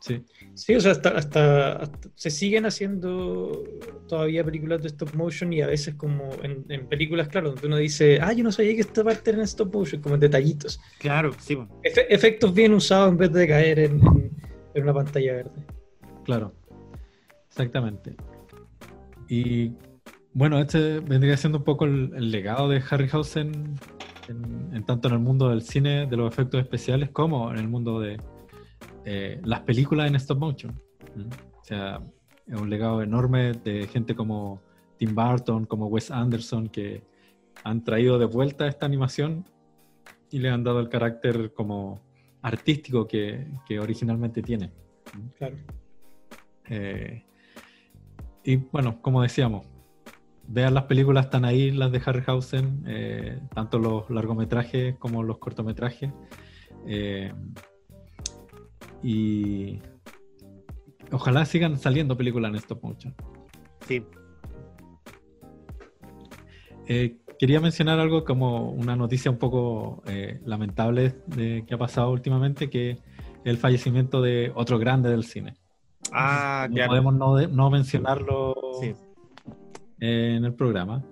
Sí. 0.00 0.24
Sí, 0.54 0.74
o 0.74 0.80
sea, 0.80 0.92
hasta, 0.92 1.10
hasta, 1.10 1.72
hasta- 1.72 2.08
se 2.14 2.30
siguen 2.30 2.64
haciendo 2.64 3.62
todavía 4.08 4.42
películas 4.44 4.80
de 4.80 4.88
stop 4.88 5.14
motion 5.14 5.52
y 5.52 5.60
a 5.60 5.66
veces 5.66 5.94
como 5.94 6.30
en, 6.42 6.64
en 6.70 6.86
películas, 6.88 7.28
claro, 7.28 7.50
donde 7.50 7.66
uno 7.66 7.76
dice, 7.76 8.18
ah, 8.22 8.32
yo 8.32 8.42
no 8.42 8.50
sabía 8.52 8.74
que 8.74 8.80
esta 8.80 9.04
parte 9.04 9.30
era 9.30 9.38
en 9.40 9.44
stop 9.44 9.74
motion, 9.74 10.00
como 10.00 10.14
en 10.14 10.20
detallitos. 10.22 10.80
Claro, 10.98 11.32
sí. 11.38 11.54
Efe- 11.82 12.06
efectos 12.08 12.54
bien 12.54 12.72
usados 12.72 13.10
en 13.10 13.18
vez 13.18 13.32
de 13.32 13.46
caer 13.46 13.78
en, 13.80 13.92
en- 14.00 14.30
en 14.74 14.82
una 14.82 14.94
pantalla 14.94 15.32
verde. 15.34 15.66
Claro, 16.24 16.54
exactamente. 17.50 18.16
Y 19.28 19.72
bueno, 20.32 20.58
este 20.58 21.00
vendría 21.00 21.36
siendo 21.36 21.58
un 21.58 21.64
poco 21.64 21.84
el, 21.84 22.12
el 22.14 22.30
legado 22.30 22.68
de 22.68 22.82
Harryhausen, 22.88 23.76
en, 24.28 24.70
en 24.72 24.84
tanto 24.84 25.08
en 25.08 25.14
el 25.14 25.20
mundo 25.20 25.50
del 25.50 25.62
cine, 25.62 26.06
de 26.06 26.16
los 26.16 26.32
efectos 26.32 26.60
especiales, 26.60 27.10
como 27.10 27.50
en 27.50 27.58
el 27.58 27.68
mundo 27.68 28.00
de 28.00 28.16
eh, 29.04 29.40
las 29.44 29.60
películas 29.60 30.08
en 30.08 30.14
stop 30.16 30.38
motion. 30.38 30.72
¿Mm? 31.16 31.28
O 31.60 31.64
sea, 31.64 32.00
es 32.46 32.60
un 32.60 32.70
legado 32.70 33.02
enorme 33.02 33.52
de 33.52 33.86
gente 33.86 34.14
como 34.14 34.60
Tim 34.98 35.14
Burton, 35.14 35.64
como 35.66 35.86
Wes 35.86 36.10
Anderson, 36.10 36.68
que 36.68 37.02
han 37.64 37.84
traído 37.84 38.18
de 38.18 38.26
vuelta 38.26 38.66
esta 38.66 38.86
animación 38.86 39.44
y 40.30 40.38
le 40.38 40.50
han 40.50 40.62
dado 40.64 40.80
el 40.80 40.88
carácter 40.88 41.52
como 41.52 42.00
artístico 42.42 43.06
que, 43.06 43.46
que 43.66 43.80
originalmente 43.80 44.42
tiene. 44.42 44.72
Claro. 45.36 45.56
Eh, 46.68 47.24
y 48.44 48.56
bueno, 48.56 49.00
como 49.02 49.22
decíamos, 49.22 49.66
vean 50.46 50.74
las 50.74 50.84
películas, 50.84 51.26
están 51.26 51.44
ahí 51.44 51.70
las 51.70 51.92
de 51.92 52.02
Harryhausen, 52.04 52.84
eh, 52.86 53.40
tanto 53.54 53.78
los 53.78 54.08
largometrajes 54.10 54.96
como 54.98 55.22
los 55.22 55.38
cortometrajes. 55.38 56.10
Eh, 56.86 57.32
y 59.02 59.78
ojalá 61.12 61.44
sigan 61.44 61.78
saliendo 61.78 62.16
películas 62.16 62.50
en 62.50 62.56
stop 62.56 62.82
motion. 62.82 63.14
Sí. 63.86 64.04
Eh, 66.86 67.18
quería 67.38 67.60
mencionar 67.60 68.00
algo 68.00 68.24
como 68.24 68.70
una 68.72 68.96
noticia 68.96 69.30
un 69.30 69.38
poco 69.38 70.02
eh, 70.06 70.40
lamentable 70.44 71.14
de- 71.26 71.64
que 71.66 71.74
ha 71.74 71.78
pasado 71.78 72.10
últimamente, 72.10 72.68
que 72.68 72.98
el 73.44 73.56
fallecimiento 73.56 74.20
de 74.20 74.52
otro 74.54 74.78
grande 74.78 75.08
del 75.10 75.24
cine. 75.24 75.56
Ah, 76.12 76.66
No 76.68 76.74
claro. 76.74 76.90
podemos 76.90 77.14
no, 77.14 77.34
de- 77.36 77.48
no 77.48 77.70
mencionarlo 77.70 78.54
Sí. 78.80 78.94
en 80.00 80.44
el 80.44 80.54
programa, 80.54 81.02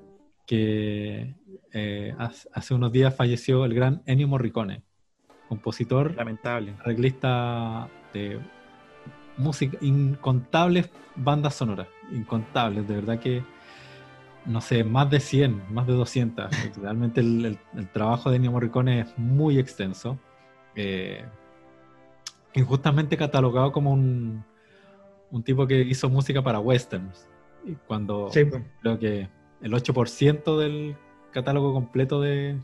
que 0.46 1.34
eh, 1.72 2.14
hace 2.18 2.48
hace 2.54 2.74
unos 2.74 2.90
días 2.92 3.14
falleció 3.14 3.64
el 3.64 3.74
gran 3.74 4.02
Ennio 4.06 4.26
Morricone, 4.28 4.82
compositor, 5.48 6.14
Lamentable. 6.14 6.74
arreglista 6.80 7.88
de 8.14 8.40
música, 9.36 9.76
incontables 9.82 10.90
bandas 11.14 11.54
sonoras, 11.54 11.86
incontables, 12.10 12.88
de 12.88 12.94
verdad 12.94 13.18
que, 13.20 13.42
no 14.46 14.60
sé, 14.62 14.82
más 14.84 15.10
de 15.10 15.20
100, 15.20 15.62
más 15.72 15.86
de 15.86 15.92
200. 15.92 16.50
Realmente 16.82 17.20
el, 17.20 17.44
el- 17.44 17.58
el 17.76 17.88
trabajo 17.92 18.30
de 18.30 18.36
Ennio 18.36 18.50
Morricone 18.52 19.00
es 19.00 19.18
muy 19.18 19.58
extenso, 19.58 20.18
eh, 20.74 21.24
injustamente 22.54 23.16
catalogado 23.16 23.70
como 23.72 23.92
un, 23.92 24.42
un 25.30 25.42
tipo 25.42 25.66
que 25.66 25.80
hizo 25.80 26.08
música 26.08 26.42
para 26.42 26.60
westerns, 26.60 27.28
y 27.64 27.74
cuando 27.86 28.30
Sí, 28.32 28.44
pues. 28.44 28.62
creo 28.80 28.98
que 28.98 29.28
el 29.60 29.72
8% 29.72 30.58
del 30.58 30.96
catálogo 31.32 31.72
completo 31.72 32.20
de, 32.20 32.56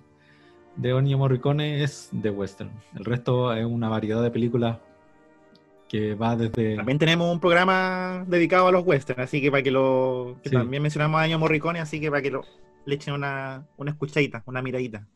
de 0.76 0.90
Ennio 0.90 1.18
Morricone 1.18 1.82
es 1.82 2.08
de 2.12 2.30
western. 2.30 2.70
El 2.94 3.04
resto 3.04 3.52
es 3.52 3.64
una 3.64 3.88
variedad 3.88 4.22
de 4.22 4.30
películas 4.30 4.78
que 5.88 6.14
va 6.14 6.36
desde... 6.36 6.76
También 6.76 6.98
tenemos 6.98 7.30
un 7.30 7.40
programa 7.40 8.24
dedicado 8.26 8.68
a 8.68 8.72
los 8.72 8.86
westerns, 8.86 9.22
así 9.22 9.40
que 9.40 9.50
para 9.50 9.62
que 9.62 9.70
lo. 9.70 10.38
que 10.42 10.48
Sí. 10.48 10.56
También 10.56 10.82
mencionamos 10.82 11.18
a 11.18 11.22
Año 11.22 11.38
Morricone, 11.38 11.80
así 11.80 12.00
que 12.00 12.10
para 12.10 12.22
que 12.22 12.30
lo, 12.30 12.42
le 12.84 12.94
echen 12.94 13.14
una, 13.14 13.66
una 13.76 13.90
escuchadita, 13.90 14.42
una 14.46 14.62
miradita. 14.62 15.06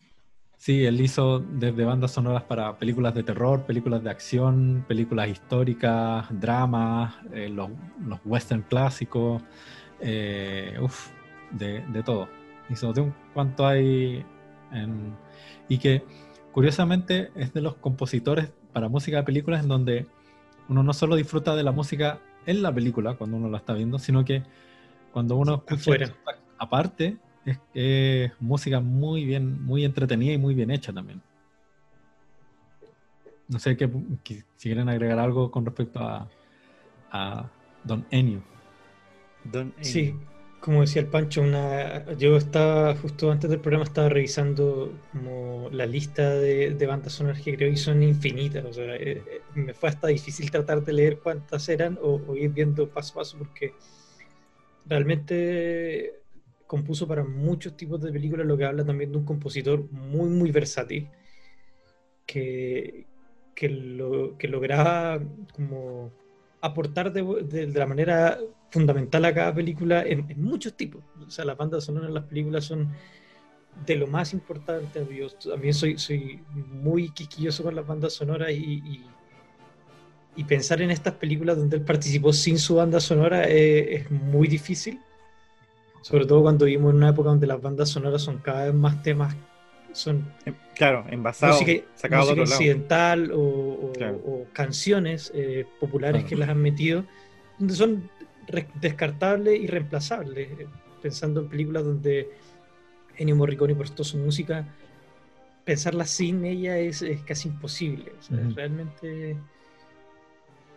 Sí, 0.58 0.84
él 0.84 1.00
hizo 1.00 1.38
desde 1.38 1.84
bandas 1.84 2.10
sonoras 2.10 2.42
para 2.42 2.76
películas 2.78 3.14
de 3.14 3.22
terror, 3.22 3.64
películas 3.64 4.02
de 4.02 4.10
acción, 4.10 4.84
películas 4.88 5.28
históricas, 5.28 6.26
dramas, 6.30 7.14
eh, 7.32 7.48
los, 7.48 7.70
los 8.04 8.18
western 8.24 8.62
clásicos, 8.62 9.40
eh, 10.00 10.76
uf, 10.82 11.10
de, 11.52 11.82
de 11.86 12.02
todo. 12.02 12.28
Hizo 12.68 12.92
de 12.92 13.02
un 13.02 13.14
cuanto 13.32 13.66
hay 13.66 14.24
en- 14.72 15.16
y 15.68 15.78
que 15.78 16.04
curiosamente 16.52 17.30
es 17.36 17.52
de 17.54 17.60
los 17.62 17.76
compositores 17.76 18.52
para 18.72 18.88
música 18.88 19.18
de 19.18 19.22
películas 19.22 19.62
en 19.62 19.68
donde 19.68 20.06
uno 20.68 20.82
no 20.82 20.92
solo 20.92 21.14
disfruta 21.14 21.54
de 21.54 21.62
la 21.62 21.72
música 21.72 22.18
en 22.46 22.62
la 22.62 22.74
película 22.74 23.14
cuando 23.14 23.36
uno 23.36 23.48
la 23.48 23.58
está 23.58 23.74
viendo, 23.74 23.98
sino 24.00 24.24
que 24.24 24.42
cuando 25.12 25.36
uno 25.36 25.62
escucha 25.68 26.12
aparte 26.58 27.16
es, 27.50 27.58
es 27.74 28.32
música 28.40 28.80
muy 28.80 29.24
bien, 29.24 29.64
muy 29.64 29.84
entretenida 29.84 30.32
y 30.32 30.38
muy 30.38 30.54
bien 30.54 30.70
hecha 30.70 30.92
también. 30.92 31.20
No 33.48 33.58
sé 33.58 33.76
qué, 33.76 33.88
si 34.24 34.68
quieren 34.68 34.88
agregar 34.88 35.18
algo 35.18 35.50
con 35.50 35.64
respecto 35.64 36.00
a, 36.00 36.28
a 37.10 37.50
Don 37.84 38.04
Ennio. 38.10 38.42
Don- 39.44 39.72
Sí, 39.80 40.14
como 40.60 40.82
decía 40.82 41.00
el 41.02 41.08
Pancho, 41.08 41.40
una, 41.40 42.12
yo 42.16 42.36
estaba 42.36 42.94
justo 42.96 43.30
antes 43.30 43.48
del 43.48 43.60
programa 43.60 43.84
estaba 43.84 44.08
revisando 44.10 44.92
como 45.12 45.70
la 45.72 45.86
lista 45.86 46.34
de, 46.34 46.74
de 46.74 46.86
bandas 46.86 47.14
sonoras 47.14 47.40
que 47.40 47.56
creo 47.56 47.70
que 47.70 47.76
son 47.78 48.02
infinitas. 48.02 48.64
O 48.66 48.72
sea, 48.72 48.96
eh, 48.96 49.22
eh, 49.26 49.40
me 49.54 49.72
fue 49.72 49.88
hasta 49.88 50.08
difícil 50.08 50.50
tratar 50.50 50.84
de 50.84 50.92
leer 50.92 51.18
cuántas 51.20 51.68
eran 51.70 51.98
o, 52.02 52.20
o 52.26 52.36
ir 52.36 52.50
viendo 52.50 52.88
paso 52.88 53.12
a 53.12 53.22
paso 53.22 53.38
porque 53.38 53.72
realmente 54.86 56.17
compuso 56.68 57.08
para 57.08 57.24
muchos 57.24 57.76
tipos 57.76 58.00
de 58.00 58.12
películas, 58.12 58.46
lo 58.46 58.56
que 58.56 58.64
habla 58.66 58.84
también 58.84 59.10
de 59.10 59.18
un 59.18 59.24
compositor 59.24 59.90
muy, 59.90 60.28
muy 60.28 60.52
versátil 60.52 61.10
que, 62.26 63.06
que, 63.54 63.68
lo, 63.68 64.36
que 64.38 64.48
lograba 64.48 65.20
como 65.52 66.12
aportar 66.60 67.12
de, 67.12 67.22
de- 67.44 67.66
la 67.68 67.86
manera 67.86 68.38
fundamental 68.70 69.24
a 69.24 69.34
cada 69.34 69.54
película 69.54 70.02
en, 70.06 70.30
en 70.30 70.42
muchos 70.42 70.74
tipos. 70.76 71.02
O 71.26 71.30
sea, 71.30 71.44
las 71.44 71.56
bandas 71.56 71.84
sonoras 71.84 72.08
en 72.08 72.14
las 72.14 72.24
películas 72.24 72.64
son 72.64 72.88
de 73.86 73.96
lo 73.96 74.06
más 74.06 74.32
importante. 74.34 75.06
Yo 75.10 75.28
también 75.50 75.72
soy, 75.74 75.98
soy 75.98 76.40
muy 76.52 77.10
quisquilloso 77.10 77.62
con 77.62 77.74
las 77.74 77.86
bandas 77.86 78.12
sonoras 78.12 78.50
y, 78.52 78.82
y- 78.84 79.04
pensar 80.44 80.80
en 80.82 80.90
estas 80.90 81.14
películas 81.14 81.56
donde 81.56 81.76
él 81.78 81.82
participó 81.82 82.32
sin 82.32 82.58
su 82.58 82.76
banda 82.76 83.00
sonora 83.00 83.42
es 83.44 84.10
muy 84.10 84.46
difícil. 84.48 85.00
Sobre 86.02 86.26
todo 86.26 86.42
cuando 86.42 86.64
vivimos 86.64 86.90
en 86.90 86.96
una 86.98 87.10
época 87.10 87.30
donde 87.30 87.46
las 87.46 87.60
bandas 87.60 87.88
sonoras 87.88 88.22
son 88.22 88.38
cada 88.38 88.64
vez 88.66 88.74
más 88.74 89.02
temas, 89.02 89.34
son 89.92 90.32
Em, 90.44 90.54
Claro, 90.74 91.04
envasado, 91.10 91.52
música, 91.60 91.84
sacado 91.94 92.26
de 92.26 92.32
otro 92.42 92.44
lado. 92.44 93.34
o, 93.34 93.40
o- 93.40 93.92
Claro. 93.92 94.16
o 94.24 94.46
canciones 94.52 95.32
eh, 95.34 95.66
populares 95.80 96.22
Claro. 96.22 96.28
que 96.28 96.36
las 96.36 96.48
han 96.50 96.62
metido, 96.62 97.04
donde 97.58 97.74
son 97.74 98.10
descartables 98.80 99.58
y 99.60 99.66
reemplazables. 99.66 100.50
Eh, 100.60 100.66
Pensando 101.02 101.42
en 101.42 101.48
películas 101.48 101.84
donde 101.84 102.28
Ennio 103.16 103.36
Morricone 103.36 103.74
prestó 103.76 104.02
su 104.02 104.18
música, 104.18 104.66
pensarla 105.64 106.04
sin 106.06 106.44
ella 106.44 106.76
es, 106.78 107.02
es 107.02 107.20
casi 107.22 107.48
imposible. 107.48 108.12
O 108.18 108.22
sea, 108.22 108.36
Ujú. 108.36 108.48
es 108.48 108.54
realmente 108.56 109.36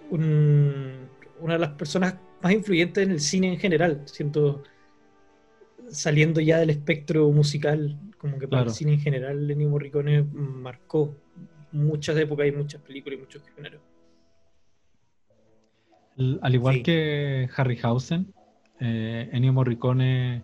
un- 0.09 1.07
una 1.39 1.53
de 1.53 1.59
las 1.59 1.71
personas 1.71 2.15
más 2.41 2.51
influyentes 2.53 3.03
en 3.03 3.11
el 3.11 3.19
cine 3.19 3.53
en 3.53 3.59
general, 3.59 4.01
siento 4.05 4.63
saliendo 5.91 6.39
ya 6.41 6.57
del 6.59 6.69
espectro 6.69 7.29
musical, 7.31 7.97
como 8.17 8.33
que 8.39 8.47
para 8.47 8.61
Claro. 8.61 8.69
el 8.71 8.75
cine 8.75 8.93
en 8.93 8.99
general, 9.01 9.49
Ennio 9.51 9.69
Morricone 9.69 10.23
marcó 10.23 11.15
muchas 11.71 12.17
épocas 12.17 12.47
y 12.47 12.51
muchas 12.51 12.81
películas 12.81 13.17
y 13.19 13.21
muchos 13.21 13.43
géneros. 13.55 13.81
Al 16.41 16.53
igual 16.53 16.75
Sí. 16.75 16.83
que 16.83 17.49
Harryhausen, 17.55 18.33
eh, 18.79 19.29
Ennio 19.31 19.53
Morricone 19.53 20.43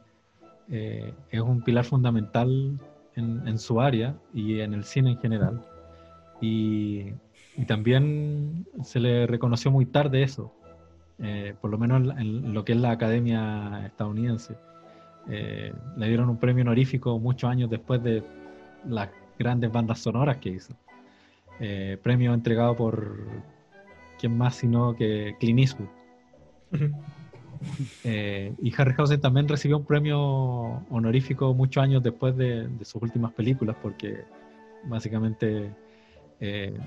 eh, 0.69 1.13
es 1.31 1.41
un 1.41 1.61
pilar 1.61 1.85
fundamental 1.85 2.79
en, 3.15 3.47
en 3.47 3.57
su 3.59 3.79
área 3.79 4.17
y 4.33 4.59
en 4.59 4.73
el 4.73 4.83
cine 4.83 5.11
en 5.11 5.17
general. 5.19 5.61
Y, 6.41 7.13
y 7.55 7.65
también 7.65 8.65
se 8.83 8.99
le 8.99 9.27
reconoció 9.27 9.71
muy 9.71 9.85
tarde 9.85 10.23
eso, 10.23 10.53
eh, 11.19 11.55
por 11.61 11.71
lo 11.71 11.77
menos 11.77 12.01
en, 12.01 12.19
en 12.19 12.53
lo 12.53 12.63
que 12.65 12.73
es 12.73 12.79
la 12.79 12.91
academia 12.91 13.85
estadounidense. 13.85 14.55
Eh, 15.29 15.73
le 15.97 16.07
dieron 16.07 16.29
un 16.29 16.39
premio 16.39 16.63
honorífico 16.63 17.19
muchos 17.19 17.49
años 17.49 17.69
después 17.69 18.01
de 18.03 18.23
las 18.85 19.09
grandes 19.37 19.71
bandas 19.71 19.99
sonoras 19.99 20.37
que 20.37 20.49
hizo. 20.49 20.75
Eh, 21.59 21.99
premio 22.03 22.33
entregado 22.33 22.75
por 22.75 23.17
quién 24.19 24.37
más 24.37 24.55
sino 24.57 24.95
que 24.95 25.35
Clint 25.39 25.59
Eastwood. 25.59 25.89
Eh, 28.03 28.55
y 28.61 28.73
Harryhausen 28.79 29.19
también 29.19 29.47
recibió 29.47 29.77
un 29.79 29.85
premio 29.85 30.19
honorífico 30.89 31.53
muchos 31.53 31.81
años 31.83 32.03
después 32.03 32.35
de, 32.37 32.67
de 32.67 32.85
sus 32.85 33.01
últimas 33.01 33.33
películas, 33.33 33.75
porque 33.81 34.25
básicamente 34.83 35.75
eh, 36.39 36.77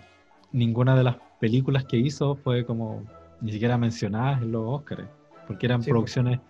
ninguna 0.53 0.97
de 0.97 1.05
las 1.05 1.17
películas 1.41 1.85
que 1.85 1.97
hizo 1.99 2.37
fue 2.37 2.65
como 2.65 3.05
ni 3.41 3.53
siquiera 3.53 3.79
mencionadas 3.79 4.43
en 4.43 4.53
los 4.53 4.63
Oscars, 4.67 5.09
porque 5.47 5.67
eran 5.67 5.85
Sí, 5.85 5.89
producciones 5.89 6.41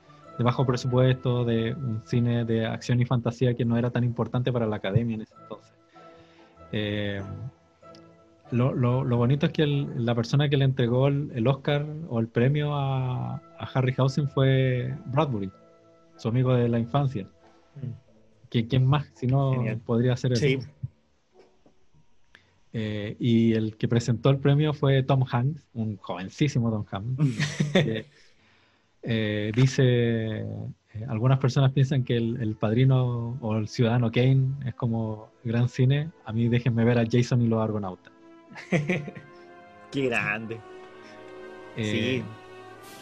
de 0.41 0.45
bajo 0.45 0.65
presupuesto, 0.65 1.45
de 1.45 1.75
un 1.75 2.01
cine 2.07 2.47
de 2.47 2.65
acción 2.65 2.99
y 2.99 3.05
fantasía 3.05 3.53
que 3.53 3.67
no 3.67 3.77
era 3.77 3.91
tan 3.91 4.05
importante 4.05 4.51
para 4.51 4.67
la 4.67 4.77
academia 4.77 5.17
en 5.17 5.21
ese 5.21 5.35
entonces. 5.43 5.71
Eh, 6.73 7.21
lo, 8.51 8.73
lo- 8.73 9.05
lo 9.05 9.17
bonito 9.19 9.45
es 9.45 9.53
que 9.53 9.65
el- 9.65 10.03
la 10.03 10.15
persona 10.15 10.49
que 10.49 10.57
le 10.57 10.65
entregó 10.65 11.09
el, 11.09 11.31
el 11.35 11.47
Oscar 11.47 11.85
o 12.09 12.21
el 12.21 12.29
premio 12.29 12.75
a, 12.75 13.35
a 13.35 13.65
Harryhausen 13.75 14.31
fue 14.31 14.95
Bradbury, 15.13 15.51
su 16.17 16.29
amigo 16.29 16.55
de 16.55 16.71
la 16.71 16.79
infancia. 16.79 17.27
que 18.49 18.67
¿Quién 18.67 18.87
más 18.87 19.11
si 19.15 19.27
no 19.27 19.53
Genial. 19.53 19.79
podría 19.85 20.17
ser 20.17 20.33
él? 20.33 20.39
Sí, 20.39 20.59
Eh, 22.73 23.17
y 23.19 23.53
el 23.55 23.77
que 23.77 23.89
presentó 23.89 24.31
el 24.31 24.39
premio 24.39 24.73
fue 24.73 25.03
Tom 25.03 25.25
Hanks, 25.31 25.61
un 25.75 25.97
jovencísimo 25.99 26.71
Tom 26.71 26.85
Hanks. 26.91 27.73
que, 27.75 28.07
eh, 29.03 29.51
dice, 29.55 29.83
eh, 30.41 30.45
algunas 31.09 31.39
personas 31.39 31.73
piensan 31.73 32.05
que 32.05 32.17
el, 32.17 32.41
el 32.43 32.55
padrino 32.57 33.39
o 33.41 33.57
el 33.57 33.69
ciudadano 33.69 34.11
Kane 34.11 34.49
es 34.67 34.75
como 34.75 35.29
gran 35.45 35.69
cine. 35.69 36.11
A 36.25 36.33
mí 36.33 36.49
déjenme 36.49 36.85
ver 36.85 36.99
a 36.99 37.05
Jason 37.11 37.41
y 37.43 37.49
los 37.49 37.63
Argonautas. 37.63 38.13
Qué 38.71 40.07
grande. 40.09 40.61
Eh, 41.77 42.23
Sí. 42.23 42.25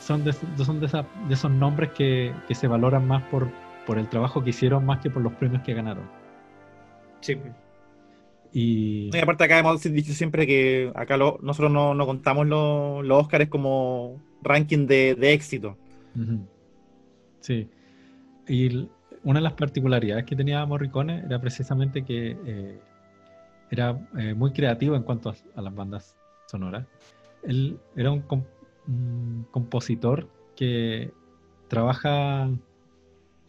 Son, 0.01 0.25
de, 0.25 0.33
son 0.33 0.81
de, 0.81 0.87
esa- 0.87 1.07
de 1.29 1.35
esos 1.35 1.51
nombres 1.51 1.91
que, 1.91 2.33
que 2.47 2.55
se 2.55 2.67
valoran 2.67 3.07
más 3.07 3.23
por, 3.25 3.49
por 3.87 3.99
el 3.99 4.09
trabajo 4.09 4.43
que 4.43 4.51
hicieron 4.51 4.87
más 4.87 5.01
que 5.01 5.11
por 5.11 5.23
los 5.23 5.33
premios 5.35 5.63
que 5.63 5.75
ganaron. 5.75 6.05
sí. 7.21 7.37
Y 8.51 9.11
Y 9.15 9.19
aparte 9.21 9.45
acá 9.45 9.59
hemos 9.59 9.83
dicho 9.83 10.13
siempre 10.15 10.47
que 10.47 10.91
acá 10.95 11.19
lo- 11.19 11.39
nosotros 11.43 11.71
no, 11.71 11.93
no 11.95 12.07
contamos 12.07 12.47
los, 12.47 13.05
los 13.05 13.21
Oscars 13.23 13.49
como 13.51 14.19
ranking 14.43 14.87
de, 14.87 15.15
de 15.15 15.35
éxito. 15.35 15.77
Sí. 17.41 17.69
Y 18.47 18.89
una 19.25 19.41
de 19.41 19.45
las 19.45 19.53
particularidades 19.55 20.25
que 20.25 20.37
tenía 20.37 20.65
Morricone 20.65 21.21
era 21.25 21.41
precisamente 21.41 22.05
que 22.05 22.37
eh, 22.45 22.81
era 23.71 23.99
eh, 24.17 24.35
muy 24.35 24.53
creativo 24.53 24.97
en 24.97 25.03
cuanto 25.03 25.35
a, 25.55 25.61
las 25.61 25.75
bandas 25.75 26.17
sonoras. 26.47 26.87
Él 27.43 27.79
era 27.95 28.11
un, 28.11 28.25
un 28.87 29.47
compositor 29.51 30.29
que 30.57 31.13
trabaja, 31.69 32.51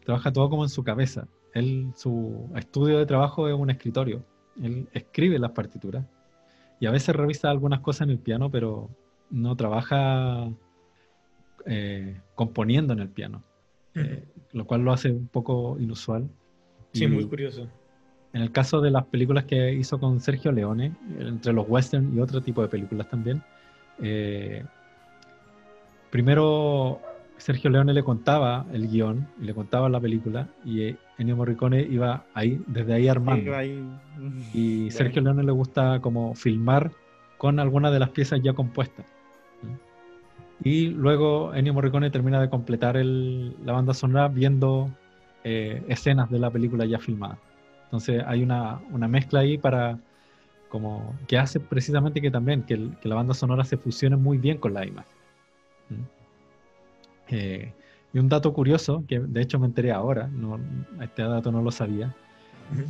trabaja 0.06 0.32
todo 0.32 0.50
como 0.50 0.64
en 0.64 0.70
su 0.70 0.84
cabeza. 0.84 1.28
Él, 1.54 1.92
su 1.96 2.50
estudio 2.56 3.00
de 3.00 3.06
trabajo 3.06 3.48
es 3.48 3.56
un 3.56 3.70
escritorio. 3.70 4.24
Él 4.62 4.88
escribe 4.94 5.40
las 5.40 5.52
partituras 5.52 6.06
y 6.80 6.86
a 6.86 6.92
veces 6.92 7.16
revisa 7.16 7.50
algunas 7.50 7.80
cosas 7.80 8.02
en 8.02 8.12
el 8.12 8.20
piano, 8.20 8.52
pero 8.52 8.90
no 9.30 9.56
trabaja 9.56 10.50
eh, 11.66 12.20
componiendo 12.36 12.94
en 12.94 13.00
el 13.00 13.10
piano, 13.10 13.44
eh, 13.96 14.24
lo 14.54 14.66
cual 14.66 14.82
lo 14.82 14.92
hace 14.94 15.12
un 15.12 15.28
poco 15.28 15.78
inusual. 15.80 16.28
Sí, 16.94 17.04
Y 17.04 17.08
muy 17.08 17.26
curioso. 17.26 17.68
En 18.34 18.42
el 18.42 18.52
caso 18.52 18.80
de 18.82 18.92
las 18.92 19.06
películas 19.06 19.46
que 19.46 19.74
hizo 19.74 20.00
con 20.00 20.20
Sergio 20.22 20.52
Leone, 20.52 20.92
entre 21.20 21.52
los 21.54 21.66
western 21.68 22.16
y 22.16 22.20
otro 22.20 22.42
tipo 22.42 22.62
de 22.62 22.68
películas 22.68 23.08
también, 23.10 23.42
eh, 24.02 24.64
primero 26.10 27.00
Sergio 27.38 27.70
Leone 27.70 27.94
le 27.94 28.04
contaba 28.04 28.66
el 28.74 28.88
guion 28.90 29.28
y 29.42 29.46
le 29.46 29.54
contaba 29.54 29.90
la 29.90 30.00
película 30.00 30.48
y 30.66 30.96
Ennio 31.18 31.36
Morricone 31.38 31.82
iba 31.82 32.26
ahí, 32.34 32.62
desde 32.68 32.94
ahí 32.94 33.08
armando. 33.08 33.56
Ahí- 33.56 33.84
Y. 34.54 34.92
Sergio 34.92 35.22
Leone 35.22 35.44
le 35.44 35.52
gusta 35.52 36.00
como 36.02 36.36
filmar 36.36 36.92
con 37.38 37.60
algunas 37.60 37.94
de 37.94 38.00
las 38.00 38.10
piezas 38.10 38.42
ya 38.44 38.54
compuestas. 38.54 39.06
Y 40.64 40.88
luego 40.88 41.54
Ennio 41.54 41.74
Morricone 41.74 42.10
termina 42.12 42.42
de 42.42 42.50
completar 42.50 42.98
el- 42.98 43.56
la 43.66 43.74
banda 43.74 43.94
sonora 43.94 44.28
viendo 44.28 44.90
eh, 45.46 45.84
escenas 45.88 46.30
de 46.30 46.38
la 46.38 46.52
película 46.52 46.86
ya 46.86 47.00
filmada. 47.00 47.38
Entonces 47.86 48.22
hay 48.28 48.44
una, 48.44 48.82
una 48.92 49.08
mezcla 49.08 49.40
ahí 49.40 49.58
para 49.58 49.98
como 50.68 51.16
que 51.28 51.38
hace 51.38 51.60
precisamente 51.62 52.22
que 52.22 52.30
también 52.30 52.64
que, 52.64 52.74
el- 52.74 52.98
que 53.02 53.08
la 53.10 53.16
banda 53.16 53.34
sonora 53.34 53.64
se 53.64 53.78
fusione 53.78 54.18
muy 54.18 54.38
bien 54.38 54.58
con 54.58 54.74
la 54.74 54.86
imagen. 54.86 55.12
¿Mm? 55.90 56.04
Eh, 57.30 57.74
y 58.14 58.20
un 58.20 58.28
dato 58.28 58.52
curioso, 58.54 59.04
que 59.08 59.20
de 59.20 59.42
hecho 59.42 59.60
me 59.60 59.68
enteré 59.68 59.92
ahora, 59.92 60.28
no, 60.28 60.60
este 61.02 61.22
dato 61.24 61.52
no 61.52 61.62
lo 61.62 61.72
sabía, 61.72 62.14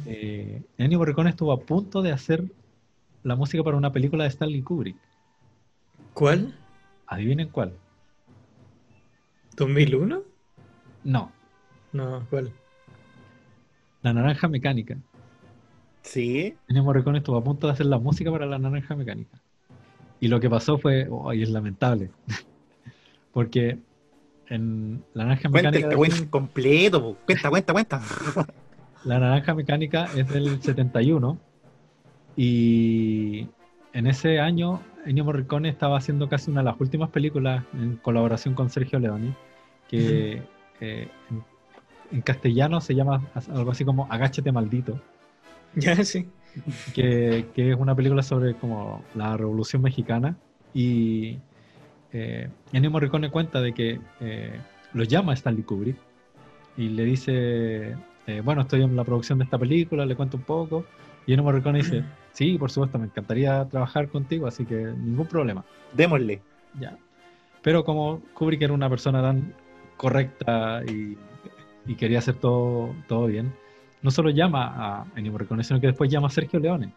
eh, 0.06 0.62
Ennio 0.78 0.98
Morricone 0.98 1.30
estuvo 1.30 1.52
a 1.52 1.60
punto 1.60 2.02
de 2.02 2.12
hacer 2.12 2.44
la 3.24 3.36
música 3.36 3.64
para 3.64 3.78
una 3.78 3.92
película 3.92 4.24
de 4.24 4.30
Stanley 4.30 4.62
Kubrick. 4.62 4.96
¿Cuál? 6.14 6.54
Adivinen 7.10 7.50
cuál. 7.50 7.74
¿2001? 9.58 10.24
No, 11.04 11.32
No, 11.92 12.26
¿cuál? 12.30 12.54
La 14.04 14.14
Naranja 14.14 14.48
Mecánica. 14.48 14.96
Sí. 16.04 16.56
Ennio 16.68 16.84
Morricone 16.84 17.18
estuvo 17.18 17.38
a 17.38 17.44
punto 17.44 17.68
de 17.68 17.74
hacer 17.74 17.88
la 17.88 17.98
música 17.98 18.32
para 18.32 18.46
La 18.46 18.60
Naranja 18.60 18.96
Mecánica. 18.96 19.42
Y 20.20 20.28
lo 20.28 20.40
que 20.40 20.50
pasó 20.50 20.78
fue, 20.78 21.08
oh, 21.10 21.34
y 21.34 21.42
es 21.42 21.50
lamentable, 21.50 22.12
porque 23.34 23.80
en 24.48 25.04
La 25.14 25.24
Naranja 25.24 25.50
Cuenta 25.50 25.72
Mecánica... 25.72 26.04
este 26.06 26.30
completo. 26.30 27.18
Cuenta, 27.26 27.50
cuenta, 27.50 27.74
cuenta. 27.74 28.02
La 29.04 29.20
Naranja 29.20 29.56
Mecánica 29.56 30.10
es 30.16 30.30
del 30.30 30.62
71 30.62 31.40
y 32.36 33.48
en 33.94 34.08
ese 34.08 34.40
año 34.40 34.82
Ennio 35.06 35.26
Morricone 35.26 35.70
estaba 35.70 35.98
haciendo 35.98 36.30
casi 36.30 36.52
una 36.52 36.62
de 36.62 36.66
las 36.66 36.80
últimas 36.80 37.10
películas 37.10 37.64
en 37.74 37.98
colaboración 37.98 38.54
con 38.54 38.70
Sergio 38.70 39.00
Leone, 39.00 39.34
que 39.88 40.42
eh, 40.82 41.08
en, 41.30 41.44
en 42.12 42.22
castellano 42.22 42.82
se 42.82 42.96
llama 42.96 43.22
algo 43.54 43.72
así 43.72 43.86
como 43.86 44.08
Agáchate 44.12 44.52
maldito, 44.52 45.00
Ya, 45.76 46.04
sí. 46.04 46.28
que, 46.94 47.46
que 47.54 47.72
es 47.72 47.78
una 47.78 47.96
película 47.96 48.24
sobre 48.24 48.56
como 48.56 49.04
la 49.16 49.38
Revolución 49.38 49.82
Mexicana. 49.82 50.36
Y 50.74 51.38
eh, 52.12 52.50
Ennio 52.74 52.92
Morricone 52.92 53.30
cuenta 53.30 53.62
de 53.62 53.74
que 53.74 54.00
eh, 54.20 54.60
lo 54.94 55.04
llama 55.04 55.34
Stanley 55.34 55.64
Kubrick 55.64 55.98
y 56.78 56.90
le 56.90 57.04
dice, 57.04 57.96
eh, 58.28 58.42
bueno, 58.44 58.62
estoy 58.62 58.82
en 58.84 58.96
la 58.96 59.04
producción 59.04 59.40
de 59.40 59.46
esta 59.46 59.58
película, 59.58 60.06
le 60.06 60.16
cuento 60.16 60.38
un 60.38 60.44
poco 60.44 60.86
y 61.26 61.34
Ennio 61.34 61.44
Morricone 61.44 61.80
dice, 61.80 62.04
sí, 62.34 62.58
por 62.58 62.72
supuesto, 62.72 63.00
me 63.00 63.06
encantaría 63.06 63.66
trabajar 63.66 64.10
contigo, 64.10 64.48
así 64.48 64.66
que 64.66 64.76
ningún 64.76 65.28
problema. 65.28 65.64
Démosle. 65.94 66.42
Ya. 66.80 66.98
Pero 67.62 67.84
como 67.84 68.22
Kubrick 68.34 68.62
era 68.62 68.74
una 68.74 68.90
persona 68.90 69.22
tan 69.22 69.54
correcta 69.98 70.82
y, 70.86 71.18
y 71.86 71.96
quería 71.96 72.20
hacer 72.20 72.36
todo, 72.36 72.96
todo 73.08 73.28
bien, 73.28 73.54
no 74.02 74.12
solo 74.12 74.30
llama 74.30 74.74
a 74.78 75.06
Ennio 75.16 75.32
Morricone, 75.32 75.64
sino 75.64 75.80
que 75.80 75.88
después 75.88 76.10
llama 76.10 76.28
a 76.28 76.32
Sergio 76.32 76.60
Leone. 76.60 76.94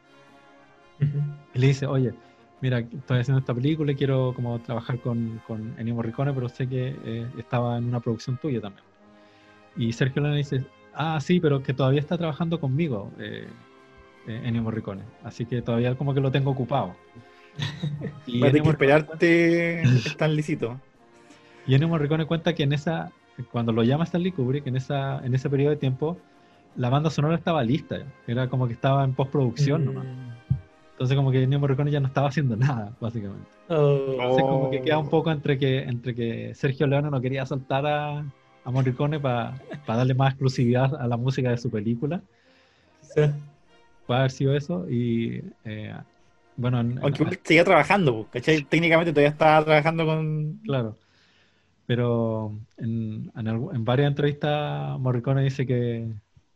Y 1.54 1.58
le 1.58 1.66
dice, 1.66 1.86
oye, 1.86 2.14
mira, 2.60 2.78
estoy 2.78 3.18
haciendo 3.18 3.40
esta 3.40 3.54
película 3.54 3.90
y 3.90 3.96
quiero 3.96 4.32
como 4.34 4.60
trabajar 4.60 5.00
con, 5.00 5.40
con 5.46 5.74
Ennio 5.78 5.96
Morricone, 5.96 6.32
pero 6.32 6.48
sé 6.48 6.68
que 6.68 6.96
eh, 7.04 7.26
estaba 7.36 7.76
en 7.78 7.86
una 7.86 7.98
producción 7.98 8.36
tuya 8.36 8.60
también. 8.60 8.84
Y 9.76 9.92
Sergio 9.92 10.22
Leone 10.22 10.36
dice, 10.36 10.64
ah, 10.94 11.18
sí, 11.20 11.40
pero 11.40 11.62
que 11.62 11.74
todavía 11.74 12.00
está 12.00 12.16
trabajando 12.16 12.60
conmigo, 12.60 13.10
eh, 13.18 13.48
eh, 14.26 14.40
Ennio 14.44 14.62
Morricone. 14.62 15.02
Así 15.24 15.44
que 15.46 15.62
todavía 15.62 15.94
como 15.96 16.14
que 16.14 16.20
lo 16.20 16.30
tengo 16.30 16.50
ocupado. 16.50 16.94
Y 18.26 18.40
Va 18.40 18.48
a 18.48 18.50
tener 18.50 18.56
Ennio 18.56 18.62
que 18.64 18.70
esperarte, 18.70 19.82
Stan 19.82 20.34
Licito. 20.34 20.80
Y 21.66 21.74
Ennio 21.74 21.88
Morricone 21.88 22.26
cuenta 22.26 22.54
que 22.54 22.64
en 22.64 22.72
esa, 22.72 23.12
cuando 23.52 23.72
lo 23.72 23.84
llama 23.84 24.02
Stanley 24.04 24.32
Kubrick, 24.32 24.66
en, 24.66 24.76
esa, 24.76 25.24
en 25.24 25.32
ese 25.34 25.48
periodo 25.48 25.70
de 25.70 25.76
tiempo, 25.76 26.18
la 26.74 26.88
banda 26.88 27.08
sonora 27.10 27.36
estaba 27.36 27.62
lista. 27.62 27.98
Era 28.26 28.48
como 28.48 28.66
que 28.66 28.72
estaba 28.72 29.04
en 29.04 29.14
postproducción 29.14 29.84
nomás. 29.84 30.06
Entonces 30.92 31.16
como 31.16 31.30
que 31.30 31.42
Ennio 31.42 31.60
Morricone 31.60 31.90
ya 31.90 32.00
no 32.00 32.08
estaba 32.08 32.28
haciendo 32.28 32.56
nada, 32.56 32.92
básicamente. 33.00 33.48
Oh, 33.68 34.06
Entonces 34.12 34.42
como 34.42 34.70
que 34.70 34.82
queda 34.82 34.98
un 34.98 35.06
Oh. 35.06 35.10
poco 35.10 35.30
entre 35.30 35.56
que, 35.58 35.78
entre 35.84 36.14
que 36.14 36.52
Sergio 36.54 36.86
Leone 36.88 37.10
no 37.10 37.20
quería 37.20 37.46
soltar 37.46 37.86
a, 37.86 38.18
a 38.64 38.70
Morricone 38.70 39.20
para 39.20 39.54
darle 39.86 40.14
más 40.14 40.30
exclusividad 40.30 40.94
a 41.00 41.06
la 41.06 41.16
música 41.16 41.50
de 41.50 41.58
su 41.58 41.70
película. 41.70 42.20
quizá. 43.02 43.32
Puede 44.12 44.20
haber 44.20 44.30
sido 44.30 44.54
eso. 44.54 44.86
Y 44.90 45.42
eh, 45.64 45.94
bueno, 46.58 46.80
en- 46.80 46.92
en- 46.92 46.98
Aunque 47.02 47.22
igual 47.22 47.38
seguía 47.42 47.64
trabajando. 47.64 48.26
Técnicamente 48.68 49.10
todavía 49.10 49.30
estaba 49.30 49.64
trabajando 49.64 50.04
con. 50.04 50.60
Claro. 50.64 50.98
Pero 51.86 52.52
en, 52.76 53.32
en, 53.34 53.46
en 53.46 53.84
varias 53.86 54.08
entrevistas 54.08 55.00
Morricone 55.00 55.42
dice 55.44 55.66
que 55.66 56.08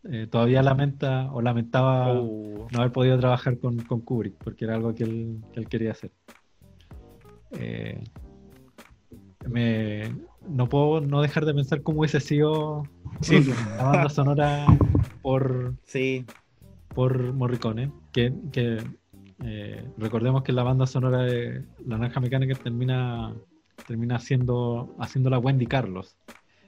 eh, 0.04 0.26
todavía 0.30 0.62
lamenta 0.62 1.32
o 1.32 1.40
lamentaba 1.40 2.12
Oh. 2.12 2.68
no 2.70 2.78
haber 2.78 2.92
podido 2.92 3.18
trabajar 3.18 3.58
con, 3.58 3.78
con 3.84 4.00
Kubrick, 4.02 4.34
porque 4.34 4.66
era 4.66 4.74
algo 4.74 4.94
que 4.94 5.04
él, 5.04 5.40
que 5.54 5.60
él 5.60 5.68
quería 5.68 5.92
hacer. 5.92 6.10
Eh, 7.52 8.04
me, 9.48 10.14
no 10.46 10.68
puedo 10.68 11.00
no 11.00 11.22
dejar 11.22 11.44
de 11.46 11.54
pensar 11.54 11.80
cómo 11.82 12.00
hubiese 12.00 12.20
sido 12.20 12.84
Sí. 13.22 13.50
la 13.78 13.82
banda 13.84 14.08
sonora 14.10 14.66
por, 15.22 15.74
Sí. 15.84 16.26
Por 16.96 17.32
Morricone, 17.32 17.92
que, 18.12 18.32
que 18.50 18.78
Eh, 19.44 19.84
recordemos 19.98 20.42
que 20.42 20.52
la 20.52 20.62
banda 20.62 20.86
sonora 20.86 21.22
de 21.22 21.62
La 21.84 21.98
Naranja 21.98 22.20
Mecánica 22.20 22.54
termina, 22.54 23.34
termina 23.86 24.16
haciendo, 24.16 24.94
haciéndola 24.98 25.38
Wendy 25.38 25.66
Carlos, 25.66 26.16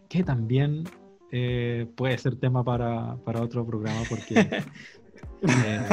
que 0.08 0.22
también 0.22 0.84
eh, 1.32 1.86
puede 1.96 2.18
ser 2.18 2.36
tema 2.36 2.62
para, 2.62 3.16
para 3.24 3.42
otro 3.42 3.64
programa 3.66 4.02
porque 4.08 4.34
eh, 5.42 5.86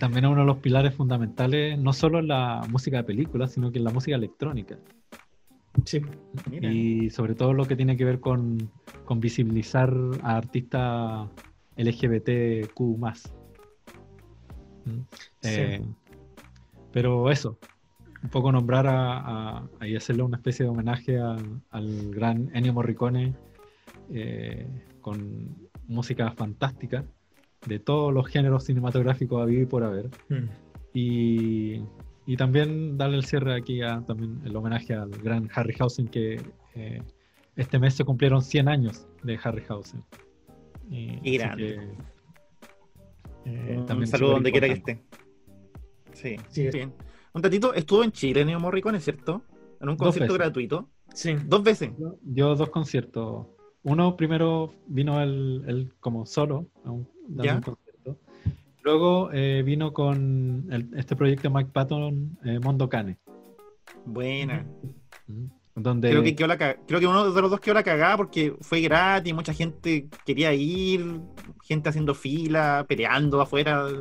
también 0.00 0.24
es 0.24 0.30
uno 0.30 0.40
de 0.40 0.46
los 0.46 0.58
pilares 0.58 0.94
fundamentales, 0.94 1.78
no 1.78 1.92
solo 1.92 2.18
en 2.18 2.28
la 2.28 2.62
música 2.68 2.98
de 2.98 3.04
películas, 3.04 3.52
sino 3.52 3.70
que 3.70 3.78
en 3.78 3.84
la 3.84 3.90
música 3.90 4.16
electrónica. 4.16 4.76
Sí. 5.84 6.00
Mira. 6.50 6.72
Y 6.72 7.10
sobre 7.10 7.36
todo 7.36 7.52
lo 7.54 7.64
que 7.64 7.76
tiene 7.76 7.96
que 7.96 8.04
ver 8.04 8.18
con, 8.18 8.72
con 9.04 9.20
visibilizar 9.20 9.94
a 10.24 10.36
artistas 10.36 11.28
LGBTQ. 11.76 12.80
¿Mm? 14.84 15.00
Sí. 15.40 15.48
Eh, 15.48 15.82
pero 16.92 17.30
eso, 17.30 17.58
un 18.22 18.30
poco 18.30 18.50
nombrar 18.52 18.86
a, 18.86 19.18
a- 19.58 19.68
a- 19.78 19.86
y 19.88 19.96
hacerle 19.96 20.22
una 20.22 20.36
especie 20.38 20.64
de 20.64 20.70
homenaje 20.70 21.18
a- 21.18 21.36
al 21.70 22.10
gran 22.10 22.50
Ennio 22.54 22.72
Morricone 22.72 23.34
eh, 24.12 24.66
con 25.00 25.56
música 25.86 26.32
fantástica 26.32 27.04
de 27.66 27.78
todos 27.78 28.12
los 28.12 28.26
géneros 28.28 28.64
cinematográficos 28.64 29.40
a 29.42 29.44
vivir 29.44 29.68
por 29.68 29.84
haber. 29.84 30.08
Mm. 30.28 30.48
Y, 30.94 31.82
y 32.26 32.36
también 32.36 32.98
darle 32.98 33.16
el 33.18 33.24
cierre 33.24 33.54
aquí 33.54 33.82
a 33.82 34.00
también 34.02 34.40
el 34.44 34.56
homenaje 34.56 34.94
al 34.94 35.10
gran 35.10 35.48
Harryhausen 35.54 36.08
que 36.08 36.40
eh, 36.74 37.02
este 37.56 37.78
mes 37.78 37.94
se 37.94 38.04
cumplieron 38.04 38.42
100 38.42 38.68
años 38.68 39.06
de 39.22 39.38
Harryhausen. 39.42 40.02
Y, 40.90 41.38
grande. 41.38 41.96
que, 43.44 43.50
eh, 43.72 43.76
Un 43.78 43.86
también 43.86 44.06
saludo 44.08 44.32
donde 44.32 44.50
quiera 44.50 44.66
que 44.66 44.74
esté. 44.74 45.02
Sí, 46.12 46.36
Sí. 46.48 46.68
bien. 46.68 46.92
Un 47.32 47.42
tatito, 47.42 47.72
estuvo 47.74 48.02
en 48.02 48.10
Chile, 48.12 48.44
Neo 48.44 48.58
Morricone, 48.58 48.98
¿cierto? 49.00 49.42
En 49.80 49.88
un 49.88 49.96
concierto 49.96 50.34
gratuito. 50.34 50.90
Sí. 51.14 51.36
Dos 51.46 51.62
veces. 51.62 51.90
Yo- 51.98 52.16
Yo 52.24 52.54
dos 52.56 52.70
conciertos. 52.70 53.46
Uno 53.82 54.16
primero 54.16 54.72
vino 54.86 55.22
él, 55.22 55.64
él 55.66 55.92
como 56.00 56.26
solo, 56.26 56.66
a 56.84 56.90
un, 56.90 57.08
dando 57.28 57.44
Ya. 57.44 57.54
un 57.56 57.62
concierto. 57.62 58.18
Luego 58.82 59.30
eh, 59.32 59.62
vino 59.64 59.92
con 59.92 60.66
el- 60.70 60.90
este 60.96 61.14
proyecto 61.16 61.48
de 61.48 61.54
Mike 61.54 61.70
Patton, 61.72 62.38
eh, 62.44 62.58
Mondo 62.58 62.88
Cane. 62.88 63.18
Buena. 64.04 64.66
¿Mm? 65.26 65.46
Donde 65.82 66.10
Creo 66.10 66.22
que, 66.22 66.34
quedó 66.34 66.46
la 66.48 66.58
ca- 66.58 66.76
creo 66.86 67.00
que 67.00 67.06
uno 67.06 67.30
de 67.32 67.40
los 67.42 67.50
dos 67.50 67.60
quedó 67.60 67.74
la 67.74 67.82
cagada 67.82 68.16
porque 68.16 68.54
fue 68.60 68.80
gratis, 68.80 69.34
mucha 69.34 69.52
gente 69.54 70.08
quería 70.26 70.52
ir, 70.54 71.20
gente 71.64 71.88
haciendo 71.88 72.14
fila, 72.14 72.84
peleando 72.88 73.40
afuera 73.40 73.84
de 73.86 73.92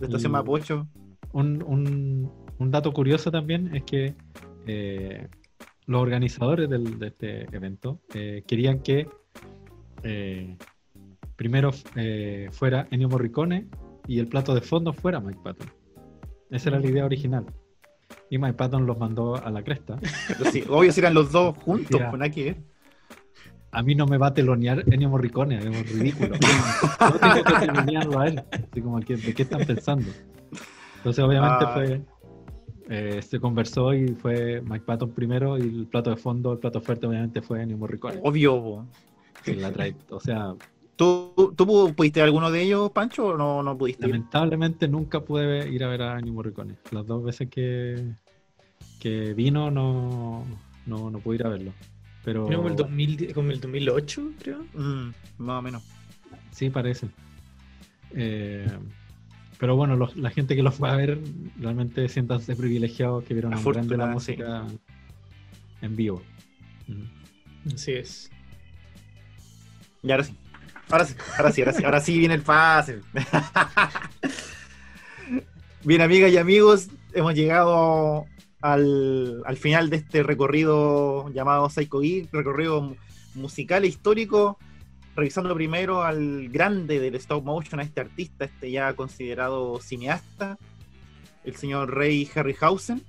la 0.00 0.06
estación 0.06 0.30
Y- 0.30 0.32
Mapocho. 0.32 0.88
un, 1.32 1.62
un- 1.62 2.30
un 2.58 2.70
dato 2.70 2.92
curioso 2.92 3.30
también 3.30 3.74
es 3.74 3.84
que 3.84 4.14
eh, 4.66 5.28
los 5.86 6.00
organizadores 6.02 6.68
del- 6.68 6.98
de 6.98 7.06
este 7.08 7.56
evento 7.56 8.00
eh, 8.14 8.42
querían 8.46 8.80
que 8.80 9.06
eh, 10.02 10.56
primero 11.36 11.70
fuera 12.52 12.86
Ennio 12.90 13.08
Morricone 13.08 13.66
y 14.06 14.18
el 14.18 14.26
plato 14.28 14.54
de 14.54 14.60
fondo 14.60 14.92
fuera 14.92 15.20
Mike 15.20 15.40
Patton. 15.42 15.68
Esa 16.50 16.70
era 16.70 16.80
la 16.80 16.86
idea 16.86 17.04
original. 17.04 17.44
Y 18.30 18.38
Mike 18.38 18.54
Patton 18.54 18.86
los 18.86 18.98
mandó 18.98 19.36
a 19.36 19.50
la 19.50 19.62
cresta. 19.62 19.98
Sí, 20.52 20.62
obvio 20.68 20.92
si 20.92 21.00
eran 21.00 21.14
los 21.14 21.32
dos 21.32 21.56
juntos, 21.58 21.98
que 22.30 22.44
ver. 22.44 22.56
A 23.70 23.82
mí 23.82 23.94
no 23.94 24.06
me 24.06 24.16
va 24.18 24.28
a 24.28 24.34
telonear 24.34 24.82
Ennio 24.90 25.08
Morricone, 25.10 25.58
es 25.58 25.92
ridículo. 25.92 26.36
No 27.00 27.12
tengo 27.12 27.44
que 27.44 27.66
telonearlo 27.66 28.18
a 28.20 28.28
él. 28.28 28.42
Así 28.50 28.80
como 28.82 29.00
¿de 29.00 29.34
qué 29.34 29.42
están 29.42 29.64
pensando? 29.66 30.10
Entonces, 30.96 31.24
obviamente, 31.24 31.64
Ah. 31.66 31.72
fue. 31.74 32.00
eh, 32.90 33.20
se 33.22 33.38
conversó 33.38 33.92
y 33.92 34.08
fue 34.14 34.62
Mike 34.62 34.84
Patton 34.86 35.10
primero 35.12 35.58
y 35.58 35.62
el 35.62 35.86
plato 35.86 36.08
de 36.10 36.16
fondo, 36.16 36.52
el 36.54 36.58
plato 36.58 36.80
fuerte, 36.80 37.06
obviamente, 37.06 37.42
fue 37.42 37.62
Ennio 37.62 37.76
Morricone. 37.78 38.18
Obvio. 38.22 38.86
la 39.46 39.70
trae- 39.72 39.94
o 40.10 40.18
sea, 40.20 40.54
¿Tú, 40.98 41.54
¿Tú 41.56 41.64
pu- 41.64 41.94
pudiste 41.94 42.18
ver 42.18 42.26
alguno 42.26 42.50
de 42.50 42.60
ellos, 42.60 42.90
Pancho, 42.90 43.28
o 43.28 43.36
no, 43.36 43.62
no 43.62 43.78
pudiste? 43.78 44.04
ir? 44.04 44.10
lamentablemente 44.12 44.88
nunca 44.88 45.20
pude 45.20 45.68
ir 45.70 45.84
a 45.84 45.88
ver 45.88 46.02
a 46.02 46.18
Ennio 46.18 46.32
Morricone. 46.32 46.74
Las 46.90 47.06
dos 47.06 47.22
veces 47.22 47.48
que, 47.48 48.02
que 48.98 49.32
vino 49.32 49.70
no, 49.70 50.44
no, 50.86 51.08
no 51.08 51.18
pude 51.20 51.36
ir 51.36 51.46
a 51.46 51.50
verlo. 51.50 51.72
Pero 52.24 52.44
Vino 52.46 52.56
como 52.58 52.68
el, 52.68 52.74
2000, 52.76 53.32
como 53.32 53.50
el 53.52 53.60
2008, 53.60 54.22
creo. 54.40 54.64
Mm, 54.74 55.10
más 55.38 55.58
o 55.60 55.62
menos. 55.62 55.82
Sí, 56.50 56.68
parece. 56.68 57.06
Eh, 58.16 58.66
pero 59.58 59.76
bueno, 59.76 59.94
los- 59.94 60.16
la 60.16 60.30
gente 60.30 60.56
que 60.56 60.64
los 60.64 60.74
fue 60.74 60.90
a 60.90 60.96
ver 60.96 61.18
realmente 61.60 62.08
siéntanse 62.08 62.56
privilegiados 62.56 63.22
que 63.22 63.34
vieron 63.34 63.54
a 63.54 63.58
un 63.58 63.64
grande 63.64 63.96
la 63.96 64.06
sí. 64.06 64.12
música 64.14 64.64
en 65.80 65.94
vivo. 65.96 66.22
Mm. 66.88 67.72
Así 67.74 67.92
es. 67.92 68.30
Y 70.02 70.10
ahora 70.10 70.24
sí. 70.24 70.32
Ahora 70.90 71.04
sí, 71.04 71.14
ahora 71.36 71.52
sí, 71.52 71.60
ahora 71.62 71.72
sí, 71.72 71.84
ahora 71.84 72.00
sí 72.00 72.18
viene 72.18 72.34
el 72.34 72.42
fácil. 72.42 73.02
Bien, 75.84 76.00
amigas 76.00 76.32
y 76.32 76.36
amigos, 76.38 76.88
hemos 77.12 77.34
llegado 77.34 78.26
al, 78.60 79.42
al 79.44 79.56
final 79.56 79.90
de 79.90 79.96
este 79.96 80.22
recorrido 80.22 81.30
llamado 81.32 81.68
Psycho 81.70 82.00
Geek, 82.00 82.32
recorrido 82.32 82.80
mu- 82.82 82.96
musical 83.34 83.84
e 83.84 83.88
histórico, 83.88 84.58
revisando 85.14 85.54
primero 85.54 86.02
al 86.02 86.48
grande 86.48 87.00
del 87.00 87.14
stop 87.16 87.44
motion, 87.44 87.80
a 87.80 87.84
este 87.84 88.00
artista, 88.00 88.44
este 88.46 88.70
ya 88.70 88.92
considerado 88.94 89.80
cineasta, 89.80 90.58
el 91.44 91.54
señor 91.56 91.94
Ray 91.94 92.28
Harryhausen. 92.34 93.02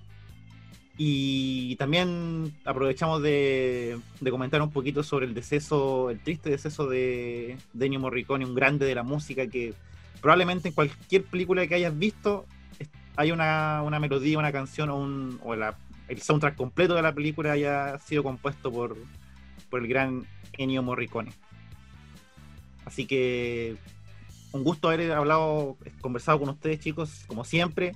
Y 1.01 1.77
también 1.77 2.53
aprovechamos 2.65 3.21
de, 3.21 3.97
comentar 4.29 4.61
un 4.61 4.69
poquito 4.69 5.01
sobre 5.01 5.27
el 5.27 5.33
deceso, 5.33 6.09
el 6.09 6.19
triste 6.19 6.49
deceso 6.49 6.89
de, 6.89 7.57
Ennio 7.79 8.01
Morricone, 8.01 8.43
un 8.43 8.53
grande 8.53 8.85
de 8.85 8.95
la 8.95 9.03
música 9.03 9.47
que 9.47 9.73
probablemente 10.19 10.67
en 10.67 10.73
cualquier 10.73 11.23
película 11.23 11.65
que 11.67 11.75
hayas 11.75 11.97
visto 11.97 12.45
hay 13.15 13.31
una, 13.31 13.81
una 13.81 13.97
melodía, 13.97 14.37
una 14.37 14.51
canción 14.51 14.89
o, 14.89 14.97
un, 14.97 15.39
o 15.41 15.55
la- 15.55 15.77
el 16.09 16.21
soundtrack 16.21 16.57
completo 16.57 16.95
de 16.95 17.01
la 17.01 17.13
película 17.13 17.53
haya 17.53 17.97
sido 17.99 18.21
compuesto 18.21 18.69
por, 18.69 18.97
por 19.69 19.79
el 19.79 19.87
gran 19.87 20.25
Ennio 20.57 20.83
Morricone. 20.83 21.31
Así 22.83 23.05
que 23.05 23.77
un 24.51 24.65
gusto 24.65 24.89
haber 24.89 25.13
hablado, 25.13 25.77
conversado 26.01 26.39
con 26.39 26.49
ustedes 26.49 26.81
chicos, 26.81 27.23
como 27.25 27.45
siempre, 27.45 27.95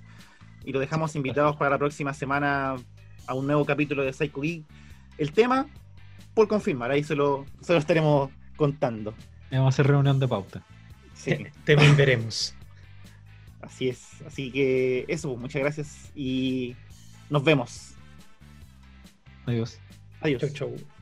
y 0.63 0.71
los 0.71 0.80
dejamos 0.80 1.17
invitados 1.17 1.57
para 1.57 1.71
la 1.71 1.77
próxima 1.77 2.13
semana 2.13 2.77
a 3.28 3.34
un 3.34 3.48
nuevo 3.48 3.66
capítulo 3.66 4.04
de 4.04 4.14
Psycho 4.14 4.41
Geek. 4.41 4.64
El 5.18 5.32
tema, 5.32 5.68
por 6.34 6.48
confirmar, 6.48 6.91
ahí 6.91 7.04
se 7.04 7.16
lo, 7.16 7.45
se 7.62 7.74
lo 7.74 7.80
estaremos 7.80 8.30
contando. 8.56 9.14
Vamos 9.52 9.66
a 9.66 9.70
hacer 9.70 9.88
reunión 9.88 10.20
de 10.20 10.28
pauta. 10.28 10.64
Sí, 11.14 11.38
Te 11.64 11.76
veremos. 11.76 12.56
así 13.62 13.90
es. 13.90 14.22
Así 14.26 14.52
que 14.52 15.06
eso, 15.08 15.30
pues, 15.30 15.41
muchas 15.41 15.62
gracias 15.62 16.12
y 16.16 16.76
nos 17.30 17.44
vemos. 17.44 17.94
Adiós. 19.45 19.80
Adiós. 20.22 20.41
Chau, 20.41 20.50
chau. 20.50 20.93